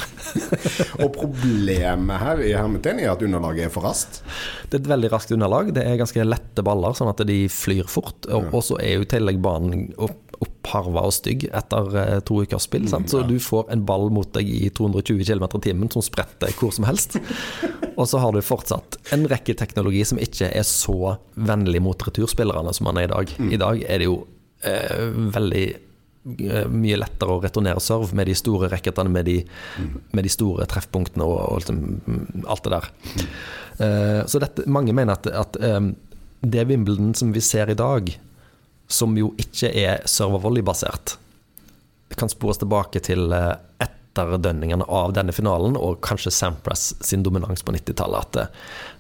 Og 1.02 1.12
problemet 1.18 2.22
her 2.24 2.44
i 2.46 2.54
hermetegn 2.56 3.04
er 3.04 3.12
at 3.12 3.26
underlaget 3.26 3.68
er 3.68 3.74
for 3.74 3.88
raskt. 3.88 4.22
Det 4.70 4.80
er 4.80 4.86
et 4.86 4.92
veldig 4.94 5.12
raskt 5.12 5.36
underlag. 5.36 5.74
Det 5.76 5.84
er 5.84 6.00
ganske 6.00 6.28
lette 6.28 6.66
baller, 6.66 6.96
sånn 6.96 7.12
at 7.12 7.26
de 7.28 7.42
flyr 7.52 7.90
fort. 7.92 8.30
Og 8.32 8.52
og 8.52 8.66
så 8.68 8.78
er 8.84 9.00
jo 9.00 9.06
i 9.06 9.10
tillegg 9.10 9.40
banen 9.42 9.88
opp, 10.02 10.20
oppharva 10.42 11.04
og 11.10 11.14
stygg 11.14 11.48
etter 11.50 11.96
eh, 11.98 12.20
to 12.26 12.42
ukers 12.44 12.68
spill. 12.68 12.88
Sant? 12.90 13.12
Så 13.12 13.24
du 13.28 13.36
får 13.42 13.72
en 13.74 13.86
ball 13.86 14.10
mot 14.14 14.30
deg 14.36 14.48
i 14.50 14.70
220 14.70 15.26
km 15.26 15.48
i 15.60 15.64
timen 15.68 15.92
som 15.94 16.06
spretter 16.06 16.54
hvor 16.58 16.74
som 16.74 16.88
helst. 16.90 17.18
Og 18.00 18.08
så 18.08 18.22
har 18.22 18.32
du 18.34 18.40
fortsatt 18.42 18.96
en 19.14 19.26
rekke 19.30 19.54
teknologi 19.58 20.04
som 20.08 20.20
ikke 20.22 20.48
er 20.48 20.64
så 20.66 21.18
vennlig 21.36 21.82
mot 21.84 22.06
returspillerne 22.08 22.72
som 22.74 22.88
man 22.88 22.98
er 23.01 23.01
i 23.06 23.12
dag. 23.12 23.34
I 23.52 23.60
dag 23.62 23.82
er 23.88 24.02
det 24.04 24.08
jo 24.10 24.18
eh, 24.64 25.08
veldig 25.38 25.64
eh, 25.72 26.68
mye 26.70 27.00
lettere 27.02 27.36
å 27.36 27.42
returnere 27.44 27.82
serve 27.84 28.14
med 28.18 28.28
de 28.30 28.36
store 28.38 28.70
racketene, 28.72 29.10
med, 29.14 29.26
de- 29.26 29.46
med 30.14 30.28
de 30.28 30.32
store 30.34 30.68
treffpunktene 30.70 31.26
og, 31.26 31.40
og 31.52 31.62
liksom, 31.64 31.82
mm, 32.06 32.46
alt 32.48 32.64
det 32.68 32.74
der. 32.76 32.90
Eh, 33.82 34.20
så 34.30 34.42
dette, 34.44 34.68
mange 34.70 34.94
mener 34.94 35.18
at, 35.18 35.28
at 35.28 35.58
eh, 35.62 35.80
det 36.42 36.68
Wimbledon 36.70 37.14
som 37.18 37.32
vi 37.34 37.42
ser 37.46 37.70
i 37.70 37.78
dag, 37.78 38.10
som 38.92 39.14
jo 39.18 39.32
ikke 39.40 39.70
er 39.78 40.02
server-volley-basert, 40.10 41.16
kan 42.20 42.28
spores 42.30 42.58
tilbake 42.60 43.00
til 43.06 43.30
eh, 44.12 44.22
etterdønningene 44.22 44.88
av 44.88 45.14
denne 45.14 45.32
finalen, 45.32 45.78
og 45.78 46.02
kanskje 46.02 46.32
Sampras 46.32 46.94
sin 47.02 47.24
dominans 47.24 47.64
på 47.64 47.72
90-tallet. 47.72 48.20
At 48.20 48.36
eh, 48.36 48.48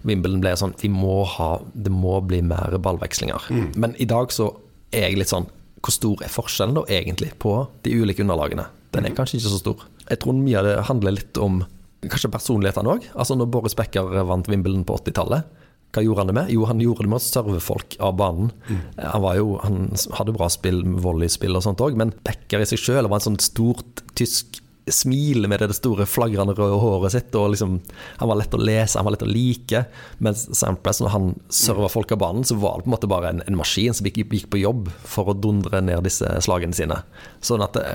Wimbledon 0.07 0.41
ble 0.41 0.55
sånn 0.57 0.75
Vi 0.81 0.89
må 0.89 1.23
ha 1.25 1.59
Det 1.73 1.91
må 1.91 2.19
bli 2.21 2.41
mer 2.41 2.77
ballvekslinger. 2.77 3.49
Men 3.75 3.95
i 3.97 4.05
dag 4.05 4.31
så 4.31 4.51
er 4.91 5.09
jeg 5.09 5.19
litt 5.21 5.31
sånn 5.31 5.49
Hvor 5.81 5.93
stor 5.93 6.23
er 6.23 6.31
forskjellen 6.31 6.75
da 6.75 6.85
egentlig 6.89 7.33
på 7.39 7.67
de 7.83 7.95
ulike 8.01 8.23
underlagene? 8.23 8.67
Den 8.91 9.05
er 9.07 9.15
kanskje 9.15 9.39
ikke 9.39 9.53
så 9.53 9.61
stor. 9.61 9.85
Jeg 10.09 10.19
tror 10.19 10.35
mye 10.35 10.59
av 10.59 10.65
det 10.67 10.79
handler 10.89 11.15
litt 11.15 11.37
om 11.39 11.61
kanskje 12.01 12.31
personlighetene 12.33 12.91
òg. 12.91 13.05
Altså 13.13 13.37
når 13.37 13.51
Boris 13.53 13.75
Becker 13.77 14.23
vant 14.27 14.49
Wimbledon 14.51 14.83
på 14.83 14.97
80-tallet. 14.99 15.45
Hva 15.91 16.03
gjorde 16.03 16.23
han 16.23 16.29
det 16.31 16.35
med? 16.37 16.51
Jo, 16.53 16.65
han 16.69 16.79
gjorde 16.79 17.03
det 17.03 17.11
med 17.11 17.19
å 17.19 17.23
serve 17.23 17.59
folk 17.63 17.97
av 18.03 18.15
banen. 18.19 18.51
Han, 18.95 19.23
var 19.23 19.35
jo, 19.35 19.57
han 19.63 19.89
hadde 20.15 20.35
bra 20.35 20.47
spill, 20.51 20.83
volleyspill 21.03 21.57
og 21.59 21.65
sånt 21.65 21.83
òg, 21.83 21.97
men 21.99 22.13
Becker 22.23 22.63
i 22.63 22.67
seg 22.69 22.79
sjøl 22.79 23.09
var 23.11 23.19
en 23.19 23.25
sånn 23.25 23.41
stort 23.43 24.03
tysk 24.15 24.61
smil 24.89 25.47
med 25.47 25.61
det 25.61 25.75
store 25.77 26.07
flagrende 26.09 26.55
røde 26.57 26.79
håret 26.81 27.13
sitt. 27.13 27.35
og 27.35 27.53
liksom, 27.53 27.79
Han 28.17 28.31
var 28.31 28.39
lett 28.39 28.53
å 28.53 28.61
lese, 28.61 28.97
han 28.97 29.05
var 29.05 29.15
lett 29.15 29.25
å 29.25 29.29
like. 29.29 29.85
Mens 30.17 30.47
Sampress, 30.57 31.01
når 31.01 31.13
han 31.15 31.29
serva 31.49 31.89
folk 31.91 32.11
av 32.11 32.21
banen, 32.23 32.43
så 32.47 32.57
var 32.57 32.79
det 32.79 32.87
på 32.87 32.91
en 32.91 32.95
måte 32.95 33.11
bare 33.11 33.29
en, 33.29 33.43
en 33.45 33.59
maskin 33.59 33.93
som 33.93 34.07
gikk, 34.07 34.23
gikk 34.25 34.49
på 34.51 34.63
jobb 34.63 34.89
for 35.05 35.29
å 35.29 35.37
dundre 35.37 35.83
ned 35.85 36.03
disse 36.07 36.27
slagene 36.41 36.75
sine. 36.77 37.01
Sånn 37.45 37.63
at 37.65 37.77
det, 37.77 37.85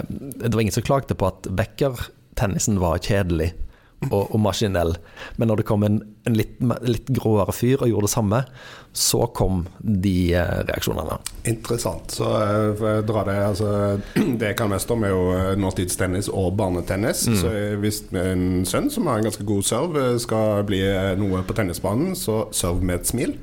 det 0.42 0.54
var 0.54 0.62
ingen 0.62 0.76
som 0.76 0.86
klagde 0.86 1.18
på 1.18 1.28
at 1.28 1.50
Becker-tennisen 1.50 2.80
var 2.82 3.02
kjedelig 3.02 3.52
og, 4.10 4.34
og 4.34 4.40
maskinell. 4.40 4.94
Men 5.36 5.50
når 5.50 5.60
det 5.60 5.66
kom 5.68 5.84
en, 5.86 6.00
en 6.28 6.36
litt, 6.36 6.58
litt 6.86 7.08
gråere 7.16 7.54
fyr 7.54 7.82
og 7.82 7.90
gjorde 7.90 8.08
det 8.08 8.12
samme, 8.12 8.42
så 8.96 9.26
kom 9.36 9.64
de 9.80 10.32
eh, 10.36 10.52
reaksjonene. 10.68 11.18
Interessant. 11.48 12.14
Så 12.16 12.28
eh, 12.40 12.70
for 12.78 13.28
det 13.28 13.36
altså, 13.44 13.70
Det 14.40 14.52
jeg 14.52 14.58
kan 14.58 14.72
mest 14.72 14.92
om, 14.92 15.04
er 15.04 15.12
jo 15.14 15.24
eh, 15.36 15.52
nåtidstennis 15.60 16.30
og 16.32 16.54
barnetennis. 16.60 17.26
Så 17.40 17.50
eh, 17.52 17.74
hvis 17.82 18.04
en 18.16 18.64
sønn 18.68 18.88
som 18.92 19.10
har 19.10 19.20
en 19.20 19.28
ganske 19.28 19.46
god 19.48 19.66
serve, 19.66 20.06
skal 20.22 20.64
bli 20.68 20.82
noe 21.20 21.42
på 21.46 21.56
tennisbanen, 21.56 22.14
så 22.18 22.46
serve 22.56 22.84
med 22.86 23.02
et 23.02 23.12
smil. 23.12 23.36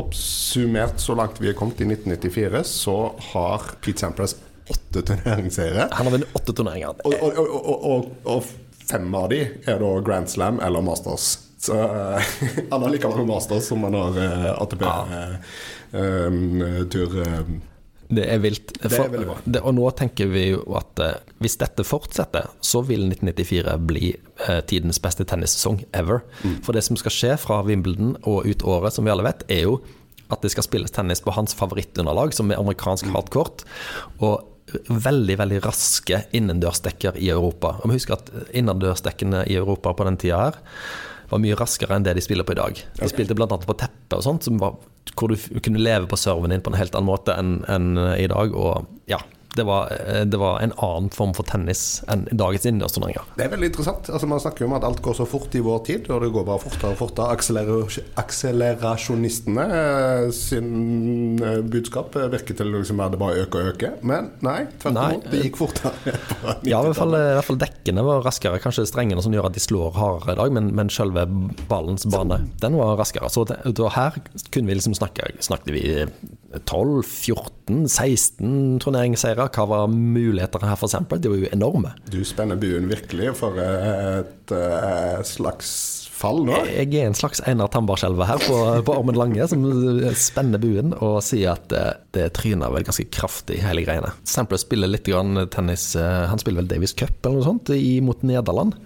Oppsummert 0.00 0.98
så 1.02 1.14
langt 1.18 1.38
vi 1.38 1.52
er 1.52 1.58
kommet 1.58 1.78
i 1.84 1.86
1994, 1.86 2.64
så 2.66 2.98
har 3.32 3.70
Pete 3.84 4.02
Sampras 4.02 4.36
åtte 4.72 5.02
turneringsseiere. 5.04 5.88
Han 5.92 6.08
har 6.08 6.14
vunnet 6.16 6.36
åtte 6.38 6.54
turneringer. 6.56 6.96
Og, 7.04 7.14
og, 7.84 8.08
og 8.24 8.48
fem 8.90 9.14
av 9.14 9.28
de 9.32 9.40
er 9.66 9.78
da 9.80 9.90
Grand 10.06 10.28
Slam 10.30 10.60
eller 10.60 10.80
Masters. 10.84 11.38
Så 11.64 11.72
eh, 11.80 12.20
han 12.72 12.82
har 12.82 12.90
like 12.92 13.08
mange 13.08 13.26
Masters 13.28 13.64
som 13.70 13.84
han 13.86 13.94
har 13.96 14.18
uh, 14.18 14.62
ATP-tur. 15.94 17.14
Det 18.14 18.26
er 18.30 18.38
vilt. 18.42 18.74
er 18.84 18.88
For- 18.92 19.08
veldig 19.08 19.26
bra. 19.30 19.36
det, 19.48 19.60
og 19.64 19.74
nå 19.78 19.88
tenker 19.96 20.28
vi 20.30 20.42
jo 20.50 20.60
at 20.76 21.00
eh, 21.00 21.14
hvis 21.42 21.56
dette 21.58 21.84
fortsetter, 21.88 22.50
så 22.60 22.82
vil 22.84 23.06
1994 23.08 23.78
bli 23.88 24.10
eh, 24.44 24.60
tidens 24.68 25.00
beste 25.02 25.24
tennissesong 25.24 25.80
ever. 25.96 26.20
Mm. 26.44 26.58
For 26.66 26.76
det 26.76 26.84
som 26.84 26.96
skal 27.00 27.10
skje 27.16 27.36
fra 27.40 27.62
Wimbledon 27.66 28.12
og 28.28 28.44
ut 28.46 28.62
året, 28.68 28.92
som 28.94 29.04
vi 29.08 29.10
alle 29.14 29.24
vet, 29.26 29.42
er 29.48 29.64
jo 29.64 29.78
at 30.32 30.40
det 30.44 30.50
skal 30.52 30.64
spilles 30.68 30.92
tennis 30.94 31.20
på 31.24 31.32
hans 31.36 31.56
favorittunderlag, 31.56 32.32
som 32.36 32.50
er 32.52 32.60
amerikansk 32.60 33.06
Mm. 33.08 33.14
hardcourt. 33.16 33.64
Og 34.20 34.44
veldig 34.88 35.36
veldig 35.38 35.60
raske 35.64 36.22
innendørsdekker 36.36 37.18
i 37.20 37.30
Europa. 37.34 37.76
Og 37.82 37.90
vi 37.90 37.98
husker 37.98 38.16
at 38.16 38.30
innendørsdekkene 38.56 39.44
i 39.50 39.58
Europa 39.60 39.92
på 39.96 40.06
den 40.08 40.18
tida 40.20 40.40
her 40.46 40.58
var 41.30 41.40
mye 41.40 41.56
raskere 41.58 41.96
enn 41.96 42.04
det 42.06 42.16
de 42.16 42.24
spiller 42.24 42.46
på 42.46 42.54
i 42.54 42.60
dag. 42.60 42.80
De 42.98 43.08
spilte 43.10 43.36
bl.a. 43.36 43.48
på 43.48 43.76
teppe 43.80 44.18
og 44.18 44.24
sånt, 44.26 44.46
som 44.46 44.58
var, 44.60 44.76
hvor 45.14 45.32
du 45.32 45.60
kunne 45.64 45.82
leve 45.82 46.08
på 46.10 46.18
serven 46.20 46.52
din 46.52 46.64
på 46.64 46.72
en 46.72 46.78
helt 46.78 46.96
annen 46.96 47.10
måte 47.10 47.36
enn 47.36 47.56
enn 47.70 47.96
i 48.16 48.28
dag. 48.30 48.52
Og 48.52 48.88
ja, 49.10 49.20
Det 49.54 49.64
var, 49.66 49.92
eh, 49.92 50.24
det 50.26 50.38
var 50.40 50.60
en 50.60 50.72
annen 50.82 51.10
form 51.14 51.34
for 51.36 51.46
tennis 51.46 52.02
enn 52.10 52.26
dagens 52.32 52.66
innendørsturneringer. 52.66 53.26
Det 53.38 53.46
er 53.46 53.52
veldig 53.52 53.70
interessant. 53.70 54.10
Altså, 54.10 54.28
man 54.30 54.42
snakker 54.42 54.64
jo 54.64 54.70
om 54.70 54.76
at 54.78 54.86
alt 54.86 55.02
går 55.04 55.18
så 55.20 55.26
fort 55.28 55.54
i 55.54 55.62
vår 55.64 55.84
tid, 55.86 56.10
og 56.10 56.24
det 56.24 56.32
går 56.34 56.46
bare 56.48 56.62
fortere 56.62 56.94
og 56.94 57.00
fortere. 57.00 57.34
Akseler 57.34 57.70
akselerasjonistene 58.20 59.66
eh, 59.78 60.28
sin 60.34 61.38
eh, 61.42 61.60
budskap 61.62 62.16
virker 62.32 62.58
til 62.58 62.72
liksom 62.74 63.02
at 63.04 63.14
det 63.14 63.20
bare 63.22 63.44
øker 63.44 63.60
og 63.60 63.72
øker. 63.74 63.96
Men 64.02 64.32
nei, 64.44 64.64
tvert 64.82 64.98
imot. 64.98 65.30
Det 65.30 65.44
gikk 65.46 65.60
fortere. 65.62 65.94
Ja, 66.64 66.80
i 66.80 66.88
hvert 66.88 66.96
fall, 66.96 67.14
i 67.16 67.34
hvert 67.36 67.46
fall 67.46 67.58
dekkene 67.60 68.04
var 68.04 68.22
raskere. 68.24 68.60
Kanskje 68.62 68.86
strengene 68.88 69.22
som 69.24 69.34
gjør 69.34 69.48
at 69.48 69.56
de 69.56 69.62
slår 69.62 69.94
hardere 69.96 70.34
i 70.34 70.38
dag, 70.40 70.54
men, 70.56 70.70
men 70.76 70.90
selve 70.92 71.26
ballens 71.70 72.06
bane, 72.10 72.40
den 72.62 72.78
var 72.78 72.96
raskere. 73.00 73.28
Så 73.32 73.44
det, 73.48 73.58
her 73.94 74.18
kunne 74.50 74.70
vi 74.70 74.78
liksom 74.78 74.96
snakke 74.96 75.32
Snakket 75.44 75.72
vi 75.74 75.82
12, 76.64 77.02
14, 77.04 77.88
16 77.88 78.80
turneringsseire? 78.84 79.43
Hva 79.52 79.66
var 79.70 79.90
mulighetene 79.92 80.70
her, 80.70 80.78
for 80.80 80.88
eksempel? 80.88 81.20
De 81.20 81.32
var 81.32 81.42
jo 81.42 81.50
enorme. 81.52 81.92
Du 82.10 82.20
spenner 82.26 82.58
buen 82.60 82.88
virkelig 82.90 83.34
for 83.40 83.58
eh, 83.60 84.22
et 84.22 84.54
eh, 84.54 85.20
slags 85.28 85.74
fall 86.14 86.44
nå. 86.46 86.60
Jeg 86.70 86.90
er 86.94 87.08
en 87.08 87.16
slags 87.16 87.42
Einar 87.48 87.70
Tambarskjelve 87.74 88.26
her 88.28 88.40
på, 88.44 88.58
på 88.86 88.96
Ormen 88.96 89.18
Lange, 89.18 89.46
som 89.50 89.64
spenner 90.18 90.62
buen 90.62 90.94
og 90.94 91.18
sier 91.26 91.54
at 91.56 91.66
det, 91.72 91.84
det 92.16 92.28
tryner 92.38 92.72
vel 92.72 92.86
ganske 92.86 93.06
kraftig, 93.14 93.60
hele 93.64 93.84
greiene. 93.86 94.14
Sampler 94.28 94.60
spiller 94.62 94.90
litt 94.90 95.08
grann 95.10 95.46
tennis 95.52 95.92
eh, 95.98 96.24
Han 96.30 96.40
spiller 96.40 96.62
vel 96.62 96.70
Davis 96.70 96.96
Cup 96.96 97.18
eller 97.24 97.40
noe 97.40 97.48
sånt 97.48 97.74
i, 97.74 97.98
mot 98.04 98.22
Nederland. 98.26 98.78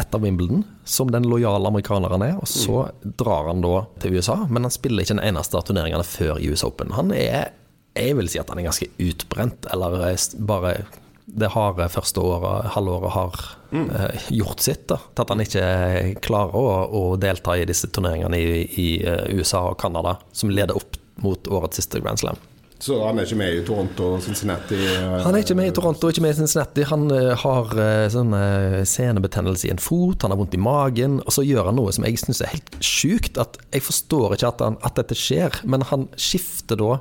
Etter 0.00 0.22
Wimbledon, 0.22 0.62
som 0.88 1.10
den 1.12 1.26
lojale 1.28 1.68
amerikaneren 1.68 2.14
han 2.16 2.22
er. 2.24 2.38
Og 2.40 2.48
så 2.48 2.86
drar 3.02 3.50
han 3.50 3.60
da 3.64 3.82
til 4.00 4.16
USA, 4.16 4.38
men 4.48 4.64
han 4.64 4.72
spiller 4.72 5.04
ikke 5.04 5.18
den 5.18 5.26
eneste 5.26 5.58
av 5.58 5.66
turneringene 5.68 6.06
før 6.06 6.40
US 6.40 6.64
Open. 6.64 6.94
Han 6.96 7.12
er 7.12 7.50
Jeg 7.92 8.16
vil 8.16 8.28
si 8.30 8.40
at 8.40 8.48
han 8.48 8.60
er 8.60 8.68
ganske 8.70 8.88
utbrent, 9.02 9.66
eller 9.72 10.06
eh, 10.08 10.28
bare 10.40 10.76
det 11.32 11.52
harde 11.54 11.86
første 11.92 12.20
året, 12.24 12.70
halvåret 12.74 13.12
har 13.14 13.42
eh, 13.72 14.30
gjort 14.32 14.64
sitt. 14.64 14.86
da, 14.90 14.98
Til 15.12 15.24
at 15.24 15.32
han 15.32 15.44
ikke 15.44 15.66
klarer 16.24 16.56
å, 16.56 16.70
å 16.88 17.02
delta 17.20 17.56
i 17.56 17.66
disse 17.68 17.90
turneringene 17.92 18.40
i, 18.40 18.62
i 18.80 18.88
eh, 19.04 19.28
USA 19.36 19.66
og 19.70 19.78
Canada, 19.80 20.16
som 20.32 20.52
leder 20.52 20.76
opp 20.78 20.96
mot 21.22 21.52
årets 21.52 21.82
siste 21.82 22.00
Grand 22.02 22.20
Slam. 22.20 22.40
Så 22.82 22.96
han 22.98 23.20
er 23.20 23.28
ikke 23.28 23.38
med 23.38 23.54
i 23.54 23.60
Toronto 23.62 24.08
og 24.16 24.24
Cincinnati? 24.24 24.74
Han 25.22 25.36
er 25.36 25.44
ikke 25.44 25.54
med 25.54 25.68
i 25.70 25.74
Toronto, 25.76 26.08
ikke 26.10 26.24
med 26.24 26.32
i 26.32 26.38
Cincinnati. 26.40 26.82
Han 26.90 27.04
har 27.38 27.68
sånn 28.10 28.34
senebetennelse 28.90 29.68
i 29.68 29.70
en 29.70 29.78
fot, 29.78 30.24
han 30.24 30.34
har 30.34 30.40
vondt 30.40 30.56
i 30.58 30.58
magen. 30.58 31.20
Og 31.22 31.30
så 31.36 31.44
gjør 31.46 31.68
han 31.70 31.78
noe 31.78 31.94
som 31.94 32.08
jeg 32.08 32.18
syns 32.18 32.42
er 32.42 32.50
helt 32.56 32.74
sjukt. 32.82 33.38
At 33.38 33.60
jeg 33.70 33.86
forstår 33.86 34.34
ikke 34.34 34.50
at, 34.50 34.66
han, 34.66 34.80
at 34.82 34.98
dette 34.98 35.14
skjer, 35.14 35.60
men 35.62 35.86
han 35.92 36.08
skifter 36.18 36.82
da 36.82 36.96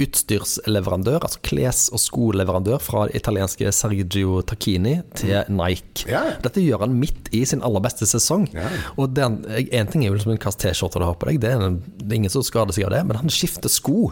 utstyrsleverandør, 0.00 1.20
altså 1.26 1.40
kles- 1.44 1.88
og 1.94 2.00
skoleverandør 2.02 2.80
fra 2.82 3.04
det 3.08 3.18
italienske 3.20 3.70
Sergio 3.74 4.40
Tacchini 4.46 4.96
til 5.18 5.36
Nike. 5.52 6.06
Yeah. 6.08 6.32
Dette 6.44 6.62
gjør 6.64 6.86
han 6.86 6.96
midt 6.98 7.28
i 7.36 7.42
sin 7.46 7.62
aller 7.64 7.82
beste 7.84 8.08
sesong. 8.08 8.46
Yeah. 8.54 8.72
Og 8.96 9.12
den, 9.16 9.42
en 9.50 9.90
ting 9.92 10.04
er 10.04 10.10
jo 10.10 10.16
liksom 10.16 10.34
en 10.34 10.40
kast 10.42 10.62
T-skjorte 10.64 11.02
du 11.02 11.06
har 11.06 11.18
på 11.20 11.28
deg, 11.28 11.40
det 11.44 11.52
er, 11.52 11.62
en, 11.68 11.78
det 12.00 12.08
er 12.10 12.20
ingen 12.22 12.32
som 12.32 12.44
skader 12.46 12.74
seg 12.76 12.88
av 12.88 12.94
det, 12.96 13.02
men 13.10 13.20
han 13.20 13.32
skifter 13.32 13.72
sko. 13.72 14.08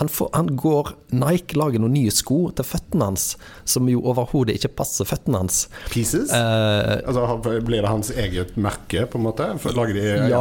Han, 0.00 0.10
får, 0.12 0.30
han 0.36 0.52
går 0.58 0.92
Nike 1.16 1.58
lager 1.58 1.82
noen 1.82 1.96
nye 1.96 2.14
sko 2.14 2.46
til 2.56 2.66
føttene 2.66 3.10
hans, 3.10 3.26
som 3.68 3.90
jo 3.90 4.02
overhodet 4.06 4.56
ikke 4.60 4.72
passer 4.78 5.08
føttene 5.08 5.42
hans. 5.42 5.64
Pieces? 5.90 6.30
Eh, 6.34 6.94
altså, 7.06 7.26
blir 7.66 7.82
det 7.82 7.90
hans 7.90 8.12
eget 8.14 8.54
merke, 8.60 9.06
på 9.10 9.20
en 9.20 9.26
måte? 9.26 9.50
For- 9.62 9.74
Lager 9.76 9.98
de 9.98 10.30
ja, 10.30 10.40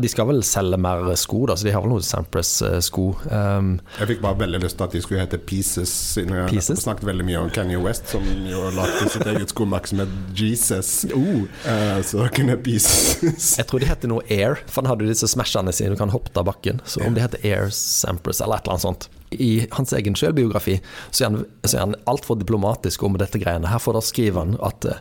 de 0.00 0.08
skal 0.10 0.26
vel 0.32 0.40
selge 0.46 0.78
mer 0.80 1.06
sko, 1.20 1.44
da, 1.46 1.54
så 1.60 1.68
de 1.68 1.74
har 1.76 1.84
vel 1.84 1.92
noen 1.92 2.02
Sampras-sko. 2.04 3.04
Um, 3.30 3.74
Jeg 4.00 4.08
fikk 4.13 4.13
bare 4.22 4.38
veldig 4.44 4.60
lyst 4.64 4.76
til 4.78 4.84
at 4.86 4.94
de 4.96 5.00
skulle 5.04 5.20
hete 5.24 5.38
Pieces, 5.38 5.90
siden 6.14 6.34
jeg 6.36 6.50
Pieces? 6.52 6.82
snakket 6.84 7.06
veldig 7.08 7.26
mye 7.28 7.40
om 7.42 7.50
Kanye 7.54 7.80
West, 7.82 8.08
som 8.12 8.24
jo 8.48 8.62
lagde 8.76 9.08
sitt 9.12 9.26
eget 9.30 9.52
skomerke 9.54 9.90
som 9.90 10.02
het 10.04 10.14
Jesus. 10.38 10.92
Eh, 11.10 11.98
så 12.06 12.28
kunne 12.34 12.56
Pieces. 12.64 13.54
Jeg 13.58 13.66
tror 13.70 13.82
de 13.82 13.88
heter 13.90 14.10
noe 14.10 14.24
Air, 14.30 14.60
for 14.66 14.82
han 14.82 14.92
hadde 14.92 15.08
disse 15.10 15.28
smashene 15.30 15.72
sine 15.74 15.94
du 15.94 15.98
kan 16.00 16.12
hoppe 16.14 16.32
av 16.40 16.46
bakken. 16.50 16.80
Så 16.88 17.02
om 17.06 17.14
de 17.16 17.22
heter 17.24 17.42
Air 17.46 17.70
Sampras 17.74 18.40
eller 18.44 18.60
et 18.60 18.66
eller 18.68 18.76
annet 18.76 18.86
sånt. 18.88 19.08
I 19.34 19.66
hans 19.74 19.90
egen 19.96 20.14
selvbiografi 20.14 20.76
så 21.10 21.24
er 21.24 21.30
han, 21.32 21.40
så 21.66 21.76
er 21.76 21.82
han 21.88 21.96
altfor 22.10 22.38
diplomatisk 22.38 23.02
om 23.02 23.16
dette 23.18 23.40
greiene. 23.42 23.66
Her 23.66 23.82
får 23.82 23.96
da 23.98 24.02
skriver 24.06 24.44
han 24.44 24.54
at 24.62 24.86
eh, 24.86 25.00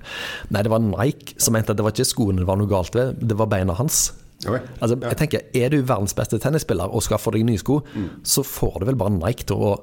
nei, 0.50 0.64
det 0.66 0.72
var 0.74 0.82
Nike 0.82 1.36
som 1.38 1.54
mente 1.54 1.74
at 1.76 1.78
det 1.78 1.86
var 1.86 1.94
ikke 1.94 2.08
skoene 2.10 2.42
det 2.42 2.50
var 2.50 2.58
noe 2.58 2.72
galt 2.72 2.96
ved, 2.98 3.20
det 3.22 3.38
var 3.38 3.52
beina 3.52 3.76
hans. 3.78 4.08
Ok. 4.48 4.60
Altså, 4.80 4.98
jeg 5.00 5.18
tenker, 5.20 5.48
Er 5.54 5.70
du 5.70 5.82
verdens 5.82 6.16
beste 6.18 6.40
tennisspiller 6.42 6.92
og 6.92 7.04
skal 7.06 7.22
få 7.22 7.32
deg 7.36 7.46
nye 7.48 7.62
sko, 7.62 7.82
så 8.24 8.44
får 8.44 8.82
du 8.82 8.90
vel 8.92 9.00
bare 9.00 9.16
Nike 9.16 9.48
til 9.50 9.62
å 9.62 9.74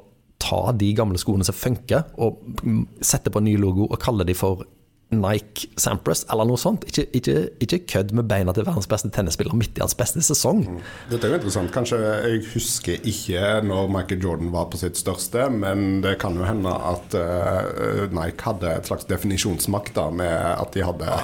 ta 0.41 0.73
de 0.73 0.89
gamle 0.97 1.21
skoene 1.21 1.45
som 1.45 1.57
funker, 1.57 2.07
og 2.19 2.41
mm, 2.65 2.85
sette 3.05 3.33
på 3.33 3.43
en 3.43 3.49
ny 3.49 3.57
logo 3.61 3.87
og 3.91 3.99
kalle 4.01 4.25
de 4.25 4.37
for 4.37 4.65
Nike 5.11 5.69
Sampras, 5.81 6.25
eller 6.31 6.47
noe 6.47 6.59
sånt. 6.61 6.85
Ikke, 6.87 7.05
ikke, 7.19 7.37
ikke 7.65 7.79
kødd 7.91 8.13
med 8.15 8.29
beina 8.31 8.53
til 8.55 8.67
verdens 8.69 8.87
beste 8.91 9.11
tennisspiller 9.11 9.57
midt 9.59 9.79
i 9.79 9.83
hans 9.83 9.97
beste 9.99 10.23
sesong. 10.23 10.63
Dette 11.11 11.27
er 11.27 11.35
jo 11.35 11.41
interessant. 11.41 11.73
Kanskje 11.75 11.99
jeg 11.99 12.45
husker 12.53 13.09
ikke 13.11 13.43
når 13.67 13.91
Michael 13.91 14.23
Jordan 14.23 14.53
var 14.55 14.69
på 14.71 14.79
sitt 14.79 15.01
største, 15.01 15.49
men 15.51 15.99
det 16.05 16.17
kan 16.23 16.39
jo 16.39 16.47
hende 16.47 16.71
at 16.93 17.17
uh, 17.19 18.07
Nike 18.15 18.47
hadde 18.47 18.71
et 18.77 18.87
slags 18.87 19.09
definisjonsmakt 19.11 19.97
da, 19.99 20.07
med 20.15 20.31
at 20.31 20.71
de 20.79 20.87
hadde 20.87 21.19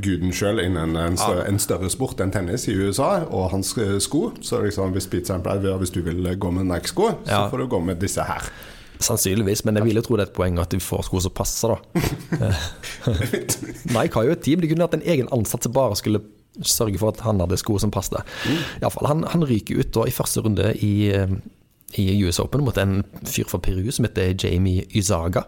guden 0.00 0.30
sjøl 0.32 0.60
innen 0.62 0.96
en 0.96 1.16
større, 1.18 1.44
en 1.50 1.58
større 1.60 1.88
sport 1.90 2.20
enn 2.22 2.30
tennis 2.32 2.68
i 2.70 2.76
USA, 2.78 3.24
og 3.26 3.48
hans 3.50 3.72
eh, 3.76 3.96
sko. 4.02 4.28
Så 4.40 4.60
liksom, 4.62 4.92
hvis 4.94 5.08
Pete 5.10 5.26
Sampras, 5.32 5.64
hvis 5.82 5.90
du 5.90 6.00
vil 6.06 6.22
gå 6.38 6.52
med 6.54 6.68
Nike-sko, 6.70 7.08
så 7.26 7.30
Ja. 7.32 7.48
får 7.50 7.58
du 7.64 7.66
gå 7.74 7.80
med 7.84 7.98
disse 8.00 8.22
her. 8.22 8.46
Sannsynligvis, 9.00 9.64
men 9.64 9.76
jeg 9.80 9.84
vil 9.86 9.96
jo 9.96 10.02
tro 10.04 10.16
det 10.18 10.26
er 10.26 10.30
et 10.30 10.36
poeng 10.36 10.58
at 10.60 10.70
de 10.74 10.80
får 10.84 11.06
sko 11.08 11.20
som 11.24 11.32
passer, 11.32 11.72
da. 11.72 12.50
Nike 13.96 14.14
har 14.18 14.26
jo 14.28 14.34
et 14.34 14.42
team. 14.44 14.60
De 14.60 14.68
kunne 14.70 14.84
hatt 14.84 14.96
en 14.98 15.04
egen 15.08 15.30
ansatt 15.32 15.64
som 15.64 15.72
bare 15.76 15.96
skulle 15.98 16.20
sørge 16.66 16.98
for 17.00 17.14
at 17.14 17.22
han 17.24 17.40
hadde 17.40 17.56
sko 17.60 17.78
som 17.80 17.92
passet. 17.94 18.20
I 18.50 18.82
alle 18.82 18.92
fall, 18.92 19.08
han, 19.08 19.24
han 19.32 19.46
ryker 19.48 19.80
ut 19.80 19.92
da 19.96 20.04
i 20.10 20.12
første 20.14 20.42
runde 20.44 20.72
i, 20.84 20.92
eh, 21.14 21.32
i 22.02 22.08
US 22.26 22.40
Open 22.42 22.64
mot 22.66 22.76
en 22.82 23.00
fyr 23.24 23.48
fra 23.48 23.60
Peru 23.62 23.88
som 23.94 24.04
heter 24.08 24.34
Jamie 24.36 24.84
Yzaga. 24.96 25.46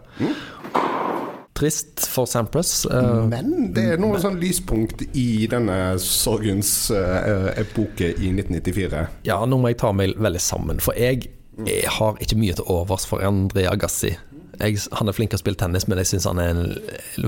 Trist 1.53 2.07
for 2.09 2.25
Sampras. 2.25 2.85
eh, 2.89 3.27
Men 3.29 3.69
det 3.75 3.83
er 3.93 4.01
noe 4.01 4.17
sånn 4.23 4.39
lyspunkt 4.41 5.03
i 5.13 5.45
denne 5.51 5.93
sorgens 6.01 6.89
eh, 6.95 7.51
epoke 7.61 8.09
i 8.17 8.31
1994. 8.33 9.03
Ja, 9.29 9.37
nå 9.45 9.59
må 9.61 9.69
jeg 9.69 9.77
ta 9.83 9.91
meg 9.93 10.15
veldig 10.17 10.41
sammen, 10.41 10.81
for 10.81 10.97
jeg, 10.97 11.29
jeg 11.61 11.89
har 11.97 12.21
ikke 12.23 12.39
mye 12.39 12.55
til 12.57 12.69
overs 12.71 13.07
for 13.09 13.23
André 13.25 13.67
Agassi. 13.69 14.15
Jeg, 14.61 14.77
han 14.93 15.09
er 15.09 15.15
flink 15.17 15.31
til 15.31 15.39
å 15.39 15.41
spille 15.41 15.57
tennis, 15.57 15.87
men 15.89 15.97
jeg 15.97 16.11
syns 16.11 16.27
han 16.29 16.39
er 16.41 16.51
en, 16.51 16.75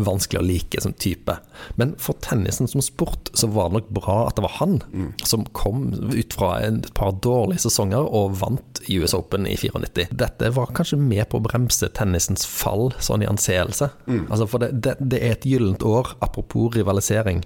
vanskelig 0.06 0.40
å 0.40 0.46
like 0.46 0.82
som 0.84 0.94
type. 1.02 1.34
Men 1.80 1.96
for 2.02 2.18
tennisen 2.22 2.70
som 2.70 2.84
sport, 2.86 3.32
så 3.38 3.50
var 3.52 3.72
det 3.72 3.80
nok 3.80 3.90
bra 3.98 4.18
at 4.28 4.38
det 4.38 4.46
var 4.46 4.58
han 4.60 4.78
som 5.26 5.46
kom 5.58 5.88
ut 6.14 6.38
fra 6.38 6.52
et 6.68 6.92
par 6.98 7.16
dårlige 7.26 7.66
sesonger 7.66 8.06
og 8.06 8.38
vant 8.42 8.82
US 8.86 9.16
Open 9.18 9.50
i 9.50 9.56
94. 9.58 10.08
Dette 10.14 10.52
var 10.54 10.74
kanskje 10.78 11.02
med 11.02 11.26
på 11.32 11.42
å 11.42 11.46
bremse 11.48 11.90
tennisens 11.98 12.46
fall, 12.50 12.92
sånn 13.02 13.26
i 13.26 13.30
anseelse. 13.30 13.90
Altså 14.30 14.50
for 14.52 14.62
det, 14.62 14.76
det, 14.86 14.98
det 15.02 15.22
er 15.22 15.36
et 15.36 15.50
gyllent 15.50 15.86
år, 15.86 16.14
apropos 16.26 16.70
rivalisering. 16.78 17.42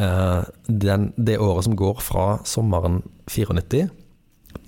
Uh, 0.00 0.42
den, 0.66 1.12
det 1.16 1.38
året 1.38 1.68
som 1.68 1.78
går 1.78 2.02
fra 2.02 2.28
sommeren 2.48 3.04
94 3.30 3.86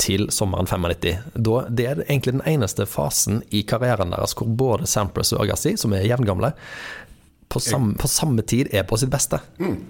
til 0.01 0.29
sommeren 0.35 0.67
95. 0.67 1.17
Da, 1.35 1.61
det 1.69 1.87
er 1.91 2.03
egentlig 2.09 2.37
den 2.39 2.47
eneste 2.49 2.87
fasen 2.87 3.43
i 3.51 3.63
karrieren 3.69 4.11
deres 4.15 4.35
hvor 4.39 4.49
både 4.49 4.87
Sampras 4.91 5.33
og 5.37 5.45
Agassi, 5.47 5.77
som 5.81 5.93
er 5.97 6.07
jevngamle, 6.09 6.53
på, 7.53 7.61
samme, 7.61 7.93
på 8.01 8.09
samme 8.09 8.41
tid 8.49 8.71
er 8.73 8.87
på 8.89 8.97
sitt 8.97 9.11
beste. 9.13 9.37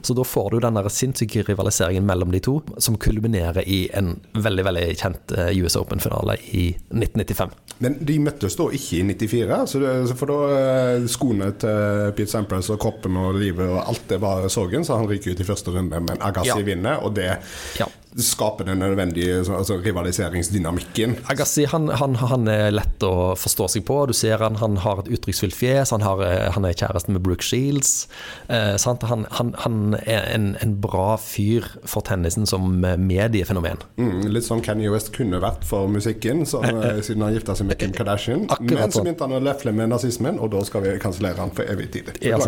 Så 0.03 0.16
da 0.18 0.24
får 0.26 0.49
du 0.51 0.57
den 0.64 0.74
der 0.74 0.88
sinnssyke 0.90 1.45
rivaliseringen 1.47 2.03
mellom 2.09 2.32
de 2.34 2.40
to, 2.43 2.57
som 2.82 2.97
kulminerer 2.99 3.62
i 3.70 3.84
en 3.95 4.16
veldig 4.34 4.64
veldig 4.66 4.82
kjent 4.99 5.34
eh, 5.38 5.53
US 5.62 5.76
Open-finale 5.78 6.34
i 6.59 6.64
1995. 6.90 7.55
Men 7.86 8.01
de 8.03 8.16
møttes 8.24 8.59
da 8.59 8.66
ikke 8.74 8.99
i 8.99 9.05
94, 9.14 9.61
så 9.70 9.78
det, 9.84 9.95
for 10.18 10.32
da 10.34 10.40
eh, 10.59 11.07
skoene 11.14 11.53
til 11.62 12.11
Pete 12.18 12.34
Sampras 12.34 12.72
og 12.74 12.82
kroppen 12.82 13.20
og 13.22 13.38
livet 13.38 13.70
og 13.70 13.78
alt 13.84 14.09
det 14.11 14.18
var 14.26 14.51
sorgen, 14.51 14.82
så 14.82 14.99
han 14.99 15.07
ryker 15.14 15.36
ut 15.36 15.47
i 15.47 15.47
første 15.47 15.70
runde, 15.78 16.03
men 16.03 16.18
Agassi 16.18 16.57
Ja. 16.57 16.62
vinner, 16.66 16.99
og 17.07 17.14
det 17.14 17.30
Ja. 17.78 17.86
Skaper 18.20 18.64
den 18.68 18.82
nødvendige 18.82 19.38
altså, 19.38 19.78
rivaliseringsdynamikken. 19.84 21.16
Agassi 21.32 21.64
han, 21.70 21.88
han, 21.88 22.16
han 22.20 22.48
er 22.50 22.72
lett 22.74 23.04
å 23.06 23.32
forstå 23.38 23.68
seg 23.76 23.86
på. 23.88 23.98
Du 24.10 24.14
ser 24.16 24.42
han, 24.44 24.58
han 24.60 24.78
har 24.84 25.02
et 25.02 25.10
uttrykksfullt 25.16 25.56
fjes. 25.56 25.94
Han, 25.94 26.04
har, 26.04 26.22
han 26.56 26.66
er 26.68 26.76
kjæresten 26.76 27.16
med 27.16 27.24
Brooke 27.24 27.44
Shields. 27.46 28.06
Eh, 28.52 28.74
sant? 28.80 29.04
Han, 29.08 29.24
han, 29.38 29.54
han 29.64 29.96
er 30.02 30.26
en, 30.34 30.52
en 30.62 30.74
bra 30.82 31.16
fyr 31.20 31.66
for 31.88 32.04
tennisen 32.06 32.48
som 32.48 32.68
mediefenomen. 32.82 33.80
Mm, 33.96 34.28
litt 34.32 34.46
som 34.46 34.62
Kanye 34.64 34.92
West 34.92 35.12
kunne 35.16 35.40
vært 35.42 35.64
for 35.68 35.88
musikken, 35.92 36.44
som, 36.48 36.66
eh, 36.66 37.00
siden 37.06 37.24
han 37.26 37.36
gifta 37.36 37.56
seg 37.58 37.70
med 37.70 37.80
Kim 37.80 37.96
Kardashian. 37.96 38.46
Akkurat 38.52 38.68
men 38.68 38.92
så 38.92 39.00
sånn. 39.00 39.08
begynte 39.08 39.28
han 39.28 39.38
å 39.38 39.42
lefle 39.42 39.74
med 39.76 39.92
nazismen, 39.92 40.40
og 40.42 40.52
da 40.54 40.62
skal 40.68 40.84
vi 40.86 40.94
kansellere 41.02 41.40
han 41.42 41.54
for 41.56 41.68
evig 41.72 41.90
tid. 41.96 42.12
Ja, 42.24 42.38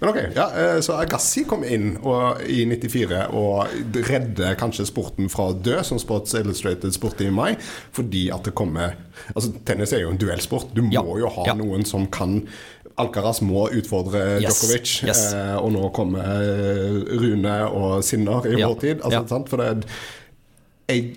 Men 0.00 0.10
ok, 0.10 0.20
ja, 0.36 0.50
eh, 0.58 0.80
Så 0.84 0.96
Agassi 0.98 1.44
kom 1.48 1.64
inn 1.64 1.96
og, 2.02 2.42
i 2.50 2.64
94 2.68 3.26
og 3.36 3.72
redde 4.06 4.52
kanskje 4.58 4.86
sporten 4.96 5.28
fra 5.32 5.50
å 5.52 5.56
dø, 5.60 5.76
som 5.84 6.00
Sports 6.00 6.32
Illustrated 6.40 6.96
spurte 6.96 7.28
i 7.28 7.30
mai, 7.34 7.52
fordi 7.94 8.30
at 8.32 8.48
det 8.48 8.56
kommer 8.56 8.96
Altså, 9.34 9.52
tennis 9.68 9.92
er 9.96 10.02
jo 10.06 10.10
en 10.12 10.18
duellsport. 10.20 10.72
Du 10.76 10.82
må 10.84 10.92
Ja, 10.96 11.04
jo 11.20 11.28
ha 11.36 11.46
ja. 11.52 11.54
noen 11.56 11.84
som 11.88 12.08
kan 12.12 12.40
Alcaraz 12.96 13.42
må 13.44 13.66
utfordre 13.76 14.38
Yes, 14.40 14.56
Djokovic, 14.62 14.92
yes. 15.04 15.22
eh, 15.36 15.56
og 15.60 15.68
nå 15.74 15.90
kommer 15.96 16.40
eh, 16.40 17.00
Rune 17.20 17.56
og 17.68 17.98
Sinner 18.08 18.46
i 18.48 18.54
Ja, 18.56 18.70
vår 18.72 18.78
tid. 18.80 19.02
Altså, 19.04 19.18
ja. 19.20 19.26
sant? 19.28 19.50
For 19.52 19.60
det, 19.60 19.84
jeg 20.88 21.10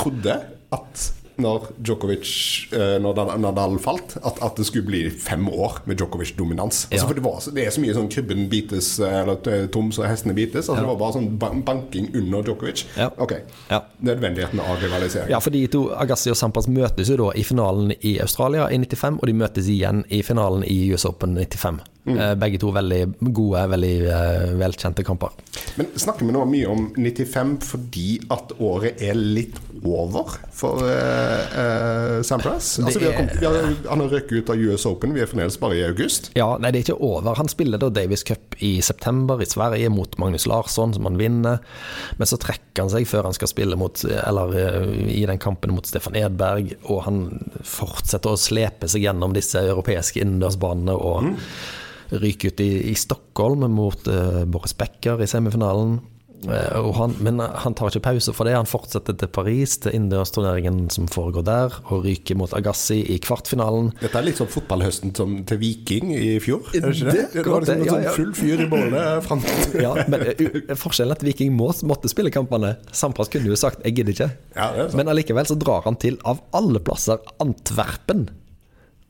trodde 0.00 0.38
at 0.72 1.04
når 1.42 1.66
Djokovic 1.84 2.30
eh, 2.72 2.96
Når 3.02 3.18
Nadal 3.42 3.78
falt, 3.82 4.16
at, 4.24 4.38
at 4.42 4.56
det 4.56 4.66
skulle 4.68 4.86
bli 4.86 5.02
fem 5.10 5.48
år 5.52 5.80
med 5.86 5.98
Djokovic-dominans. 6.00 6.86
Altså, 6.90 6.96
Ja. 6.96 7.06
for 7.06 7.14
det, 7.18 7.24
var, 7.24 7.40
det 7.54 7.66
er 7.66 7.70
så 7.74 7.82
mye 7.84 7.94
sånn 7.96 8.08
krybben 8.12 8.46
bites, 8.52 8.98
eh, 9.00 9.18
eller 9.22 9.66
tom 9.72 9.90
så 9.92 10.06
hestene 10.08 10.34
bites. 10.36 10.68
Altså, 10.68 10.80
Det 10.80 10.90
var 10.92 11.00
bare 11.00 11.16
sånn 11.18 11.64
banking 11.64 12.08
under 12.14 12.42
Djokovic. 12.46 12.84
Ja. 12.96 13.10
Ok, 13.18 13.36
Ja. 13.70 13.82
Nødvendigheten 14.02 14.60
av 14.60 14.80
rivalisering. 14.82 15.30
Ja, 15.30 15.38
for 15.40 15.50
de 15.50 15.66
to, 15.66 15.90
Agassi 15.96 16.30
og 16.30 16.36
Sampas, 16.36 16.68
møtes 16.68 17.08
jo 17.08 17.16
da 17.16 17.30
i 17.34 17.42
finalen 17.44 17.92
i 18.02 18.18
Australia 18.20 18.68
i 18.70 18.78
95, 18.78 19.18
og 19.22 19.26
de 19.26 19.32
møtes 19.32 19.68
igjen 19.68 20.04
i 20.10 20.22
finalen 20.22 20.64
i 20.64 20.92
US 20.92 21.04
Open 21.04 21.34
95. 21.36 21.80
Eh, 22.06 22.34
Begge 22.38 22.58
to 22.62 22.70
veldig 22.74 23.00
gode, 23.34 23.64
veldig 23.72 23.94
eh, 24.06 24.50
velkjente 24.60 25.04
kamper. 25.06 25.34
Men 25.76 25.88
snakker 25.98 26.26
vi 26.26 26.34
nå 26.34 26.44
mye 26.48 26.68
om 26.70 26.84
95 26.94 27.56
fordi 27.66 28.10
at 28.32 28.54
året 28.62 29.02
er 29.02 29.18
litt 29.18 29.58
over 29.86 30.30
for 30.56 30.80
uh, 30.82 31.42
uh, 31.52 32.22
Sampras? 32.24 32.78
Altså, 32.80 33.00
vi 33.02 33.08
har 33.08 33.16
kommet, 33.18 33.36
vi 33.38 33.46
har, 33.46 33.74
han 33.90 34.02
har 34.02 34.14
røket 34.16 34.32
ut 34.40 34.50
av 34.50 34.62
US 34.62 34.86
Open, 34.88 35.12
vi 35.14 35.22
er 35.22 35.28
fremdeles 35.30 35.58
bare 35.60 35.76
i 35.78 35.84
august. 35.86 36.30
Ja, 36.38 36.48
nei, 36.62 36.72
det 36.72 36.80
er 36.80 36.86
ikke 36.86 36.98
over. 37.04 37.36
Han 37.38 37.50
spiller 37.52 37.82
da 37.82 37.90
Davis 37.92 38.24
Cup 38.26 38.56
i 38.64 38.78
september 38.82 39.42
i 39.42 39.48
Sverige 39.48 39.90
mot 39.92 40.16
Magnus 40.18 40.46
Larsson, 40.48 40.94
som 40.96 41.06
han 41.08 41.20
vinner. 41.20 41.60
Men 42.16 42.30
så 42.30 42.38
trekker 42.40 42.86
han 42.86 42.92
seg 42.92 43.08
før 43.10 43.28
han 43.28 43.36
skal 43.36 43.52
spille 43.52 43.78
mot, 43.78 44.00
eller 44.08 44.56
eh, 44.56 44.92
i 45.20 45.24
den 45.28 45.40
kampen 45.42 45.74
mot 45.76 45.86
Stefan 45.86 46.16
Edberg, 46.18 46.72
og 46.86 47.04
han 47.06 47.24
fortsetter 47.60 48.32
å 48.32 48.40
slepe 48.40 48.88
seg 48.90 49.04
gjennom 49.06 49.36
disse 49.36 49.60
europeiske 49.60 50.24
innendørsbanene 50.24 50.96
og 50.96 51.34
ryker 52.10 52.52
ut 52.52 52.60
i, 52.64 52.70
i 52.90 52.94
Stockholm 52.98 53.66
mot 53.74 54.06
uh, 54.08 54.44
Boris 54.44 54.76
Becker 54.76 55.22
i 55.22 55.30
semifinalen. 55.30 55.98
Uh, 56.46 56.78
og 56.84 56.90
han, 56.98 57.14
men 57.24 57.40
han 57.40 57.74
tar 57.74 57.88
ikke 57.90 58.04
pause 58.10 58.32
for 58.36 58.46
det. 58.46 58.52
Han 58.54 58.68
fortsetter 58.68 59.16
til 59.18 59.30
Paris, 59.32 59.78
til 59.82 59.94
innendørsturneringen 59.96 60.90
som 60.92 61.08
foregår 61.10 61.46
der, 61.48 61.78
og 61.88 62.04
ryker 62.04 62.36
mot 62.38 62.52
Agassi 62.54 63.00
i 63.14 63.16
kvartfinalen. 63.24 63.88
Dette 64.02 64.20
er 64.20 64.26
litt 64.28 64.38
sånn 64.38 64.50
fotballhøsten 64.52 65.14
som 65.16 65.32
til 65.48 65.60
Viking 65.62 66.12
i 66.14 66.36
fjor. 66.44 66.68
Er 66.76 66.86
det 66.86 66.92
ikke 66.94 67.16
det? 67.16 67.26
Det- 67.32 67.46
var 67.48 67.64
liksom 67.64 67.72
det- 67.72 67.80
en 67.80 67.86
ja, 67.88 67.96
sånn 67.96 68.06
ja. 68.06 68.14
full 68.20 68.32
fyr 68.36 68.62
i 68.66 68.68
bålet 68.70 69.26
fram 69.26 69.42
til 69.42 69.80
Ja, 69.86 69.94
men 70.06 70.26
uh, 70.28 70.74
forskjellen 70.76 71.16
er 71.16 71.18
at 71.18 71.26
Viking 71.26 71.56
må, 71.56 71.72
måtte 71.88 72.12
spille 72.12 72.30
kampene. 72.34 72.76
Sampras 72.92 73.32
kunne 73.32 73.50
jo 73.50 73.56
sagt 73.56 73.82
'jeg 73.82 73.96
gidder 73.96 74.12
ikke', 74.12 74.32
Ja, 74.54 74.88
men 74.94 75.08
allikevel 75.08 75.46
så 75.48 75.58
drar 75.58 75.82
han 75.88 75.96
til, 75.96 76.18
av 76.24 76.44
alle 76.52 76.78
plasser, 76.80 77.18
Antwerpen. 77.40 78.28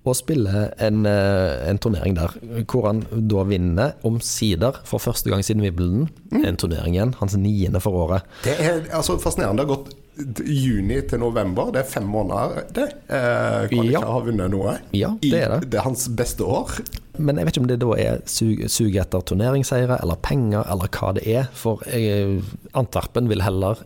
Og 0.06 0.14
spiller 0.14 0.68
en, 0.86 1.00
eh, 1.10 1.66
en 1.70 1.78
turnering 1.82 2.14
der, 2.14 2.30
hvor 2.70 2.86
han 2.86 3.00
da 3.26 3.42
vinner 3.48 3.96
omsider 4.06 4.78
for 4.86 5.02
første 5.02 5.30
gang 5.32 5.42
siden 5.42 5.64
Wimbledon. 5.64 6.08
Mm. 6.30 6.44
En 6.46 6.56
turnering 6.62 6.94
igjen, 6.94 7.14
hans 7.18 7.34
niende 7.36 7.80
for 7.82 7.90
året. 8.06 8.22
Det 8.44 8.54
er 8.62 8.84
altså 8.94 9.16
fascinerende. 9.18 9.64
Det 9.64 9.66
har 9.66 9.76
gått 9.76 10.46
juni 10.46 11.00
til 11.10 11.18
november. 11.20 11.72
Det 11.74 11.82
er 11.82 11.90
fem 11.90 12.06
måneder, 12.08 12.62
det. 12.72 12.86
Eh, 13.10 13.66
kan 13.68 13.82
Ja. 13.90 13.98
ikke 13.98 14.12
ha 14.14 14.20
vunnet 14.28 14.50
noe. 14.54 14.76
Ja, 14.94 15.10
det 15.20 15.34
er 15.42 15.48
det. 15.56 15.64
I, 15.66 15.70
det 15.74 15.80
er 15.80 15.82
hans 15.88 16.06
beste 16.08 16.44
år. 16.46 16.70
Men 17.18 17.36
jeg 17.36 17.46
vet 17.48 17.56
ikke 17.56 17.64
om 17.64 17.68
det 17.68 17.80
da 17.82 17.90
er 17.98 18.22
suget 18.26 18.70
sug 18.70 18.94
etter 18.96 19.20
turneringsseire 19.26 19.98
eller 20.02 20.16
penger, 20.22 20.62
eller 20.70 20.86
hva 20.88 21.12
det 21.18 21.26
er. 21.26 21.50
For 21.52 21.82
jeg, 21.90 22.42
Antwerpen 22.74 23.28
vil 23.28 23.42
heller 23.42 23.82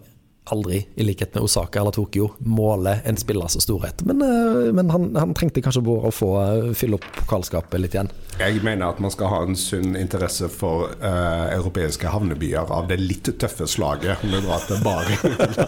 aldri, 0.53 0.83
i 0.97 1.05
likhet 1.07 1.35
med 1.35 1.45
Osaka 1.47 1.81
eller 1.81 1.95
Tokyo, 1.97 2.31
måle 2.45 2.97
en 3.07 3.17
spillers 3.21 3.57
storhet. 3.63 4.03
Men, 4.09 4.23
eh, 4.23 4.73
men 4.77 4.91
han, 4.91 5.09
han 5.17 5.35
trengte 5.35 5.63
kanskje 5.65 5.83
bare 5.87 6.11
å 6.11 6.15
få 6.15 6.31
eh, 6.43 6.71
fylle 6.77 6.99
opp 6.99 7.07
pokalskapet 7.21 7.81
litt 7.81 7.95
igjen. 7.97 8.11
Jeg 8.41 8.63
mener 8.65 8.89
at 8.93 9.01
man 9.05 9.13
skal 9.13 9.29
ha 9.33 9.41
en 9.45 9.57
sunn 9.59 9.97
interesse 10.01 10.47
for 10.49 10.95
uh, 11.03 11.51
europeiske 11.53 12.09
havnebyer 12.09 12.71
av 12.73 12.87
det 12.89 12.97
litt 13.01 13.29
tøffe 13.43 13.67
slaget. 13.69 14.23
Om 14.25 14.33
du 14.33 14.39
drar 14.47 14.63
til 14.65 14.81
Bari, 14.85 15.19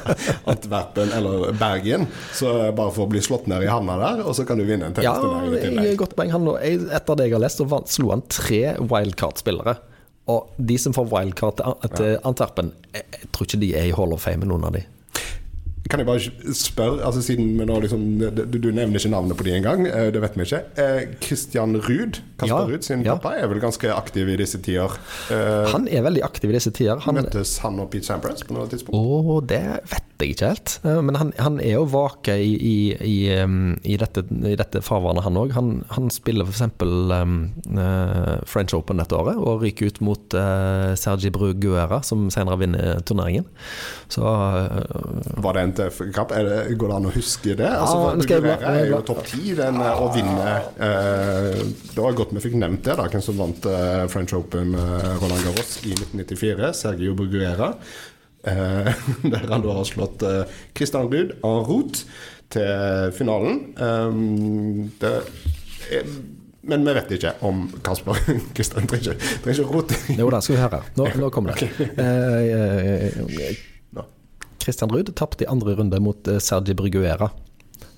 Antwerpen 0.52 1.12
eller 1.12 1.52
Bergen. 1.52 2.06
Så 2.32 2.48
bare 2.72 2.90
for 2.94 3.04
å 3.06 3.10
bli 3.12 3.20
slått 3.24 3.46
ned 3.50 3.66
i 3.66 3.70
havna 3.70 3.98
der, 4.00 4.22
og 4.24 4.34
så 4.38 4.46
kan 4.48 4.58
du 4.60 4.64
vinne 4.64 4.88
en 4.88 4.96
Ja, 4.96 5.12
tennisturnering 5.14 5.52
i 5.52 5.56
jeg- 5.60 5.68
tillegg. 5.68 5.96
godt 6.00 6.16
poeng. 6.16 6.30
Han, 6.32 6.48
etter 6.56 7.16
det 7.20 7.28
jeg 7.28 7.36
har 7.36 7.44
lest, 7.44 7.60
så 7.60 7.82
slo 7.86 8.10
han 8.14 8.22
tre 8.28 8.62
wildcard-spillere. 8.80 9.76
Og 10.30 10.52
de 10.56 10.78
som 10.78 10.94
får 10.94 11.08
wildcard 11.10 11.62
til, 11.96 12.18
Antwerpen, 12.24 12.72
jeg, 12.94 13.06
jeg 13.10 13.30
tror 13.34 13.48
ikke 13.48 13.62
de 13.62 13.70
er 13.78 13.88
i 13.88 13.94
Hall 13.96 14.14
of 14.14 14.22
Fame, 14.22 14.46
noen 14.46 14.68
av 14.68 14.76
de. 14.76 14.84
Kan 15.92 16.00
jeg 16.00 16.08
bare 16.08 16.54
spørre, 16.56 17.02
altså 17.04 17.20
siden 17.24 17.50
vi 17.58 17.66
nå 17.68 17.74
liksom 17.84 18.04
Du, 18.22 18.56
du 18.56 18.70
nevner 18.72 18.96
ikke 18.96 19.10
navnet 19.12 19.36
på 19.36 19.44
de 19.44 19.52
engang, 19.58 19.84
eh, 19.88 20.08
det 20.14 20.22
vet 20.22 20.38
vi 20.38 20.46
ikke. 20.46 20.60
Eh, 20.80 21.00
Christian 21.20 21.76
Ruud, 21.76 22.22
Kasper 22.40 22.48
Ja, 22.48 22.60
Ruud 22.70 22.86
sin 22.86 23.04
ja. 23.04 23.16
pappa, 23.18 23.34
er 23.36 23.50
vel 23.50 23.60
ganske 23.60 23.90
aktiv 23.92 24.30
i 24.32 24.38
disse 24.40 24.60
tider. 24.64 24.96
Eh, 25.32 25.68
Han 25.72 25.84
er 25.92 26.06
veldig 26.06 26.24
aktiv 26.24 26.48
i 26.48 26.56
disse 26.56 26.72
tider. 26.72 27.02
Han, 27.04 27.20
Møttes 27.20 27.58
han 27.64 27.76
og 27.82 27.90
Pete 27.92 28.08
Sampras 28.08 28.46
på 28.48 28.56
noe 28.56 28.70
tidspunkt? 28.72 28.96
Å, 28.96 29.36
det 29.44 29.60
vet 29.92 30.24
jeg 30.24 30.36
ikke 30.36 30.50
helt. 30.52 30.76
Men 30.86 31.18
han, 31.18 31.32
han 31.42 31.58
er 31.60 31.76
jo 31.76 31.84
vake 31.92 32.36
i, 32.40 32.52
i, 32.56 32.76
i, 32.94 33.16
i, 33.34 33.96
dette, 33.98 34.22
i 34.30 34.54
dette 34.58 34.82
farvannet, 34.86 35.26
han 35.26 35.38
òg. 35.40 35.52
Han, 35.58 35.72
han 35.92 36.08
spiller 36.14 36.48
f.eks. 36.48 36.62
Um, 36.80 37.36
French 38.48 38.74
Open 38.76 39.02
dette 39.02 39.18
året, 39.18 39.36
og 39.36 39.64
ryker 39.64 39.90
ut 39.90 40.00
mot 40.04 40.36
uh, 40.38 40.94
Sergi 40.98 41.32
Bruguera, 41.34 42.00
som 42.06 42.28
senere 42.32 42.60
vinner 42.62 43.02
turneringen. 43.08 43.48
Så 44.12 44.22
uh, 44.22 45.42
Var 45.42 45.58
det 45.58 45.66
en 45.66 45.74
Er 45.88 46.46
det, 46.48 46.58
går 46.78 46.92
det 46.92 46.96
an 46.96 47.08
å 47.08 47.12
huske 47.14 47.54
det? 47.58 47.68
Altså, 47.68 47.96
for 48.12 48.28
Guerrera 48.30 48.74
er 48.78 48.88
jo 48.90 49.00
topp 49.08 49.22
ti 49.30 49.54
den, 49.58 49.78
å 49.80 50.08
vinne 50.14 50.48
eh, 50.76 51.62
Det 51.92 51.98
var 51.98 52.16
godt 52.18 52.34
vi 52.36 52.42
fikk 52.44 52.58
nevnt 52.60 52.84
det, 52.86 52.96
da, 53.00 53.08
hvem 53.12 53.24
som 53.24 53.38
vant 53.40 53.68
eh, 53.70 54.02
French 54.12 54.34
Open 54.38 54.74
med 54.76 55.08
Roland 55.22 55.46
Garros 55.46 55.78
i 55.86 55.94
1994. 55.96 56.72
Sergio 56.82 57.16
Bruguera. 57.18 57.72
Eh, 58.44 58.92
der 59.32 59.48
han 59.50 59.64
da 59.64 59.78
har 59.80 59.88
slått 59.88 60.22
eh, 60.26 60.44
Christian 60.76 61.10
Ruud 61.12 61.34
en 61.40 61.66
route 61.68 62.06
til 62.52 63.12
finalen. 63.16 63.60
Det 65.00 65.12
er, 65.96 66.08
men 66.62 66.84
vi 66.86 66.94
vet 66.94 67.10
ikke 67.16 67.32
om 67.48 67.64
Kasper 67.82 68.18
Kristian 68.56 68.86
trenger 68.90 69.16
ikke- 69.18 69.66
rote. 69.66 69.98
Jo 70.14 70.30
da, 70.30 70.40
skal 70.40 70.56
vi 70.56 70.62
høre. 70.62 70.82
Nå, 70.98 71.08
nå 71.18 71.30
kommer 71.34 71.58
det. 71.58 71.70
Eh, 71.98 73.12
eh. 73.26 73.68
Christian 74.62 74.92
Ruud 74.92 75.12
tapte 75.18 75.44
i 75.44 75.50
andre 75.50 75.76
runde 75.78 76.00
mot 76.00 76.28
eh, 76.28 76.40
Sergi 76.42 76.74
Bruguera. 76.78 77.30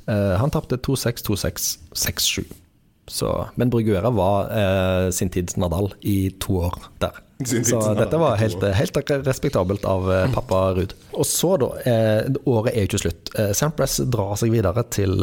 Eh, 0.07 0.35
han 0.41 0.51
tapte 0.51 0.77
2-6, 0.77 1.27
2-6, 1.29 1.79
6-7. 1.93 2.45
Men 3.55 3.71
Bruguera 3.71 4.11
var 4.11 4.49
eh, 4.49 5.11
sin 5.13 5.31
tids 5.31 5.57
Nadal 5.61 5.93
i 6.01 6.31
to 6.41 6.57
år 6.69 6.79
der. 7.05 7.21
Så 7.45 7.81
dette 7.99 8.17
var 8.17 8.39
helt, 8.41 8.63
helt 8.63 9.11
respektabelt 9.27 9.85
av 9.85 10.07
pappa 10.33 10.61
Ruud. 10.77 10.95
Og 11.13 11.27
så, 11.29 11.57
da. 11.61 11.71
Eh, 11.85 12.29
året 12.49 12.73
er 12.73 12.85
jo 12.85 12.93
ikke 12.93 13.03
slutt. 13.05 13.33
Sampras 13.59 13.99
drar 14.09 14.39
seg 14.41 14.55
videre 14.55 14.87
til, 14.95 15.19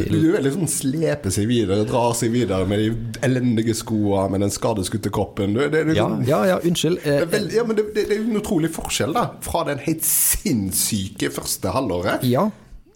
eh, 0.00 0.06
Du 0.06 0.16
til 0.16 0.28
er 0.30 0.36
veldig 0.38 0.52
sånn 0.56 0.70
sleper 0.72 1.34
seg 1.34 1.48
videre, 1.50 1.84
drar 1.88 2.14
seg 2.18 2.32
videre 2.34 2.66
med 2.68 2.82
de 2.82 3.20
elendige 3.28 3.74
skoene, 3.78 4.30
med 4.32 4.44
den 4.46 4.54
skadeskutte 4.54 5.12
kroppen. 5.14 5.54
Du, 5.56 5.60
det, 5.68 5.84
det, 5.90 5.96
Ja, 5.98 6.08
ja, 6.26 6.40
ja, 6.54 6.58
unnskyld. 6.62 7.02
Det 7.04 7.18
Eh, 7.22 7.38
er, 7.40 7.46
ja, 7.58 7.64
men 7.68 7.76
det, 7.78 7.88
det, 7.94 8.08
det 8.08 8.16
er 8.16 8.22
jo 8.24 8.30
en 8.32 8.40
utrolig 8.42 8.70
forskjell 8.72 9.12
da 9.16 9.28
Fra 9.44 9.64
den 9.68 9.80
helt 9.84 10.04
sinnssyke 10.06 11.30
første 11.34 11.72
halvåret 11.74 12.24
Ja, 12.26 12.48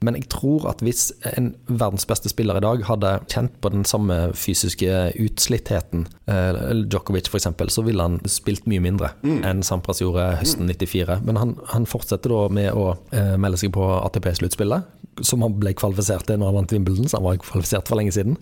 men 0.05 0.15
jeg 0.19 0.27
tror 0.33 0.67
at 0.69 0.83
hvis 0.85 1.09
en 1.39 1.55
verdens 1.67 2.05
beste 2.07 2.29
spiller 2.29 2.59
i 2.59 2.65
dag 2.65 2.83
hadde 2.85 3.15
kjent 3.33 3.55
på 3.65 3.71
den 3.73 3.87
samme 3.89 4.17
fysiske 4.37 4.91
utslittheten, 5.25 6.05
eh, 6.29 6.59
Djokovic 6.85 7.31
f.eks., 7.33 7.49
så 7.73 7.85
ville 7.87 8.05
han 8.05 8.19
spilt 8.29 8.69
mye 8.69 8.83
mindre 8.85 9.15
enn 9.25 9.65
Sampras 9.67 10.03
gjorde 10.05 10.29
høsten 10.43 10.69
94. 10.69 11.21
Men 11.27 11.41
han, 11.41 11.55
han 11.73 11.89
fortsetter 11.89 12.29
da 12.35 12.43
med 12.53 12.71
å 12.77 12.91
eh, 13.17 13.35
melde 13.41 13.59
seg 13.63 13.73
på 13.75 13.89
ATP-sluttspillet, 14.03 14.85
som 15.25 15.43
han 15.45 15.55
ble 15.61 15.73
kvalifisert 15.77 16.27
til 16.29 16.41
når 16.41 16.51
han 16.51 16.59
vant 16.61 16.75
Wimbledon, 16.75 17.09
så 17.09 17.19
han 17.19 17.27
var 17.27 17.39
kvalifisert 17.41 17.89
for 17.89 18.01
lenge 18.01 18.15
siden. 18.17 18.37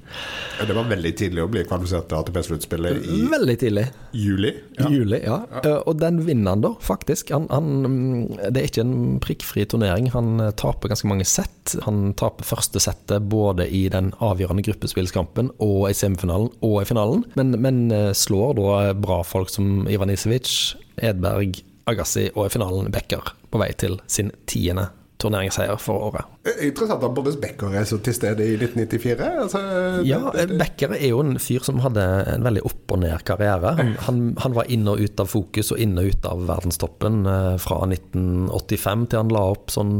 Ja, 0.58 0.66
Det 0.68 0.76
var 0.76 0.88
veldig 0.90 1.12
tidlig 1.18 1.44
å 1.44 1.50
bli 1.50 1.64
kvalifisert 1.68 2.08
til 2.10 2.18
ATP-sluttspillet 2.18 3.04
i 3.04 3.20
Veldig 3.30 3.56
tidlig. 3.60 3.84
juli 4.12 4.52
I 4.80 4.88
juli, 4.90 5.20
ja. 5.24 5.40
ja. 5.52 5.74
Og 5.86 5.98
den 6.00 6.22
vinner 6.26 6.56
han 6.56 6.64
da, 6.64 6.72
faktisk. 6.82 7.30
Han, 7.34 7.46
han, 7.52 7.70
mm, 7.84 8.50
det 8.54 8.62
er 8.62 8.70
ikke 8.70 8.84
en 8.84 9.20
prikkfri 9.22 9.66
turnering. 9.70 10.10
Han 10.14 10.40
eh, 10.42 10.54
taper 10.58 10.92
ganske 10.92 11.10
mange 11.10 11.26
sett. 11.28 11.76
Han 11.86 12.12
taper 12.18 12.46
første 12.46 12.82
settet 12.82 13.28
både 13.30 13.68
i 13.68 13.86
den 13.92 14.12
avgjørende 14.24 14.64
gruppespillskampen 14.66 15.52
og 15.64 15.88
i 15.90 15.94
semifinalen 15.96 16.50
og 16.64 16.80
i 16.82 16.88
finalen, 16.88 17.24
men, 17.38 17.54
men 17.62 17.84
eh, 17.94 18.10
slår 18.16 18.58
da 18.58 18.74
bra 18.98 19.22
folk 19.26 19.52
som 19.52 19.86
Ivan 19.90 20.12
Isevic, 20.12 20.74
Edberg, 21.02 21.62
Agassi 21.90 22.30
og 22.32 22.46
i 22.46 22.52
finalen 22.54 22.92
Becker 22.92 23.34
på 23.52 23.60
vei 23.60 23.70
til 23.78 23.98
sin 24.10 24.32
tiende 24.48 24.88
turneringsseier 25.24 25.80
for 25.82 26.10
året. 26.10 26.30
Interessant 26.54 27.02
at 27.04 27.16
Boris 27.16 27.38
Becker 27.40 27.74
er 27.74 27.88
så 27.88 27.98
til 28.04 28.16
stede 28.16 28.46
i 28.46 28.54
1994. 28.58 29.30
Altså, 29.46 29.64
ja, 30.06 30.20
Becker 30.52 30.94
er 30.98 31.08
jo 31.08 31.24
en 31.24 31.38
fyr 31.42 31.64
som 31.66 31.82
hadde 31.84 32.04
en 32.36 32.46
veldig 32.46 32.64
opp 32.68 32.94
og 32.94 33.02
ned 33.02 33.26
karriere. 33.26 33.74
Han, 34.06 34.22
han, 34.44 34.54
var 34.54 34.70
inn 34.70 34.86
og 34.90 35.02
ut 35.02 35.20
av 35.20 35.32
fokus 35.32 35.72
og 35.74 35.82
inn 35.82 35.98
og 35.98 36.12
ut 36.12 36.30
av 36.30 36.46
verdenstoppen 36.52 37.24
fra 37.62 37.80
1985 37.88 39.08
til 39.10 39.22
han 39.24 39.34
la 39.34 39.44
opp 39.56 39.72
sånn 39.74 39.96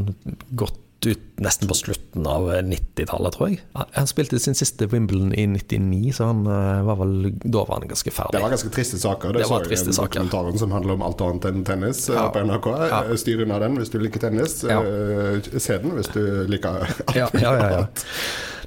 godt 0.55 0.84
ut 1.07 1.43
nesten 1.43 1.69
på 1.69 1.75
slutten 1.75 2.27
av 2.31 2.47
90-tallet, 2.65 3.35
tror 3.35 3.51
jeg. 3.51 3.61
Han 3.75 4.09
spilte 4.11 4.39
sin 4.43 4.57
siste 4.59 4.87
Wimbledon 4.91 5.35
i 5.35 5.47
99, 5.51 6.13
så 6.17 6.31
han 6.31 6.45
eh, 6.47 6.81
var 6.87 7.01
vel 7.03 7.15
da 7.43 7.65
var 7.65 7.81
han 7.81 7.91
ganske 7.91 8.15
ferdig. 8.15 8.37
Det 8.37 8.43
var 8.45 8.55
ganske 8.55 8.73
triste 8.75 9.01
saker. 9.03 9.35
Det, 9.35 9.45
det 9.45 9.51
var 9.51 9.67
triste 9.67 9.93
saker. 9.93 10.21
dokumentaren 10.21 10.59
som 10.63 10.75
handler 10.75 10.97
om 10.97 11.05
alt 11.07 11.27
annet 11.27 11.51
enn 11.51 11.67
tennis 11.67 12.07
eh, 12.09 12.19
ja. 12.19 12.29
på 12.35 12.45
NRK. 12.47 12.71
Ja. 12.81 13.03
Eh, 13.05 13.15
styr 13.21 13.45
unna 13.47 13.61
den 13.63 13.79
hvis 13.81 13.93
du 13.93 13.99
liker 14.03 14.27
tennis. 14.27 14.61
Ja. 14.69 14.81
Se 15.59 15.79
den 15.83 15.97
hvis 15.99 16.13
du 16.15 16.23
liker 16.51 16.85
alt 16.85 17.17
ja, 17.19 17.29
ja, 17.33 17.55
ja, 17.59 17.71
ja. 17.79 17.87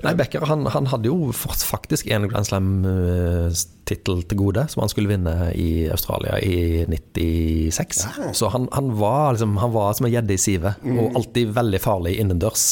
Nei, 0.04 0.14
Becker 0.18 0.46
han, 0.50 0.66
han, 0.74 0.88
hadde 0.92 1.10
jo 1.10 1.32
faktisk 1.34 2.08
en 2.14 2.28
Grand 2.30 2.48
Slam-tittel 2.48 4.24
til 4.28 4.40
gode, 4.40 4.66
som 4.72 4.84
han 4.84 4.92
skulle 4.92 5.12
vinne 5.12 5.52
i 5.58 5.88
Australia 5.94 6.38
i 6.44 6.86
96. 6.90 8.04
Ja. 8.06 8.32
Så 8.38 8.52
han, 8.54 8.68
han, 8.76 8.94
var 9.00 9.36
liksom, 9.36 9.58
han 9.62 9.74
var 9.76 9.98
som 9.98 10.08
en 10.08 10.14
gjedde 10.14 10.36
i 10.36 10.42
sivet, 10.42 10.82
mm. 10.84 10.98
og 11.02 11.20
alltid 11.22 11.54
veldig 11.58 11.84
farlig 11.84 12.18
innendørs. 12.22 12.66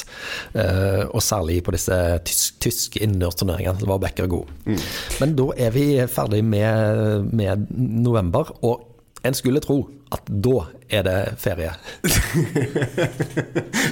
Uh, 0.56 1.06
og 1.10 1.24
særlig 1.26 1.62
på 1.66 1.76
disse 1.76 2.00
tysk, 2.28 2.60
tyske 2.66 3.04
innendørsturneringene 3.04 3.90
var 3.90 4.02
Becker 4.04 4.30
god. 4.32 4.52
Mm. 4.66 4.82
Men 5.22 5.38
da 5.40 5.52
er 5.68 5.76
vi 5.76 5.88
ferdig 6.12 6.44
med, 6.46 7.32
med 7.34 7.72
november. 7.72 8.56
og 8.62 8.92
en 9.26 9.34
skulle 9.34 9.62
tro 9.64 9.80
at 10.16 10.30
da 10.30 10.66
er 10.90 11.06
det 11.06 11.18
ferie. 11.42 11.72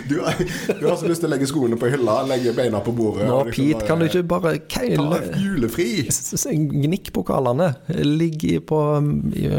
du, 0.10 0.20
har, 0.22 0.34
du, 0.80 0.88
har, 0.88 0.98
så 0.98 1.10
lyst 1.10 1.24
til 1.24 1.30
å 1.30 1.32
legge 1.34 1.50
skoene 1.50 1.78
på 1.80 1.90
hylla, 1.94 2.20
legge 2.30 2.54
beina 2.56 2.82
på 2.86 2.94
bordet. 2.96 3.28
Nå, 3.30 3.40
liksom 3.50 3.72
Pete, 3.72 3.88
kan 3.88 4.02
du 4.02 4.08
ikke 4.08 4.24
bare 4.36 4.56
keile 4.72 5.22
Julefri! 5.40 5.90
Gnikk 6.84 7.14
pokalene. 7.16 7.74
Ligg 8.04 8.46
på 8.70 8.80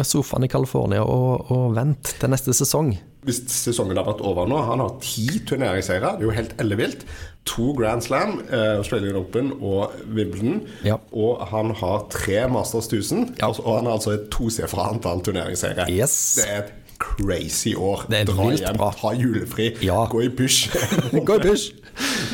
sofaen 0.06 0.46
i 0.46 0.52
California 0.52 1.02
og, 1.04 1.50
og 1.54 1.74
vent 1.76 2.16
til 2.20 2.32
neste 2.32 2.54
sesong 2.56 2.94
hvis 3.24 3.42
sesongen 3.50 3.96
har 3.96 4.06
vært 4.08 4.22
over 4.24 4.48
nå 4.50 4.58
Han 4.68 4.82
har 4.84 4.96
ti 5.04 5.40
turneringsseire. 5.48 6.14
Det 6.18 6.24
er 6.24 6.28
jo 6.28 6.34
helt 6.36 6.54
ellevilt. 6.62 7.04
To 7.50 7.72
Grand 7.76 8.00
Slam, 8.04 8.38
eh, 8.50 8.78
Australian 8.78 9.16
Open 9.20 9.52
og 9.60 9.92
Wimbledon. 10.08 10.62
Ja. 10.84 10.96
Og 11.12 11.42
han 11.50 11.74
har 11.76 12.06
tre 12.12 12.46
Masters 12.48 12.88
1000. 12.88 13.34
Ja. 13.40 13.50
Og 13.52 13.76
han 13.78 13.86
har 13.86 13.98
altså 13.98 14.14
et 14.16 14.30
tosifra 14.32 14.88
antall 14.92 15.20
turneringsseire. 15.24 15.88
Yes. 15.92 16.16
Det 16.40 16.48
er 16.48 16.62
et 16.64 16.72
crazy 16.98 17.74
år. 17.76 18.06
Det 18.08 18.20
er 18.20 18.24
Dra 18.30 18.50
hjem, 18.50 18.76
bra. 18.78 18.90
ta 18.96 19.12
julefri, 19.18 19.72
ja. 19.84 20.04
gå 20.10 20.24
i 20.24 20.30
push. 20.32 20.70
gå 21.28 21.36
i 21.36 21.42
push. 21.48 21.72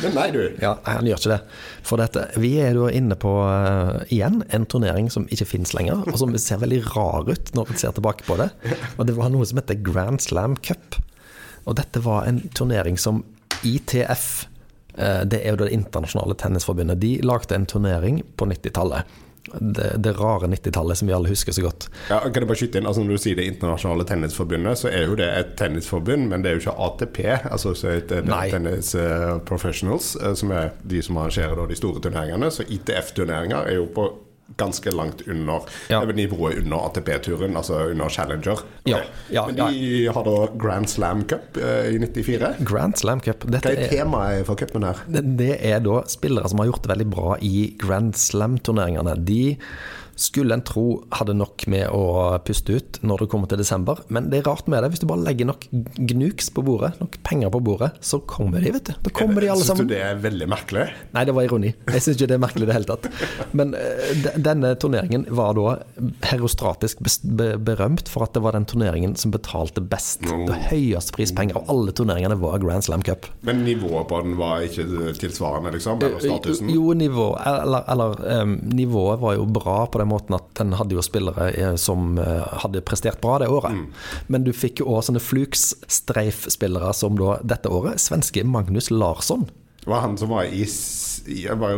Men 0.01 0.15
nei, 0.17 0.27
du. 0.33 0.41
Ja, 0.61 0.75
han 0.87 1.07
gjør 1.07 1.19
ikke 1.19 1.31
det. 1.33 1.39
For 1.85 2.01
dette, 2.01 2.25
vi 2.41 2.53
er 2.63 2.75
da 2.77 2.89
inne 2.93 3.17
på 3.19 3.31
uh, 3.45 4.01
igjen 4.13 4.41
en 4.49 4.67
turnering 4.69 5.09
som 5.13 5.27
ikke 5.31 5.49
finnes 5.53 5.73
lenger, 5.77 6.03
og 6.09 6.19
som 6.21 6.33
ser 6.41 6.61
veldig 6.63 6.81
rar 6.91 7.29
ut 7.29 7.51
når 7.57 7.71
vi 7.71 7.79
ser 7.81 7.95
tilbake 7.97 8.25
på 8.27 8.37
det. 8.41 8.49
Og 8.97 9.05
det 9.09 9.17
var 9.17 9.33
noe 9.33 9.47
som 9.47 9.61
heter 9.61 9.81
Grand 9.85 10.21
Slam 10.23 10.57
Cup. 10.65 10.99
Og 11.69 11.77
dette 11.77 12.01
var 12.01 12.25
en 12.29 12.41
turnering 12.57 12.97
som 13.01 13.23
ITF, 13.67 14.29
uh, 14.97 15.03
eh, 15.05 15.23
det 15.29 15.43
er 15.43 15.53
jo 15.53 15.63
det 15.63 15.73
internasjonale 15.75 16.37
tennisforbundet, 16.41 17.01
de 17.01 17.17
lagde 17.25 17.57
en 17.57 17.69
turnering 17.69 18.23
på 18.37 18.49
90-tallet 18.49 19.19
det, 19.59 19.95
det 19.97 20.11
rare 20.11 20.47
90-tallet 20.47 20.97
som 20.97 21.07
vi 21.07 21.13
alle 21.13 21.29
husker 21.29 21.51
så 21.51 21.61
godt. 21.61 21.89
Ja, 22.09 22.19
kan 22.19 22.43
jeg 22.43 22.49
bare 22.49 22.59
skyte 22.59 22.79
inn, 22.79 22.87
altså 22.89 23.03
Når 23.03 23.17
du 23.17 23.23
sier 23.23 23.39
Det 23.39 23.47
internasjonale 23.49 24.05
tennisforbundet, 24.07 24.79
så 24.79 24.91
er 24.91 25.07
jo 25.09 25.17
det 25.19 25.27
et 25.27 25.53
tennisforbund, 25.59 26.27
men 26.29 26.43
det 26.43 26.51
er 26.51 26.57
jo 26.57 26.63
ikke 26.65 26.75
ATP, 26.87 27.19
altså 27.51 27.73
et, 27.89 28.11
et, 28.11 28.33
Tennis 28.51 28.93
uh, 28.95 29.39
Professionals, 29.47 30.13
uh, 30.21 30.33
som 30.37 30.53
er 30.55 30.75
de 30.83 31.01
som 31.01 31.17
arrangerer 31.17 31.67
de 31.67 31.79
store 31.79 32.03
turneringene. 32.05 32.51
Så 32.53 32.67
ITF-turneringer 32.69 33.65
er 33.71 33.79
jo 33.79 33.87
på 33.95 34.07
ganske 34.57 34.91
langt 34.91 35.21
under 35.27 35.67
ja. 35.91 36.01
nivået 36.05 36.61
under 36.63 36.85
ATP-turen, 36.87 37.57
altså 37.57 37.79
under 37.91 38.09
Challenger. 38.09 38.63
Ja, 38.83 39.01
ja, 39.29 39.45
Men 39.47 39.55
de 39.55 40.07
har 40.13 40.23
da 40.25 40.47
Grand 40.57 40.89
Slam 40.89 41.23
Cup 41.27 41.57
eh, 41.57 41.95
i 41.95 41.99
94. 41.99 42.53
Grand 42.59 42.97
Slam 42.97 43.21
Cup 43.21 43.45
Dette 43.45 43.69
Hva 43.69 43.77
er 43.77 43.91
temaet 43.91 44.45
for 44.47 44.59
cupen 44.59 44.85
her? 44.87 45.01
Det, 45.07 45.23
det 45.39 45.55
er 45.59 45.81
da 45.85 46.01
spillere 46.09 46.51
som 46.51 46.61
har 46.61 46.71
gjort 46.71 46.85
det 46.85 46.93
veldig 46.95 47.09
bra 47.11 47.37
i 47.41 47.71
Grand 47.81 48.15
Slam-turneringene. 48.17 49.15
De 49.27 49.41
skulle 50.15 50.55
en 50.55 50.63
tro 50.65 50.85
hadde 51.15 51.35
nok 51.37 51.65
med 51.71 51.87
å 51.93 52.37
puste 52.45 52.77
ut 52.77 52.99
når 53.05 53.23
det 53.23 53.29
kommer 53.31 53.51
til 53.51 53.61
desember. 53.61 54.01
Men 54.13 54.29
det 54.31 54.41
er 54.41 54.49
rart 54.49 54.69
med 54.71 54.83
det. 54.83 54.91
Hvis 54.93 55.03
du 55.03 55.07
bare 55.09 55.23
legger 55.25 55.49
nok 55.49 55.67
gnuks 55.97 56.51
på 56.55 56.63
bordet, 56.65 56.93
nok 57.01 57.17
penger 57.25 57.53
på 57.53 57.61
bordet, 57.63 57.91
så 58.03 58.21
kommer 58.29 58.63
de, 58.63 58.73
vet 58.75 58.91
du. 58.91 58.93
Da 59.07 59.13
kommer 59.15 59.43
de 59.43 59.51
alle 59.53 59.65
sammen. 59.65 59.85
Syns 59.85 59.91
du 59.91 59.95
det 59.95 60.01
er 60.05 60.21
veldig 60.21 60.49
merkelig? 60.51 60.87
Nei, 61.15 61.25
det 61.27 61.35
var 61.37 61.47
ironi. 61.47 61.73
Jeg 61.87 62.05
syns 62.05 62.17
ikke 62.17 62.29
det 62.31 62.37
er 62.37 62.43
merkelig 62.45 62.67
i 62.67 62.71
det 62.71 62.77
hele 62.77 62.89
tatt. 62.89 63.09
Men 63.57 63.75
uh, 63.77 64.27
denne 64.35 64.73
turneringen 64.81 65.25
var 65.31 65.55
da 65.57 65.77
herostratisk 66.31 67.01
berømt 67.01 68.11
for 68.11 68.27
at 68.27 68.35
det 68.35 68.43
var 68.45 68.57
den 68.57 68.67
turneringen 68.69 69.15
som 69.19 69.33
betalte 69.33 69.83
best. 69.83 70.21
Det 70.21 70.57
høyeste 70.69 71.15
prispenger 71.15 71.57
av 71.59 71.69
alle 71.71 71.95
turneringene 71.95 72.37
var 72.41 72.59
Grand 72.63 72.85
Slam 72.85 73.03
Cup. 73.05 73.27
Men 73.47 73.63
nivået 73.65 74.07
på 74.09 74.21
den 74.25 74.37
var 74.39 74.65
ikke 74.65 75.15
tilsvarende, 75.19 75.73
liksom? 75.75 76.01
Eller 76.01 76.21
statusen? 76.23 76.69
Jo, 76.71 76.93
nivå, 76.97 77.31
eller, 77.45 77.85
eller 77.91 78.17
um, 78.43 78.57
nivået 78.75 79.21
var 79.21 79.37
jo 79.37 79.47
bra 79.49 79.79
på 79.91 80.00
den 80.01 80.11
måten 80.11 80.35
at 80.37 80.49
den 80.59 80.75
hadde 80.79 80.97
jo 80.97 81.05
spillere 81.05 81.51
eh, 81.53 81.77
som 81.79 82.17
eh, 82.21 82.43
hadde 82.65 82.83
prestert 82.85 83.21
bra 83.23 83.39
det 83.41 83.49
året. 83.51 83.77
Mm. 83.77 83.87
Men 84.33 84.45
du 84.47 84.51
fikk 84.55 84.83
jo 84.83 84.91
òg 84.91 85.05
sånne 85.07 85.23
fluks-streif-spillere 85.23 86.93
som 86.97 87.17
da 87.19 87.39
dette 87.45 87.71
året. 87.71 88.01
Svenske 88.01 88.43
Magnus 88.47 88.91
Larsson. 88.91 89.47
Det 89.81 89.89
var 89.89 90.03
han 90.03 90.17
som 90.17 90.29
var 90.29 90.43
i 90.43 90.61
var, 91.57 91.71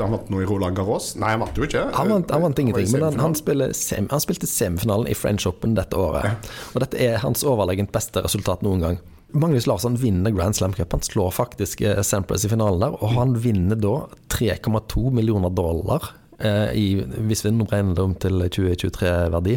Han 0.00 0.12
vant 0.12 0.30
noe 0.32 0.40
i 0.40 0.46
Roland 0.48 0.78
Garros? 0.78 1.10
Nei, 1.20 1.34
han 1.34 1.42
vant 1.44 1.58
jo 1.58 1.66
ikke. 1.66 1.82
Han 1.92 2.08
vant, 2.14 2.30
han 2.32 2.44
vant 2.46 2.62
ingenting, 2.62 2.88
men 2.94 3.20
han, 3.20 3.36
sem, 3.76 4.08
han, 4.08 4.22
spilte 4.24 4.48
semifinalen 4.48 5.10
i 5.10 5.16
French 5.16 5.44
Open 5.48 5.76
dette 5.76 5.98
året. 6.00 6.24
Ja. 6.24 6.56
Og 6.72 6.80
dette 6.86 7.02
er 7.02 7.20
hans 7.20 7.44
overlegent 7.44 7.92
beste 7.92 8.24
resultat 8.24 8.64
noen 8.64 8.86
gang. 8.86 8.98
Magnus 9.36 9.66
Larsson 9.68 9.98
vinner 10.00 10.32
Grand 10.32 10.56
Slam 10.56 10.72
Cup. 10.72 10.92
Han 10.96 11.04
slår 11.04 11.30
faktisk 11.36 11.84
eh, 11.84 12.00
Sampras 12.00 12.46
i 12.46 12.48
finalen 12.48 12.80
der, 12.80 12.96
og 13.02 13.12
han 13.18 13.36
vinner 13.42 13.76
da 13.76 13.98
3,2 14.32 15.10
millioner 15.12 15.52
dollar 15.52 16.14
i, 16.38 17.00
hvis 17.28 17.44
vi 17.46 17.50
nå 17.54 17.64
regner 17.70 17.96
det 17.96 18.02
om 18.04 18.14
til 18.20 18.42
2023-verdi, 18.44 19.56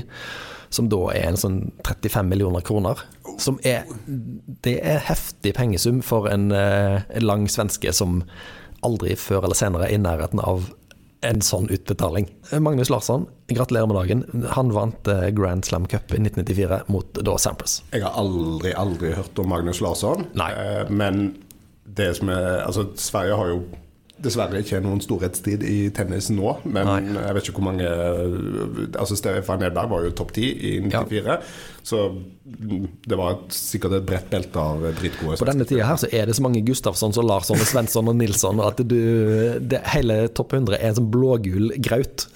som 0.69 0.89
da 0.89 0.99
er 1.15 1.29
en 1.29 1.39
sånn 1.39 1.59
35 1.85 2.29
millioner 2.29 2.63
kroner. 2.65 3.01
Som 3.41 3.59
er 3.65 3.87
Det 4.63 4.79
er 4.83 5.01
heftig 5.07 5.55
pengesum 5.57 6.01
for 6.05 6.27
en, 6.29 6.51
eh, 6.51 7.01
en 7.09 7.25
lang 7.25 7.47
svenske 7.47 7.93
som 7.93 8.23
aldri 8.83 9.15
før 9.15 9.43
eller 9.43 9.55
senere 9.55 9.89
er 9.89 9.95
i 9.95 9.97
nærheten 9.97 10.39
av 10.39 10.69
en 11.21 11.41
sånn 11.41 11.67
utbetaling. 11.67 12.29
Magnus 12.59 12.89
Larsson, 12.89 13.27
gratulerer 13.47 13.87
med 13.87 13.95
dagen. 13.95 14.47
Han 14.55 14.71
vant 14.71 15.07
eh, 15.07 15.29
Grand 15.31 15.65
Slam 15.65 15.85
Cup 15.85 16.13
i 16.13 16.19
1994 16.21 16.83
mot 16.87 17.13
da 17.13 17.37
Sampras. 17.37 17.81
Jeg 17.91 18.03
har 18.03 18.15
aldri, 18.15 18.71
aldri 18.71 19.11
hørt 19.13 19.39
om 19.39 19.49
Magnus 19.49 19.81
Larsson. 19.81 20.27
Nei. 20.33 20.53
Men 20.89 21.35
det 21.83 22.15
som 22.17 22.29
er 22.29 22.63
Altså, 22.63 22.87
Sverige 22.95 23.35
har 23.35 23.47
jo 23.49 23.63
dessverre 24.23 24.61
ikke 24.63 24.81
noen 24.83 25.01
storhetstid 25.03 25.63
i 25.67 25.77
tennis 25.95 26.29
nå, 26.33 26.55
men 26.65 26.87
Nei. 26.89 26.99
jeg 27.15 27.35
vet 27.37 27.49
ikke 27.49 27.59
hvor 27.59 27.67
mange 27.69 27.87
Altså 28.99 29.17
Stefan 29.19 29.63
Edberg 29.65 29.91
var 29.91 30.05
jo 30.05 30.13
topp 30.17 30.33
ti 30.35 30.49
i 30.49 30.73
94, 30.83 31.19
ja. 31.25 31.37
så 31.85 32.05
det 33.09 33.17
var 33.19 33.39
sikkert 33.53 33.99
et 33.99 34.07
bredt 34.07 34.29
belte 34.31 34.61
av 34.61 34.83
dritgode. 34.99 35.37
På 35.39 35.47
denne 35.49 35.67
tida 35.69 35.87
her 35.87 35.99
så 36.01 36.09
er 36.11 36.29
det 36.29 36.37
så 36.37 36.45
mange 36.45 36.63
Gustavsson 36.65 37.15
og 37.15 37.27
Larsson 37.29 37.59
og 37.59 37.69
Svensson 37.69 38.11
og 38.11 38.17
Nilsson 38.19 38.61
at 38.63 38.81
du, 38.83 38.99
det, 39.59 39.83
hele 39.93 40.21
topp 40.35 40.57
100 40.57 40.79
er 40.79 40.91
en 40.91 40.99
sånn 40.99 41.11
blågul 41.13 41.73
graut. 41.79 42.27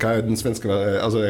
Hva 0.00 0.12
er 0.16 0.24
den 0.26 0.38
svenske 0.38 0.68
Altså, 0.74 1.22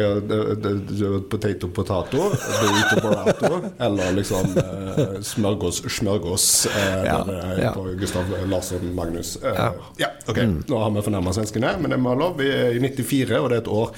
potato 1.31 1.69
potato, 1.75 2.29
burrito 2.33 3.01
burrato, 3.05 3.61
eller 3.87 4.12
liksom 4.17 4.59
eh, 4.61 5.17
smørgås 5.25 5.83
smørgås 5.99 6.47
eh, 6.73 7.01
ja, 7.07 7.19
ja. 7.61 7.73
på 7.77 7.87
Gustav 8.01 8.31
Larsson 8.51 8.95
Magnus. 8.97 9.37
Eh, 9.43 9.57
ja. 9.57 9.73
ja. 10.01 10.12
ok. 10.29 10.39
Mm. 10.39 10.61
Nå 10.69 10.85
har 10.85 10.95
vi 10.95 11.09
fornærma 11.09 11.35
svenskene, 11.37 11.75
men 11.81 11.93
det 11.93 12.01
må 12.01 12.15
lov. 12.19 12.39
Vi 12.41 12.49
er 12.51 12.77
i 12.77 12.81
94, 12.81 13.37
og 13.41 13.51
det 13.51 13.61
er 13.61 13.67
et 13.67 13.75
år 13.81 13.93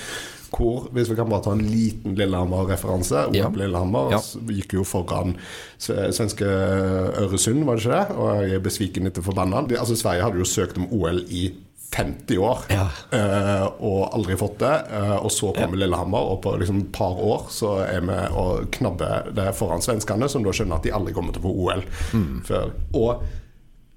hvor, 0.56 0.86
hvis 0.94 1.10
vi 1.10 1.16
kan 1.18 1.28
bare 1.28 1.42
ta 1.44 1.52
en 1.56 1.64
liten 1.66 2.14
Lillehammer-referanse 2.16 3.26
ja. 3.34 3.48
Lillehammer 3.52 4.14
ja. 4.14 4.20
gikk 4.54 4.76
jo 4.78 4.84
foran 4.86 5.34
svenske 5.82 6.46
Øresund, 6.46 7.64
var 7.66 7.76
det 7.76 7.84
ikke 7.84 7.96
det? 7.96 8.16
Og 8.16 8.42
jeg 8.46 8.58
er 8.58 8.64
besviken 8.64 9.10
etter 9.10 9.26
forbanna. 9.26 9.64
Altså, 9.76 9.98
Sverige 9.98 10.24
hadde 10.24 10.40
jo 10.40 10.48
søkt 10.48 10.78
om 10.80 10.86
OL 10.94 11.24
i 11.26 11.48
50 11.94 12.38
år 12.38 12.58
ja. 12.68 12.88
uh, 13.12 13.66
og 13.84 14.00
aldri 14.16 14.36
fått 14.36 14.58
det. 14.60 14.74
Uh, 14.90 15.16
og 15.16 15.30
så 15.32 15.52
kommer 15.56 15.78
ja. 15.78 15.84
Lillehammer, 15.84 16.32
og 16.32 16.42
på 16.44 16.56
liksom 16.60 16.82
et 16.82 16.92
par 16.96 17.16
år 17.22 17.46
så 17.52 17.78
er 17.86 18.04
vi 18.04 18.18
og 18.36 18.68
knabber 18.76 19.30
det 19.36 19.48
foran 19.56 19.84
svenskene, 19.84 20.28
som 20.28 20.44
da 20.44 20.54
skjønner 20.56 20.80
at 20.80 20.86
de 20.86 20.94
aldri 20.96 21.14
kommer 21.16 21.36
til 21.36 21.44
å 21.44 21.48
få 21.48 21.54
OL 21.64 21.84
mm. 22.12 22.30
før. 22.48 22.72
Og 22.98 23.26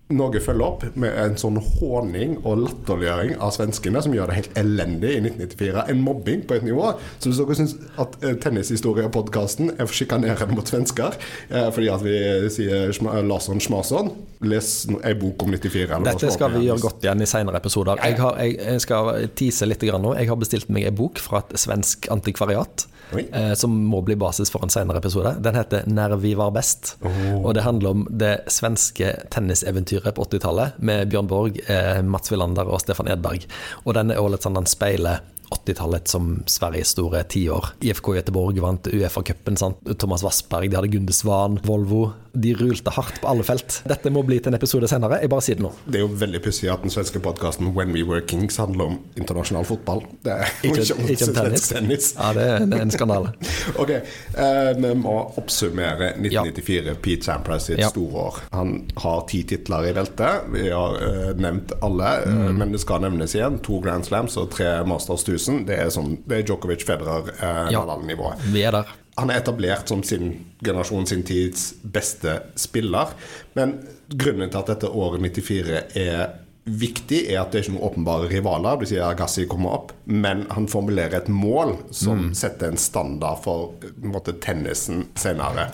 Norge 0.10 0.39
følger 0.41 0.66
opp 0.66 0.84
med 0.97 1.14
en 1.22 1.36
sånn 1.38 1.60
håning 1.62 2.39
og 2.39 2.64
latterliggjøring 2.64 3.36
av 3.45 3.51
svenskene 3.53 4.01
som 4.01 4.16
gjør 4.16 4.32
det 4.32 4.38
helt 4.39 4.55
elendig 4.57 5.12
i 5.14 5.20
1994. 5.22 5.84
En 5.93 6.01
mobbing 6.01 6.41
på 6.49 6.57
et 6.57 6.66
nivå. 6.66 6.88
Så 7.22 7.30
hvis 7.30 7.41
dere 7.43 7.57
syns 7.60 7.76
at 8.01 8.18
tennishistoriepodkasten 8.18 9.70
Tennishistorie-podkasten 9.70 9.72
er 9.78 9.93
sjikanerende 9.93 10.57
mot 10.57 10.70
svensker 10.70 11.14
eh, 11.20 11.70
fordi 11.76 11.91
at 11.93 12.01
vi 12.01 12.16
sier 12.53 12.89
Larsson 13.30 13.62
Schmason, 13.62 14.10
les 14.49 14.72
ei 15.05 15.14
bok 15.20 15.45
om 15.45 15.53
94. 15.53 15.86
eller 15.86 16.10
Dette 16.10 16.34
skal 16.34 16.55
vi 16.57 16.66
gjøre 16.66 16.84
godt 16.88 17.05
igjen 17.05 17.22
i 17.22 17.30
senere 17.30 17.62
episoder. 17.62 18.01
Jeg, 18.01 18.18
har, 18.24 18.39
jeg, 18.41 18.57
jeg 18.66 18.86
skal 18.86 19.12
tease 19.38 19.70
litt 19.70 19.86
grann 19.86 20.05
nå. 20.05 20.16
Jeg 20.18 20.32
har 20.32 20.41
bestilt 20.41 20.74
meg 20.74 20.89
en 20.89 20.97
bok 20.97 21.22
fra 21.22 21.43
et 21.43 21.53
svensk 21.60 22.10
antikvariat. 22.14 22.89
Eh, 23.18 23.53
som 23.53 23.74
må 23.74 24.01
bli 24.05 24.16
basis 24.20 24.51
for 24.53 24.64
en 24.64 24.70
senere 24.70 25.01
episode. 25.01 25.36
Den 25.41 25.55
heter 25.55 25.84
'Når 25.88 26.18
vi 26.20 26.34
var 26.34 26.51
best'. 26.51 26.95
Oh. 27.01 27.45
Og 27.45 27.53
det 27.53 27.64
handler 27.64 27.89
om 27.89 28.07
det 28.12 28.43
svenske 28.47 29.30
tenniseventyret 29.32 30.14
på 30.16 30.26
80-tallet 30.26 30.80
med 30.80 31.10
Bjørn 31.10 31.28
Borg, 31.28 31.60
eh, 31.70 32.01
Mats 32.01 32.32
Wilander 32.32 32.68
og 32.68 32.82
Stefan 32.82 33.07
Edberg. 33.07 33.45
Og 33.86 33.93
den 33.93 34.12
er 34.12 34.30
litt 34.30 34.41
sånn, 34.41 34.53
den 34.55 34.66
speiler 34.66 35.20
80-tallet 35.49 36.07
som 36.07 36.43
Sveriges 36.45 36.93
store 36.93 37.24
tiår. 37.24 37.74
IFK 37.82 38.14
Göteborg 38.14 38.60
vant 38.62 38.88
Uefa-cupen. 38.88 39.57
Thomas 39.97 40.24
Wassberg, 40.24 40.70
de 40.70 40.76
hadde 40.76 40.91
Gunde 40.91 41.14
Svan, 41.14 41.60
Volvo. 41.66 42.14
De 42.34 42.53
rulte 42.53 42.91
hardt 42.93 43.21
på 43.21 43.27
alle 43.27 43.43
felt. 43.43 43.82
Dette 43.89 44.09
må 44.13 44.21
bli 44.27 44.39
til 44.39 44.51
en 44.53 44.57
episode 44.59 44.88
senere. 44.91 45.19
Jeg 45.23 45.30
bare 45.32 45.41
sier 45.41 45.55
det 45.59 45.63
nå. 45.65 45.71
Det 45.88 45.99
er 45.99 46.03
jo 46.05 46.11
veldig 46.21 46.41
pussig 46.45 46.69
at 46.71 46.82
den 46.86 46.91
svenske 46.93 47.19
podkasten 47.23 47.71
When 47.75 47.91
We 47.95 48.03
Were 48.05 48.21
Kings 48.21 48.57
handler 48.61 48.86
om 48.91 48.99
internasjonal 49.17 49.65
fotball. 49.65 50.03
Det 50.23 50.32
er 50.36 50.51
Ikke, 50.63 50.84
ikke 50.84 50.97
om 50.99 51.09
ikke 51.09 51.27
om 51.30 51.34
tennis. 51.39 51.67
tennis. 51.69 52.09
Ja, 52.17 52.34
det 52.38 52.45
er, 52.47 52.65
det 52.69 52.77
er 52.80 52.86
en 52.88 52.91
skandale. 52.93 53.34
Ok, 53.82 53.89
eh, 53.95 54.69
vi 54.77 54.93
må 54.99 55.15
oppsummere 55.39 56.13
1994, 56.17 56.95
Pete 57.01 57.25
Sampras 57.30 57.65
sitt 57.69 57.80
Ja. 57.80 57.89
store 57.89 58.23
år. 58.30 58.39
Han 58.51 58.73
har 59.03 59.21
ti 59.30 59.43
titler 59.43 59.89
i 59.89 59.93
beltet. 59.95 60.47
Vi 60.53 60.67
har 60.69 60.97
uh, 60.99 61.34
nevnt 61.39 61.73
alle, 61.82 62.13
eh, 62.23 62.36
Mm. 62.39 62.57
men 62.57 62.71
det 62.71 62.80
skal 62.82 63.01
nevnes 63.01 63.34
igjen. 63.36 63.59
To 63.65 63.80
Grand 63.82 64.05
Slams 64.05 64.38
og 64.38 64.49
tre 64.51 64.84
Masters 64.88 65.23
1000. 65.25 65.65
Det 65.67 65.77
er, 65.80 65.89
sånn, 65.93 66.17
det 66.27 66.38
er 66.39 66.43
Djokovic, 66.49 66.84
Federer, 66.86 67.30
eh, 67.39 67.71
Ja. 67.73 67.80
Nadal-nivået. 67.84 68.41
Vi 68.53 68.61
er 68.63 68.71
der. 68.71 68.86
Han 69.20 69.32
er 69.32 69.41
etablert 69.41 69.89
som 69.91 70.03
sin 70.03 70.32
generasjon 70.63 71.07
sin 71.09 71.26
tids 71.28 71.74
beste 71.84 72.39
spiller. 72.59 73.15
Men 73.57 73.80
grunnen 74.09 74.51
til 74.51 74.61
at 74.61 74.72
dette 74.74 74.91
året 74.91 75.22
94 75.24 75.82
er 75.99 76.24
viktig, 76.70 77.24
er 77.32 77.41
at 77.41 77.51
det 77.51 77.59
er 77.59 77.65
ikke 77.65 77.76
noen 77.76 77.88
åpenbare 77.88 78.30
rivaler. 78.30 78.80
Du 78.80 78.89
sier 78.89 79.05
Agassi 79.07 79.47
kommer 79.49 79.76
opp, 79.78 79.93
men 80.05 80.45
han 80.53 80.67
formulerer 80.70 81.22
et 81.22 81.32
mål 81.34 81.76
som 81.95 82.30
setter 82.38 82.70
en 82.70 82.82
standard 82.82 83.41
for 83.45 83.74
en 83.89 84.11
måte, 84.13 84.36
tennisen 84.43 85.07
senere. 85.17 85.70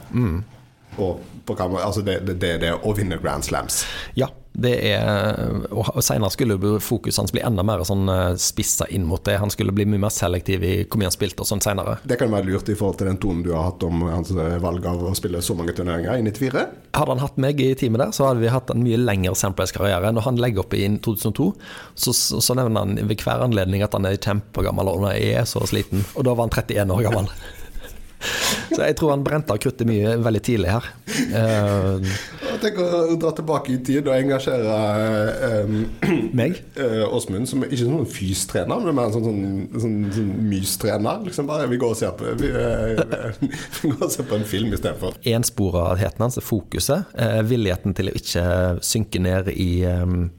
Og 0.97 1.21
på, 1.45 1.53
hva 1.53 1.83
altså 1.83 2.01
det, 2.05 2.21
det, 2.25 2.39
det 2.41 2.55
det 2.63 2.73
å 2.75 2.95
vinne 2.97 3.19
Grand 3.21 3.45
Slams. 3.45 3.83
Ja, 4.17 4.31
det 4.55 4.75
er 4.87 5.65
Og 5.75 5.99
senere 6.03 6.31
skulle 6.31 6.79
fokuset 6.83 7.19
hans 7.19 7.33
bli 7.35 7.43
enda 7.43 7.63
mer 7.65 7.83
sånn 7.87 8.07
eh, 8.11 8.37
spissa 8.39 8.87
inn 8.93 9.05
mot 9.07 9.23
det. 9.27 9.37
Han 9.41 9.51
skulle 9.51 9.73
bli 9.75 9.85
mye 9.89 10.01
mer 10.05 10.13
selektiv 10.13 10.63
i 10.63 10.73
hvor 10.85 11.01
mye 11.01 11.09
han 11.09 11.15
spilte 11.15 11.43
og 11.43 11.49
sånn 11.49 11.63
senere. 11.63 11.97
Det 12.07 12.17
kan 12.19 12.31
være 12.31 12.47
lurt 12.47 12.71
i 12.71 12.77
forhold 12.77 12.99
til 13.01 13.09
den 13.09 13.19
tonen 13.21 13.43
du 13.45 13.51
har 13.53 13.67
hatt 13.69 13.83
om 13.87 14.05
hans 14.07 14.31
eh, 14.31 14.55
valg 14.63 14.85
av 14.87 15.03
å 15.09 15.13
spille 15.17 15.41
så 15.43 15.57
mange 15.57 15.75
turneringer 15.75 16.21
i 16.21 16.25
94. 16.25 16.65
Hadde 16.95 17.15
han 17.15 17.23
hatt 17.23 17.41
meg 17.41 17.59
i 17.61 17.73
teamet 17.77 18.05
der, 18.05 18.15
så 18.15 18.29
hadde 18.29 18.43
vi 18.45 18.53
hatt 18.53 18.71
en 18.71 18.85
mye 18.85 19.01
lengre 19.01 19.35
Samplace-karriere. 19.35 20.13
Når 20.15 20.29
han 20.29 20.39
legger 20.39 20.63
opp 20.63 20.77
i 20.77 20.85
2002, 21.03 21.49
så, 21.93 22.15
så, 22.15 22.41
så 22.43 22.57
nevner 22.57 22.87
han 22.87 22.95
ved 23.11 23.19
hver 23.25 23.43
anledning 23.43 23.83
at 23.85 23.97
han 23.97 24.07
er 24.07 24.19
kjempegammel 24.19 24.93
og 24.93 25.03
han 25.03 25.19
er 25.19 25.43
så 25.49 25.65
sliten. 25.67 26.07
Og 26.15 26.27
da 26.27 26.35
var 26.35 26.47
han 26.47 26.55
31 26.55 26.95
år 26.95 27.05
gammel. 27.09 27.31
Så 28.71 28.81
jeg 28.81 28.97
tror 28.99 29.13
han 29.13 29.25
brente 29.25 29.53
av 29.53 29.61
kruttet 29.61 29.87
mye 29.87 30.15
veldig 30.23 30.41
tidlig 30.45 30.73
her. 30.73 30.89
Uh, 31.31 32.15
Jeg 32.55 32.61
tenker 32.61 32.93
å 33.11 33.15
dra 33.19 33.31
tilbake 33.35 33.73
i 33.73 33.79
tid 33.83 34.07
og 34.07 34.15
engasjere 34.15 34.75
eh, 35.47 35.73
meg? 36.35 36.59
eh, 36.81 37.03
Åsmund 37.03 37.49
som 37.49 37.65
ikke 37.65 37.81
sånn 37.81 38.07
fystrener, 38.07 38.83
men 38.85 38.95
mer 38.95 39.09
en 39.09 39.15
sånn, 39.15 39.25
sånn, 39.27 39.81
sånn, 39.83 39.97
sånn 40.15 40.31
mystrener. 40.51 41.19
Liksom 41.27 41.49
bare, 41.49 41.67
vi 41.71 41.79
går 41.81 41.95
og 41.95 41.99
ser 41.99 42.15
på, 42.15 42.31
vi, 42.39 42.51
eh, 42.55 43.41
vi 43.81 43.91
går 43.91 44.07
og 44.07 44.13
ser 44.13 44.29
på 44.29 44.39
en 44.39 44.47
film 44.47 44.71
istedenfor. 44.75 45.19
Ensporaheten 45.35 46.25
hans, 46.25 46.39
fokuset, 46.45 47.11
eh, 47.19 47.41
villigheten 47.47 47.97
til 47.97 48.11
å 48.11 48.15
ikke 48.15 48.45
synke 48.85 49.21
ned 49.23 49.51
i 49.51 49.83
um, 49.89 50.29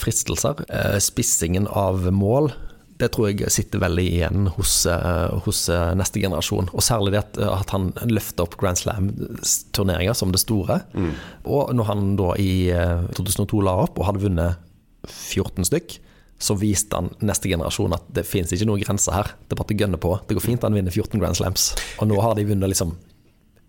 fristelser, 0.00 0.64
eh, 0.72 0.96
spissingen 1.04 1.68
av 1.68 2.08
mål. 2.14 2.54
Det 2.96 3.10
tror 3.12 3.28
jeg 3.28 3.52
sitter 3.52 3.82
veldig 3.82 4.04
igjen 4.08 4.46
hos, 4.56 4.72
eh, 4.88 5.34
hos 5.44 5.66
eh, 5.72 5.92
neste 5.98 6.22
generasjon. 6.22 6.70
Og 6.72 6.84
særlig 6.84 7.12
det 7.12 7.20
at, 7.24 7.38
at 7.44 7.74
han 7.74 7.90
løfter 8.08 8.46
opp 8.46 8.56
Grand 8.60 8.80
Slam-turneringer 8.80 10.16
som 10.16 10.32
det 10.32 10.40
store. 10.40 10.80
Og 11.44 11.74
når 11.76 11.90
han 11.90 12.14
da 12.16 12.32
i 12.40 12.70
eh, 12.72 13.04
2002 13.18 13.60
la 13.66 13.76
opp 13.84 14.00
og 14.00 14.08
hadde 14.08 14.24
vunnet 14.24 14.62
14 15.06 15.68
stykk, 15.68 15.98
så 16.38 16.56
viste 16.60 16.98
han 16.98 17.08
neste 17.24 17.48
generasjon 17.48 17.94
at 17.96 18.08
det 18.12 18.26
finnes 18.28 18.52
ikke 18.52 18.68
noen 18.68 18.82
grenser 18.82 19.14
her. 19.16 19.30
Det 19.46 19.56
er 19.56 19.60
bare 19.60 19.76
å 19.76 19.80
gønne 19.82 20.00
på. 20.00 20.16
Det 20.28 20.36
går 20.36 20.44
fint 20.44 20.64
han 20.66 20.76
vinner 20.76 20.92
14 20.92 21.20
Grand 21.20 21.38
Slams. 21.38 21.70
Og 22.00 22.10
nå 22.10 22.18
har 22.20 22.36
de 22.36 22.44
vunnet 22.48 22.72
liksom 22.72 22.92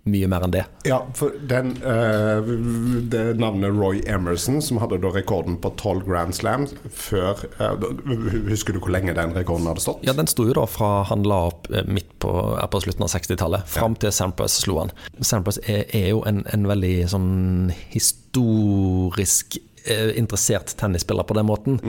mye 0.10 0.30
mer 0.32 0.46
enn 0.48 0.54
det. 0.56 0.64
Ja, 0.88 1.02
for 1.18 1.36
den, 1.50 1.76
eh, 1.84 2.52
det 3.12 3.24
navnet 3.40 3.76
Roy 3.76 4.02
Emerson, 4.08 4.62
som 4.62 4.80
hadde 4.82 5.00
da 5.04 5.12
rekorden 5.14 5.60
på 5.62 5.74
12 5.76 6.06
Grand 6.08 6.36
Slams 6.36 6.74
før 6.94 7.44
eh, 7.60 7.86
Husker 8.48 8.76
du 8.76 8.82
hvor 8.82 8.94
lenge 8.94 9.16
den 9.18 9.36
rekorden 9.36 9.68
hadde 9.70 9.84
stått? 9.84 10.04
Ja, 10.08 10.16
den 10.18 10.30
sto 10.32 10.48
jo 10.48 10.56
da 10.58 10.66
fra 10.70 11.04
han 11.10 11.26
la 11.28 11.44
opp 11.52 11.70
eh, 11.72 11.86
midt 11.88 12.18
på, 12.24 12.34
på 12.58 12.84
slutten 12.84 13.06
av 13.06 13.14
60-tallet, 13.14 13.68
fram 13.70 13.98
til 14.00 14.14
Sampras 14.16 14.60
slo 14.64 14.82
han. 14.82 14.94
Sampras 15.22 15.60
er, 15.66 15.86
er 15.96 16.12
jo 16.14 16.24
en, 16.30 16.44
en 16.54 16.68
veldig 16.70 16.96
sånn 17.12 17.32
historisk 17.94 19.60
interessert 20.18 20.74
tennisspiller 20.80 21.28
på 21.28 21.38
den 21.38 21.48
måten. 21.50 21.80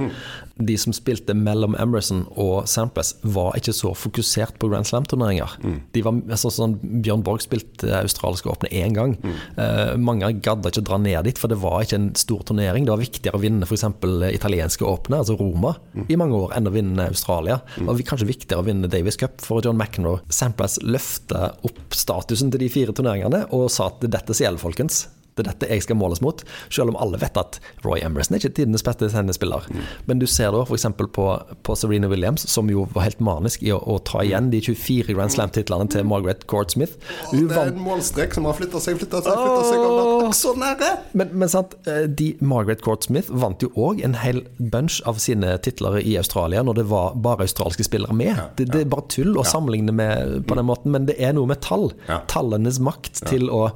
De 0.58 0.76
som 0.80 0.94
spilte 0.96 1.36
mellom 1.36 1.76
Emerson 1.78 2.24
og 2.38 2.68
Sampras, 2.70 3.14
var 3.22 3.56
ikke 3.58 3.74
så 3.76 3.92
fokusert 3.96 4.58
på 4.60 4.70
Grand 4.70 4.86
Slam-turneringer. 4.88 5.56
De 5.94 6.02
var, 6.04 6.18
altså, 6.28 6.50
sånn, 6.54 6.76
Bjørn 7.04 7.24
Borg 7.26 7.42
spilte 7.44 7.90
australske 8.00 8.50
åpne 8.50 8.70
én 8.74 8.96
gang. 8.96 9.16
Eh, 9.58 9.94
mange 10.00 10.30
gadda 10.44 10.72
ikke 10.72 10.82
å 10.84 10.88
dra 10.90 11.00
ned 11.02 11.28
dit, 11.28 11.38
for 11.40 11.50
det 11.50 11.60
var 11.62 11.84
ikke 11.84 11.98
en 12.00 12.10
stor 12.18 12.44
turnering. 12.48 12.86
Det 12.86 12.94
var 12.94 13.02
viktigere 13.02 13.38
å 13.38 13.42
vinne 13.42 13.68
f.eks. 13.68 13.86
italienske 14.32 14.86
åpne, 14.86 15.22
altså 15.22 15.38
Roma, 15.38 15.74
i 16.08 16.18
mange 16.20 16.38
år, 16.38 16.54
enn 16.58 16.70
å 16.70 16.74
vinne 16.74 17.08
Australia. 17.10 17.60
Det 17.76 17.86
var 17.88 18.02
kanskje 18.12 18.30
viktigere 18.30 18.62
å 18.62 18.68
vinne 18.68 18.90
Davis 18.90 19.18
Cup 19.20 19.42
for 19.44 19.64
John 19.64 19.78
McEnroe. 19.78 20.22
Sampras 20.32 20.78
løfta 20.82 21.52
opp 21.66 21.96
statusen 21.96 22.52
til 22.54 22.64
de 22.64 22.72
fire 22.72 22.94
turneringene 22.94 23.46
og 23.56 23.68
sa 23.72 23.90
at 23.92 24.04
dette 24.04 24.34
som 24.34 24.46
gjelder, 24.46 24.62
folkens. 24.62 25.06
Det 25.38 25.44
er 25.44 25.50
dette 25.52 25.70
jeg 25.70 25.84
skal 25.86 25.98
måles 25.98 26.22
mot, 26.24 26.42
selv 26.74 26.92
om 26.92 26.98
alle 27.00 27.20
vet 27.20 27.38
at 27.38 27.60
Roy 27.86 28.02
Emerson 28.02 28.36
er 28.36 28.42
ikke 28.42 28.56
tidenes 28.58 28.84
beste 28.86 29.08
tennisspiller. 29.12 29.68
Men 30.10 30.22
du 30.22 30.26
ser 30.30 30.52
da 30.54 30.64
f.eks. 30.66 30.88
På, 31.14 31.26
på 31.64 31.76
Serena 31.78 32.08
Williams, 32.10 32.44
som 32.50 32.68
jo 32.72 32.84
var 32.94 33.06
helt 33.06 33.20
manisk 33.24 33.62
i 33.64 33.70
å, 33.74 33.78
å 33.78 33.98
ta 34.04 34.24
igjen 34.26 34.50
de 34.52 34.60
24 34.64 35.14
Grand 35.16 35.32
Slam-titlene 35.32 35.88
til 35.92 36.06
Margaret 36.08 36.44
Court 36.50 36.74
Smith. 36.74 36.98
Hun 37.30 37.48
Det 37.48 37.58
er 37.58 37.72
en 37.72 37.82
målstrek 37.82 38.34
som 38.36 38.48
har 38.48 38.56
flytta 38.58 38.82
seg, 38.82 38.98
flytta 39.00 39.22
seg, 39.24 39.38
flytta 39.38 39.64
seg 39.70 39.84
og 39.88 40.34
så 40.36 40.52
nære! 40.58 40.90
men, 41.18 41.30
men 41.40 41.50
sant, 41.52 41.76
eh, 41.88 42.04
de, 42.10 42.32
Margaret 42.44 42.82
Court 42.84 43.06
Smith 43.06 43.30
vant 43.32 43.62
jo 43.62 43.70
òg 43.78 44.02
en 44.04 44.16
hel 44.18 44.42
bunch 44.58 45.00
av 45.08 45.20
sine 45.22 45.54
titler 45.64 46.00
i 46.02 46.16
Australia 46.20 46.64
når 46.66 46.82
det 46.82 46.86
var 46.90 47.16
bare 47.24 47.46
australske 47.46 47.86
spillere 47.86 48.16
med. 48.16 48.40
det, 48.58 48.68
det 48.72 48.84
er 48.84 48.90
bare 48.92 49.06
tull 49.12 49.38
å 49.38 49.46
sammenligne 49.46 49.94
med 49.94 50.42
på 50.48 50.58
den 50.58 50.68
måten, 50.68 50.92
men 50.94 51.08
det 51.08 51.18
er 51.22 51.36
noe 51.36 51.48
med 51.48 51.62
tall. 51.64 51.90
Tallenes 52.30 52.80
makt 52.82 53.24
til 53.28 53.48
å 53.52 53.68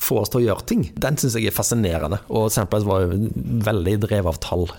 få 0.00 0.22
oss 0.22 0.32
til 0.32 0.42
å 0.42 0.46
gjøre 0.48 0.68
ting. 0.68 0.86
Den 0.96 1.18
syns 1.20 1.36
jeg 1.38 1.50
er 1.50 1.56
fascinerende. 1.56 2.22
Og 2.32 2.50
Sampras 2.52 2.86
var 2.88 3.04
jo 3.04 3.28
veldig 3.66 3.98
drevet 4.06 4.32
av 4.32 4.40
tall. 4.42 4.70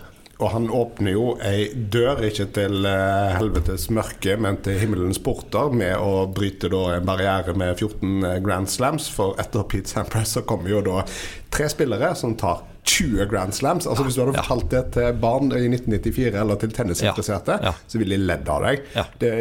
Og 0.41 0.49
han 0.49 0.71
åpner 0.73 1.13
jo 1.13 1.25
ei 1.45 1.67
dør, 1.93 2.23
ikke 2.25 2.47
til 2.55 2.87
eh, 2.89 3.35
helvetes 3.37 3.91
mørke, 3.93 4.33
men 4.41 4.57
til 4.65 4.79
himmelens 4.81 5.21
porter, 5.21 5.69
med 5.69 5.93
å 6.01 6.25
bryte 6.33 6.71
en 6.71 7.05
barriere 7.05 7.53
med 7.53 7.75
14 7.77 8.41
Grand 8.41 8.69
Slams. 8.69 9.11
For 9.13 9.37
etter 9.41 9.67
Pete 9.69 9.93
Sampras 9.93 10.33
så 10.33 10.45
kommer 10.47 10.73
jo 10.73 10.81
da 10.87 11.05
tre 11.53 11.69
spillere 11.69 12.15
som 12.17 12.33
tar 12.39 12.65
20 12.83 13.25
Grand 13.29 13.53
Slams. 13.53 13.87
Altså 13.87 14.03
Hvis 14.03 14.15
du 14.17 14.23
hadde 14.23 14.41
fortalt 14.41 14.71
det 14.71 14.81
til 14.95 15.17
barn 15.21 15.51
i 15.53 15.67
1994, 15.69 16.33
eller 16.41 16.59
til 16.61 16.73
tennisinteresserte, 16.75 17.57
så 17.87 18.01
ville 18.01 18.17
de 18.17 18.25
ledd 18.25 18.49
av 18.49 18.65
deg. 18.65 18.87
Det 19.21 19.33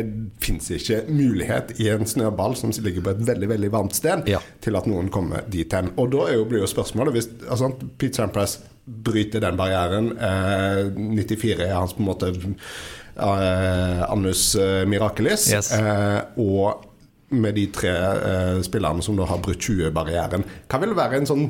fins 0.44 0.70
ikke 0.76 1.02
mulighet 1.08 1.74
i 1.80 1.88
en 1.92 2.06
snøball 2.08 2.56
som 2.58 2.72
ligger 2.84 3.06
på 3.06 3.14
et 3.14 3.24
veldig 3.32 3.48
veldig 3.54 3.72
varmt 3.72 3.96
sted, 3.96 4.28
til 4.60 4.76
at 4.80 4.90
noen 4.90 5.08
kommer 5.12 5.46
dit 5.50 5.72
hen. 5.76 5.92
Og 6.00 6.12
da 6.14 6.28
er 6.28 6.38
jo, 6.40 6.46
blir 6.50 6.64
jo 6.64 6.70
spørsmålet 6.70 7.16
hvis 7.16 7.30
altså, 7.48 7.72
Pete 7.98 8.20
Sampras 8.20 8.58
bryter 8.90 9.42
den 9.44 9.58
barrieren 9.58 10.12
eh, 10.18 10.86
94 10.96 11.60
er 11.62 11.74
hans 11.76 11.92
på 11.94 12.02
en 12.02 12.08
måte 12.08 12.30
eh, 12.32 14.00
annus 14.10 14.54
eh, 14.58 14.84
mirakelis. 14.88 15.50
Yes. 15.52 15.72
Eh, 15.76 16.20
og 16.42 16.86
med 17.30 17.54
de 17.54 17.66
tre 17.74 17.92
eh, 17.92 18.56
spillerne 18.66 19.04
som 19.04 19.18
da 19.18 19.28
har 19.30 19.42
brutt 19.44 19.62
20-barrieren, 19.62 20.46
hva 20.70 20.80
vil 20.82 20.96
være 20.98 21.20
en 21.20 21.28
sånn 21.30 21.46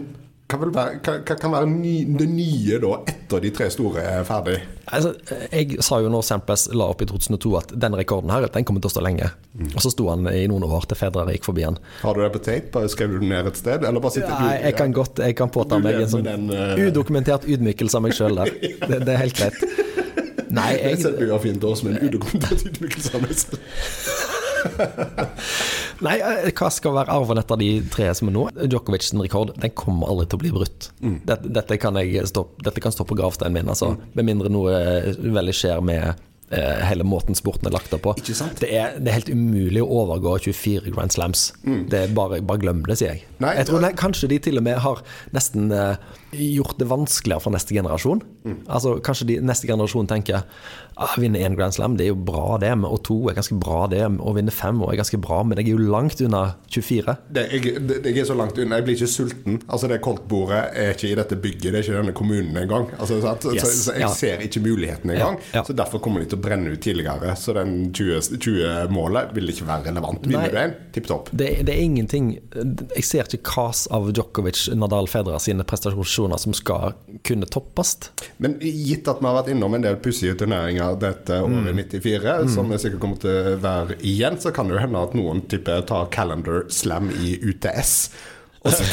hva, 0.50 0.58
være, 0.60 0.98
hva, 1.04 1.14
hva 1.26 1.36
kan 1.38 1.52
være 1.54 1.68
ny, 1.70 1.94
det 2.18 2.26
nye 2.30 2.78
da, 2.82 2.96
etter 3.12 3.42
de 3.44 3.50
tre 3.54 3.68
store 3.72 4.02
er 4.02 4.24
ferdig? 4.26 4.56
Altså, 4.90 5.12
jeg 5.52 5.78
sa 5.86 6.00
jo 6.02 6.10
når 6.10 6.24
Samples 6.26 6.66
la 6.74 6.88
opp 6.90 7.04
i 7.04 7.08
2002 7.08 7.52
at 7.60 7.74
den 7.78 7.94
rekorden 7.98 8.32
her 8.34 8.48
den 8.50 8.66
kommer 8.66 8.82
til 8.82 8.90
å 8.90 8.94
stå 8.96 9.04
lenge. 9.06 9.28
Og 9.70 9.78
så 9.84 9.92
sto 9.94 10.08
han 10.10 10.26
i 10.32 10.46
noen 10.50 10.66
år 10.66 10.88
til 10.90 10.98
Federer 10.98 11.30
gikk 11.36 11.46
forbi 11.46 11.66
han. 11.68 11.78
Har 12.02 12.16
du 12.16 12.24
det 12.24 12.32
på 12.34 12.42
tape? 12.48 12.82
Skrev 12.90 13.14
du 13.14 13.20
det 13.22 13.30
ned 13.30 13.52
et 13.52 13.60
sted? 13.60 13.86
Eller 13.86 14.02
bare 14.02 14.16
sitter 14.16 14.34
Nei, 14.34 14.56
jeg 14.64 14.78
kan 14.80 14.96
godt 14.96 15.22
jeg 15.22 15.36
kan 15.38 15.52
påta 15.54 15.78
Du 15.78 15.86
meg 15.86 16.00
en 16.00 16.10
sånn 16.10 16.26
den, 16.26 16.50
uh... 16.50 16.74
udokumentert 16.88 17.46
ydmykelse 17.46 18.00
av 18.00 18.06
meg 18.06 18.16
sjøl 18.18 18.42
der. 18.42 18.50
Det, 18.58 18.98
det 19.06 19.14
er 19.14 19.22
helt 19.22 19.38
greit. 19.38 19.58
Nei, 20.50 20.72
jeg... 20.82 20.98
Det 20.98 21.06
setter 21.06 21.22
vi 21.22 21.30
av 21.36 21.46
fint 21.46 21.70
også, 21.70 21.86
med 21.86 22.00
en 22.00 22.10
udokumentert 22.10 22.66
ydmykelse 22.72 23.14
av 23.14 23.26
meg 23.26 23.38
selv. 23.44 23.58
nei, 26.06 26.16
eh, 26.20 26.50
hva 26.56 26.70
skal 26.72 26.94
være 26.96 27.12
arven 27.14 27.40
etter 27.42 27.60
de 27.60 27.70
tre 27.92 28.08
som 28.16 28.30
er 28.30 28.36
nå? 28.36 28.46
Djokovic 28.70 29.08
sin 29.10 29.20
rekord 29.24 29.52
den 29.60 29.74
kommer 29.76 30.10
aldri 30.12 30.28
til 30.30 30.40
å 30.40 30.42
bli 30.46 30.54
brutt. 30.54 30.90
Dette, 31.00 31.50
dette, 31.52 31.78
kan 31.82 31.98
stå, 32.30 32.46
dette 32.64 32.80
kan 32.84 32.94
stå 32.94 33.06
på 33.08 33.18
gravsteinen 33.18 33.58
min, 33.60 33.70
altså. 33.72 33.94
Med 34.16 34.28
mindre 34.28 34.50
noe 34.52 34.74
eh, 34.80 35.14
veldig 35.20 35.54
skjer 35.56 35.80
med 35.84 36.02
eh, 36.50 36.80
hele 36.88 37.04
måten 37.06 37.36
sporten 37.38 37.68
er 37.70 37.74
lagt 37.76 37.92
opp 37.94 38.02
på. 38.08 38.14
Det 38.60 38.70
er, 38.70 38.96
det 38.98 39.10
er 39.12 39.18
helt 39.20 39.30
umulig 39.32 39.82
å 39.84 39.90
overgå 40.02 40.36
24 40.48 40.90
Grand 40.94 41.12
Slams. 41.14 41.50
Det 41.64 42.06
er 42.06 42.14
bare, 42.16 42.40
bare 42.42 42.62
glem 42.64 42.82
det, 42.88 42.96
sier 43.00 43.14
jeg. 43.14 43.26
Nei, 43.42 43.54
jeg 43.60 43.68
tror 43.70 43.84
det- 43.84 43.94
kanskje 44.00 44.28
de 44.32 44.38
til 44.48 44.58
og 44.60 44.66
med 44.66 44.80
har 44.82 45.02
nesten 45.36 45.70
eh, 45.72 45.96
gjort 46.36 46.78
det 46.78 46.86
vanskeligere 46.90 47.42
for 47.42 47.54
neste 47.54 47.74
generasjon. 47.74 48.20
Altså 48.70 48.96
Kanskje 49.04 49.26
de, 49.30 49.38
neste 49.44 49.66
generasjon 49.70 50.08
tenker 50.10 50.44
ah, 51.00 51.16
vinne 51.20 51.40
én 51.40 51.56
Grand 51.58 51.74
Slam, 51.74 51.96
det 51.98 52.06
er 52.06 52.12
jo 52.12 52.18
bra 52.28 52.58
det, 52.60 52.72
og 52.86 53.00
to 53.06 53.16
er 53.30 53.36
ganske 53.38 53.56
bra 53.60 53.84
det, 53.90 54.02
Å 54.04 54.34
vinne 54.36 54.52
fem 54.54 54.80
år 54.84 54.94
er 54.94 55.00
ganske 55.00 55.20
bra, 55.22 55.40
men 55.46 55.60
jeg 55.60 55.70
er 55.70 55.78
jo 55.78 55.90
langt 55.92 56.20
unna 56.24 56.42
24. 56.68 57.16
Det, 57.36 57.46
jeg, 57.54 57.82
det, 57.88 58.00
jeg 58.06 58.22
er 58.24 58.28
så 58.28 58.36
langt 58.38 58.58
unna. 58.60 58.80
Jeg 58.80 58.86
blir 58.88 58.98
ikke 58.98 59.10
sulten. 59.10 59.60
Altså 59.66 59.90
Det 59.90 60.00
koldtbordet 60.04 60.62
er 60.78 60.94
ikke 60.94 61.10
i 61.10 61.16
dette 61.18 61.38
bygget, 61.40 61.70
det 61.70 61.80
er 61.80 61.86
ikke 61.86 61.94
i 61.94 61.98
denne 61.98 62.16
kommunen 62.16 62.60
engang. 62.64 62.88
Altså, 62.98 63.20
så, 63.22 63.36
Yes, 63.50 63.84
så 63.86 63.94
jeg 63.96 64.04
ja. 64.04 64.10
ser 64.14 64.42
ikke 64.44 64.62
muligheten 64.62 65.10
engang. 65.14 65.38
Ja, 65.50 65.60
ja. 65.60 65.64
Så 65.66 65.74
derfor 65.76 66.02
kommer 66.02 66.22
de 66.22 66.28
til 66.30 66.38
å 66.38 66.42
brenne 66.44 66.74
ut 66.74 66.82
tidligere. 66.84 67.34
Så 67.38 67.54
den 67.56 67.90
20-målet 67.96 69.34
vil 69.36 69.52
ikke 69.52 69.66
være 69.68 69.90
relevant. 69.90 70.26
Vinner 70.26 70.52
du 70.52 70.60
en, 70.60 70.74
tipp 70.94 71.08
topp. 71.10 71.30
Det, 71.32 71.48
det 71.66 71.74
er 71.74 71.82
ingenting 71.84 72.32
Jeg 72.36 73.04
ser 73.06 73.28
ikke 73.28 73.42
kas 73.50 73.84
av 73.94 74.10
Djokovic, 74.14 74.66
Nadal, 74.78 75.08
Fedra 75.10 75.38
sine 75.42 75.64
prestasjoner 75.66 76.40
som 76.40 76.54
skal 76.56 76.94
kunne 77.26 77.48
toppes. 77.50 77.96
Men 78.42 78.58
gitt 78.60 79.08
at 79.10 79.20
vi 79.20 79.28
har 79.28 79.38
vært 79.40 79.50
innom 79.54 79.74
en 79.76 79.84
del 79.84 79.98
pussige 80.02 80.36
turneringer 80.38 80.89
dette 80.98 81.38
året 81.44 81.74
94, 81.76 82.48
som 82.54 82.70
jeg 82.74 82.80
sikkert 82.82 83.00
kommer 83.00 83.20
til 83.22 83.30
å 83.30 83.56
være 83.62 83.96
igjen, 84.02 84.40
så 84.42 84.50
kan 84.54 84.68
det 84.68 84.76
jo 84.78 84.82
hende 84.86 85.02
at 85.06 85.14
noen 85.14 85.44
type 85.50 85.78
tar 85.86 86.10
calendar 86.14 86.64
slam 86.72 87.10
i 87.10 87.36
UTS. 87.52 88.10
Og 88.60 88.74
så, 88.76 88.84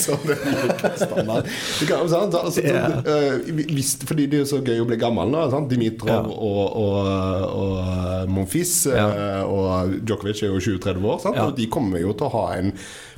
så 0.00 0.14
det 0.24 0.32
er 0.40 0.94
standard. 0.96 1.48
Altså, 1.92 2.62
Ja. 2.64 2.86
eh, 3.04 3.98
fordi 4.08 4.24
det 4.32 4.38
er 4.40 4.46
så 4.48 4.62
gøy 4.64 4.80
å 4.80 4.86
bli 4.88 4.96
gammel 4.96 5.28
nå. 5.28 5.42
Sant? 5.52 5.68
Dimitrov 5.68 6.08
Ja. 6.08 6.20
og, 6.24 6.76
og, 6.80 7.04
og 7.60 8.30
Monfils 8.32 8.86
ja. 8.88 9.44
og 9.44 9.92
Djokovic 10.08 10.40
er 10.46 10.54
jo 10.54 10.62
20-30 10.78 11.04
år, 11.04 11.20
sant? 11.20 11.36
Og 11.44 11.52
de 11.58 11.68
kommer 11.68 12.00
jo 12.00 12.14
til 12.16 12.30
å 12.30 12.34
ha 12.38 12.46
en 12.62 12.72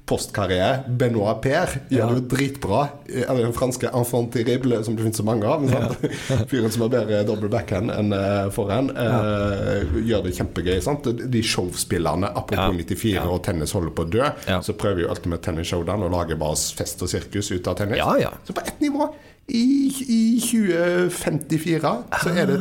postkarriere. 0.08 0.82
Benoit 0.98 1.38
Per 1.44 1.70
gjør 1.92 2.10
det 2.10 2.16
jo 2.18 2.24
dritbra. 2.32 2.80
Eller 3.08 3.44
den 3.46 3.54
franske 3.56 3.90
enfant 3.94 4.32
terrible, 4.34 4.80
som 4.84 4.96
det 4.98 5.06
finnes 5.06 5.20
så 5.20 5.26
mange 5.26 5.46
av. 5.48 5.64
Fyren 6.50 6.72
som 6.74 6.84
har 6.86 6.92
bedre 6.96 7.22
double 7.28 7.50
backhand 7.52 7.92
enn 7.94 8.12
forhand, 8.54 8.92
eh, 8.98 9.96
gjør 10.08 10.26
det 10.26 10.34
kjempegøy. 10.38 10.76
Sant? 10.84 11.06
De 11.32 11.42
showspillerne, 11.46 12.32
apropos 12.34 12.62
Ja. 12.62 12.70
94 12.82 13.26
og 13.30 13.42
tennis 13.46 13.72
holder 13.76 13.94
på 13.96 14.04
å 14.06 14.10
dø, 14.12 14.30
så 14.62 14.74
prøver 14.78 15.04
jo 15.04 15.10
Ultimate 15.14 15.42
Tennis 15.46 15.70
Showdown 15.72 16.04
å 16.06 16.10
lage 16.12 16.36
bare 16.40 16.56
fest 16.56 17.02
og 17.02 17.10
sirkus 17.12 17.52
ut 17.54 17.68
av 17.70 17.78
tennis. 17.80 18.02
Så 18.46 18.54
på 18.56 18.64
ett 18.66 18.80
nivå 18.82 19.08
i, 19.48 19.90
i 20.08 20.20
2054 20.42 21.92
så 22.22 22.32
er 22.38 22.50
det 22.52 22.58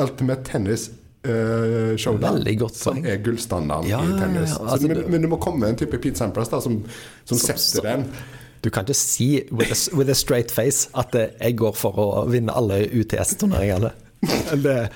Ultimate 0.00 0.44
Tennis 0.46 0.90
eh, 1.24 1.96
Showdown 2.00 2.44
godt 2.58 2.76
som 2.76 3.00
er 3.04 3.16
gullstandarden 3.24 3.88
Ja, 3.90 4.00
i 4.02 4.08
ja, 4.08 4.16
ja. 4.16 4.18
tennis. 4.24 4.56
Altså, 4.60 4.76
så, 4.80 4.88
men, 4.88 5.02
men 5.10 5.20
det 5.26 5.30
må 5.32 5.36
komme 5.42 5.68
en 5.68 5.76
type 5.80 5.98
Pete 5.98 6.16
Sampras 6.18 6.48
da, 6.52 6.60
som, 6.60 6.80
som, 7.24 7.38
setter 7.38 7.56
så- 7.80 7.82
den. 7.86 8.06
Du 8.60 8.68
kan 8.68 8.84
ikke 8.84 8.94
si 8.94 9.26
with 9.50 9.72
a, 9.72 9.96
with 9.96 10.10
a 10.10 10.14
straight 10.14 10.50
face 10.52 10.88
at 10.94 11.14
eh, 11.16 11.30
jeg 11.40 11.56
går 11.56 11.72
for 11.80 11.96
å 11.96 12.08
vinne 12.28 12.52
alle 12.52 12.82
UTS-turneringene. 12.92 13.90
Det, 14.50 14.88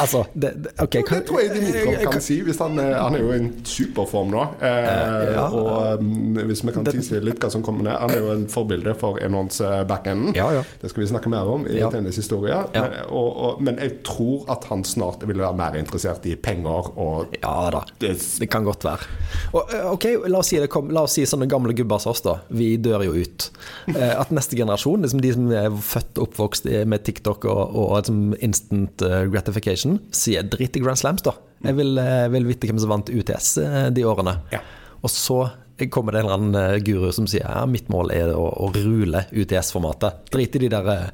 altså 0.00 0.24
det, 0.34 0.50
det, 0.64 0.72
kan, 0.90 1.02
Det 1.20 1.26
tror 1.28 1.40
jeg 1.42 1.50
Dimitrov 1.54 2.12
kan 2.12 2.22
si, 2.24 2.38
hvis 2.42 2.58
han, 2.58 2.78
er- 2.82 2.96
han 2.98 3.14
er 3.14 3.20
jo 3.22 3.28
i 3.30 3.36
en 3.38 3.50
superform 3.68 4.30
nå. 4.32 4.42
Eh, 4.64 5.34
ja. 5.36 5.44
Og 5.54 6.00
um, 6.00 6.38
hvis 6.48 6.62
vi 6.66 6.72
kan 6.74 6.86
tise 6.88 7.20
litt 7.22 7.38
hva 7.44 7.50
som 7.52 7.62
kommer 7.66 7.86
ned 7.86 7.94
Han 8.00 8.10
er 8.14 8.22
jo 8.24 8.30
en 8.32 8.46
forbilde 8.50 8.94
for 8.98 9.20
eh, 9.22 9.82
backenden. 9.86 10.32
Ja, 10.36 10.48
ja. 10.56 10.64
Det 10.82 10.90
skal 10.90 11.04
vi 11.04 11.08
snakke 11.12 11.30
mer 11.32 11.46
om 11.52 11.66
i 11.70 11.76
Ja. 11.78 11.90
tennishistorie. 11.92 12.56
Ja. 12.74 12.86
Men, 12.86 12.96
og, 13.06 13.28
og, 13.50 13.62
men 13.68 13.78
jeg 13.82 14.00
tror 14.08 14.48
at 14.56 14.64
han 14.72 14.82
snart 14.88 15.22
vil 15.28 15.38
være 15.44 15.54
mer 15.60 15.78
interessert 15.78 16.26
i 16.26 16.34
penger 16.36 16.90
og 16.96 17.36
Ja 17.42 17.54
da, 17.76 17.84
Det- 18.02 18.48
kan 18.50 18.64
godt 18.66 18.84
være. 18.88 19.06
Og, 19.52 19.70
eh, 19.76 19.86
ok, 19.92 20.08
La 20.32 20.40
oss 20.42 20.50
si, 20.50 20.58
det 20.62 20.70
kom, 20.72 20.90
la 20.94 21.04
oss 21.06 21.14
si 21.20 21.26
sånne 21.28 21.46
gamle 21.50 21.74
gubber 21.76 22.00
som 22.02 22.16
oss, 22.16 22.24
da. 22.24 22.38
Vi 22.50 22.72
dør 22.82 23.04
jo 23.06 23.14
ut. 23.20 23.50
Eh, 23.94 24.14
At 24.16 24.30
neste 24.34 24.56
generasjon, 24.58 25.02
liksom 25.06 25.20
de 25.22 25.32
som 25.36 25.46
er 25.52 25.70
født 25.70 26.18
og 26.18 26.28
oppvokst 26.30 26.66
med 26.88 27.04
TikTok 27.06 27.44
og, 27.50 27.62
og 27.76 27.94
liksom 28.00 28.34
instant 28.56 29.02
eh, 29.02 29.26
gratification, 29.32 30.00
sier 30.14 30.46
drit 30.48 30.76
i 30.76 30.82
Grand 30.82 30.98
Slams, 30.98 31.24
da. 31.26 31.36
Jeg 31.64 31.76
vil, 31.78 31.96
eh, 31.98 32.26
vil 32.32 32.48
vite 32.48 32.68
hvem 32.68 32.80
som 32.80 32.92
vant 32.92 33.12
UTS 33.12 33.56
eh, 33.62 33.86
de 33.94 34.04
årene. 34.08 34.38
Ja. 34.54 34.64
Og 35.02 35.12
så 35.12 35.46
kommer 35.92 36.14
det 36.14 36.22
en 36.22 36.26
eller 36.30 36.38
annen 36.38 36.84
guru 36.86 37.10
som 37.12 37.26
sier 37.28 37.44
ja, 37.44 37.66
mitt 37.68 37.90
mål 37.92 38.08
er 38.14 38.30
å, 38.32 38.46
å 38.64 38.70
rule 38.72 39.26
UTS-formatet. 39.28 40.30
Drit 40.32 40.56
i 40.56 40.62
de 40.62 40.70
der 40.72 41.10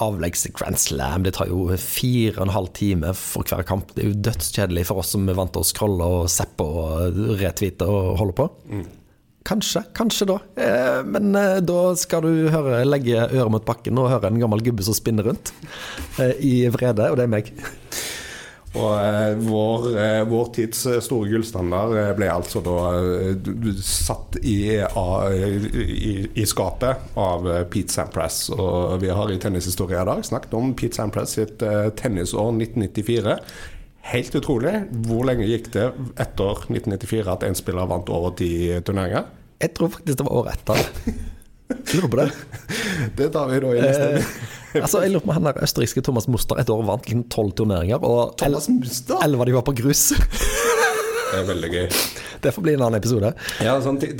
avleggs 0.00 0.46
Grand 0.56 0.80
Slam. 0.80 1.26
Det 1.26 1.34
tar 1.36 1.50
jo 1.52 1.66
fire 1.76 2.38
og 2.38 2.46
en 2.46 2.54
halv 2.54 2.70
time 2.78 3.12
for 3.12 3.44
hver 3.44 3.66
kamp. 3.68 3.92
Det 3.92 4.06
er 4.06 4.08
jo 4.08 4.22
dødskjedelig 4.30 4.86
for 4.88 5.02
oss 5.02 5.12
som 5.12 5.28
er 5.28 5.36
vant 5.36 5.52
til 5.52 5.60
å 5.60 5.68
scrolle 5.68 6.08
og 6.08 6.32
zappe 6.32 6.64
og 6.64 7.20
retweete 7.36 7.84
og 7.84 8.16
holde 8.22 8.38
på. 8.40 8.48
Kanskje, 9.48 9.82
kanskje 9.96 10.26
da. 10.28 10.38
Eh, 10.60 11.02
Men 11.04 11.34
eh, 11.36 11.58
da 11.64 11.80
skal 11.96 12.26
du 12.26 12.50
høre, 12.52 12.84
legge 12.84 13.16
øret 13.16 13.52
mot 13.54 13.64
bakken 13.64 13.98
og 14.00 14.10
høre 14.12 14.28
en 14.28 14.40
gammel 14.42 14.60
gubbe 14.64 14.84
som 14.84 14.96
spinner 14.96 15.24
rundt 15.30 15.54
eh, 16.20 16.34
i 16.44 16.54
vrede, 16.72 17.08
og 17.08 17.16
det 17.16 17.24
er 17.24 17.32
meg. 17.32 17.52
Og 18.78 19.38
vår, 19.48 19.86
vår 20.28 20.50
tids 20.54 20.82
store 21.02 21.30
gullstandard 21.32 21.94
ble 22.18 22.26
altså 22.28 22.60
da 22.62 22.74
satt 23.82 24.36
i, 24.44 24.76
i, 24.76 26.12
i 26.28 26.44
skapet 26.46 27.16
av 27.18 27.48
Pete 27.72 27.96
Sampras. 27.96 28.42
Og 28.52 29.00
vi 29.02 29.08
har 29.08 29.32
i 29.32 29.40
tennishistorie 29.40 30.04
i 30.04 30.10
dag 30.10 30.20
snakket 30.28 30.54
om 30.60 30.76
Pete 30.78 31.00
Sampras 31.00 31.32
sitt 31.40 31.64
tennisår 31.98 32.52
1994. 32.52 33.38
Helt 34.12 34.38
utrolig. 34.38 34.76
Hvor 35.08 35.26
lenge 35.26 35.48
gikk 35.48 35.72
det 35.74 35.88
etter 36.20 36.62
1994 36.68 37.34
at 37.34 37.48
en 37.48 37.58
spiller 37.58 37.88
vant 37.88 38.12
over 38.14 38.36
ti 38.36 38.52
turneringer? 38.84 39.32
Jeg 39.62 39.72
tror 39.74 39.90
faktisk 39.94 40.18
det 40.20 40.26
var 40.28 40.36
året 40.42 40.54
etter. 40.58 40.78
Lurer 41.94 42.08
på 42.12 42.16
det. 42.20 42.28
Det 43.18 43.26
tar 43.34 43.48
vi 43.50 43.58
da 43.64 43.72
i 43.76 43.80
neste 43.82 44.22
Eh, 44.68 44.82
altså, 44.84 45.00
jeg 45.00 45.10
lurer 45.14 45.22
på 45.24 45.30
om 45.30 45.34
han 45.38 45.46
der 45.48 45.62
østerrikske 45.64 46.02
Thomas 46.04 46.26
Muster 46.28 46.58
et 46.60 46.68
år 46.68 46.82
vant 46.84 47.06
liksom 47.08 47.22
tolv 47.32 47.54
turneringer, 47.56 48.02
og 48.04 48.34
Thomas 48.40 48.66
Muster? 48.68 49.16
elleve 49.24 49.40
av 49.40 49.48
de 49.48 49.54
var 49.56 49.64
på 49.64 49.72
grus. 49.78 50.02
Det 50.12 51.38
er 51.38 51.46
veldig 51.48 51.70
gøy. 51.72 51.86
Det 52.44 52.52
får 52.54 52.64
bli 52.66 52.74
en 52.76 52.82
annen 52.86 52.98
episode. 53.00 53.30
Ja, 53.64 53.78
sånn, 53.84 53.96
ti- 54.00 54.12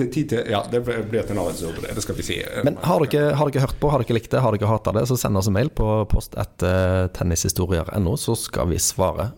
ja 0.49 0.63
det 0.73 0.81
blir 0.85 1.23
til 1.23 1.37
en 1.37 1.43
annen 1.43 1.53
episode 1.53 1.85
det. 1.85 1.93
Det 1.97 2.03
skal 2.05 2.17
vi 2.19 2.25
si. 2.27 2.39
Men 2.65 2.77
har 2.85 3.05
dere, 3.05 3.35
har 3.39 3.53
dere 3.53 3.65
hørt 3.67 3.77
på, 3.81 3.91
har 3.93 4.03
dere 4.05 4.17
likt 4.17 4.33
det, 4.33 4.41
har 4.45 4.57
dere 4.57 4.69
hata 4.73 4.93
det, 4.97 5.05
så 5.09 5.17
send 5.21 5.37
oss 5.41 5.49
en 5.53 5.57
mail 5.57 5.69
på 5.71 5.87
post 6.11 6.33
etter 6.41 7.13
tennishistorier.no, 7.17 8.17
så 8.21 8.37
skal 8.41 8.73
vi 8.73 8.81
svare. 8.83 9.31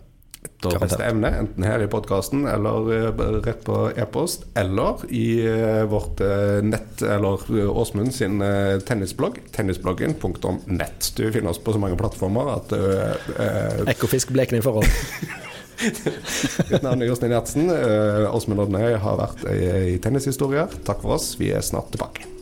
Beste 0.61 1.01
evne, 1.01 1.29
enten 1.41 1.65
her 1.65 1.81
i 1.81 1.87
podkasten 1.89 2.43
eller 2.49 2.89
eh, 2.93 3.21
rett 3.41 3.63
på 3.65 3.77
e-post, 3.97 4.45
eller 4.57 5.01
i 5.09 5.41
eh, 5.45 5.83
vårt 5.89 6.21
eh, 6.21 6.61
nett, 6.61 7.01
eller 7.01 7.41
Åsmund 7.69 8.13
sin 8.13 8.43
tennisblogg, 8.85 9.39
tennisbloggen.nett. 9.55 11.13
Du 11.17 11.31
finner 11.31 11.49
oss 11.49 11.61
på 11.61 11.73
så 11.73 11.81
mange 11.81 11.97
plattformer 11.97 12.53
at 12.53 12.75
eh, 12.77 13.87
Ekkofisk 13.95 14.33
blekner 14.35 14.61
i 14.61 14.65
forhold. 14.65 14.85
Mitt 16.69 16.83
navn 16.85 17.01
er 17.01 17.09
Jostein 17.09 17.33
Gjertsen. 17.33 17.71
Åsmund 18.29 18.67
Odnøy 18.67 18.99
har 19.01 19.17
vært 19.17 19.47
i, 19.49 19.63
i 19.95 19.97
Tennishistorier. 20.03 20.69
Takk 20.85 21.01
for 21.01 21.17
oss. 21.17 21.33
Vi 21.41 21.49
er 21.55 21.65
snart 21.65 21.89
tilbake. 21.95 22.40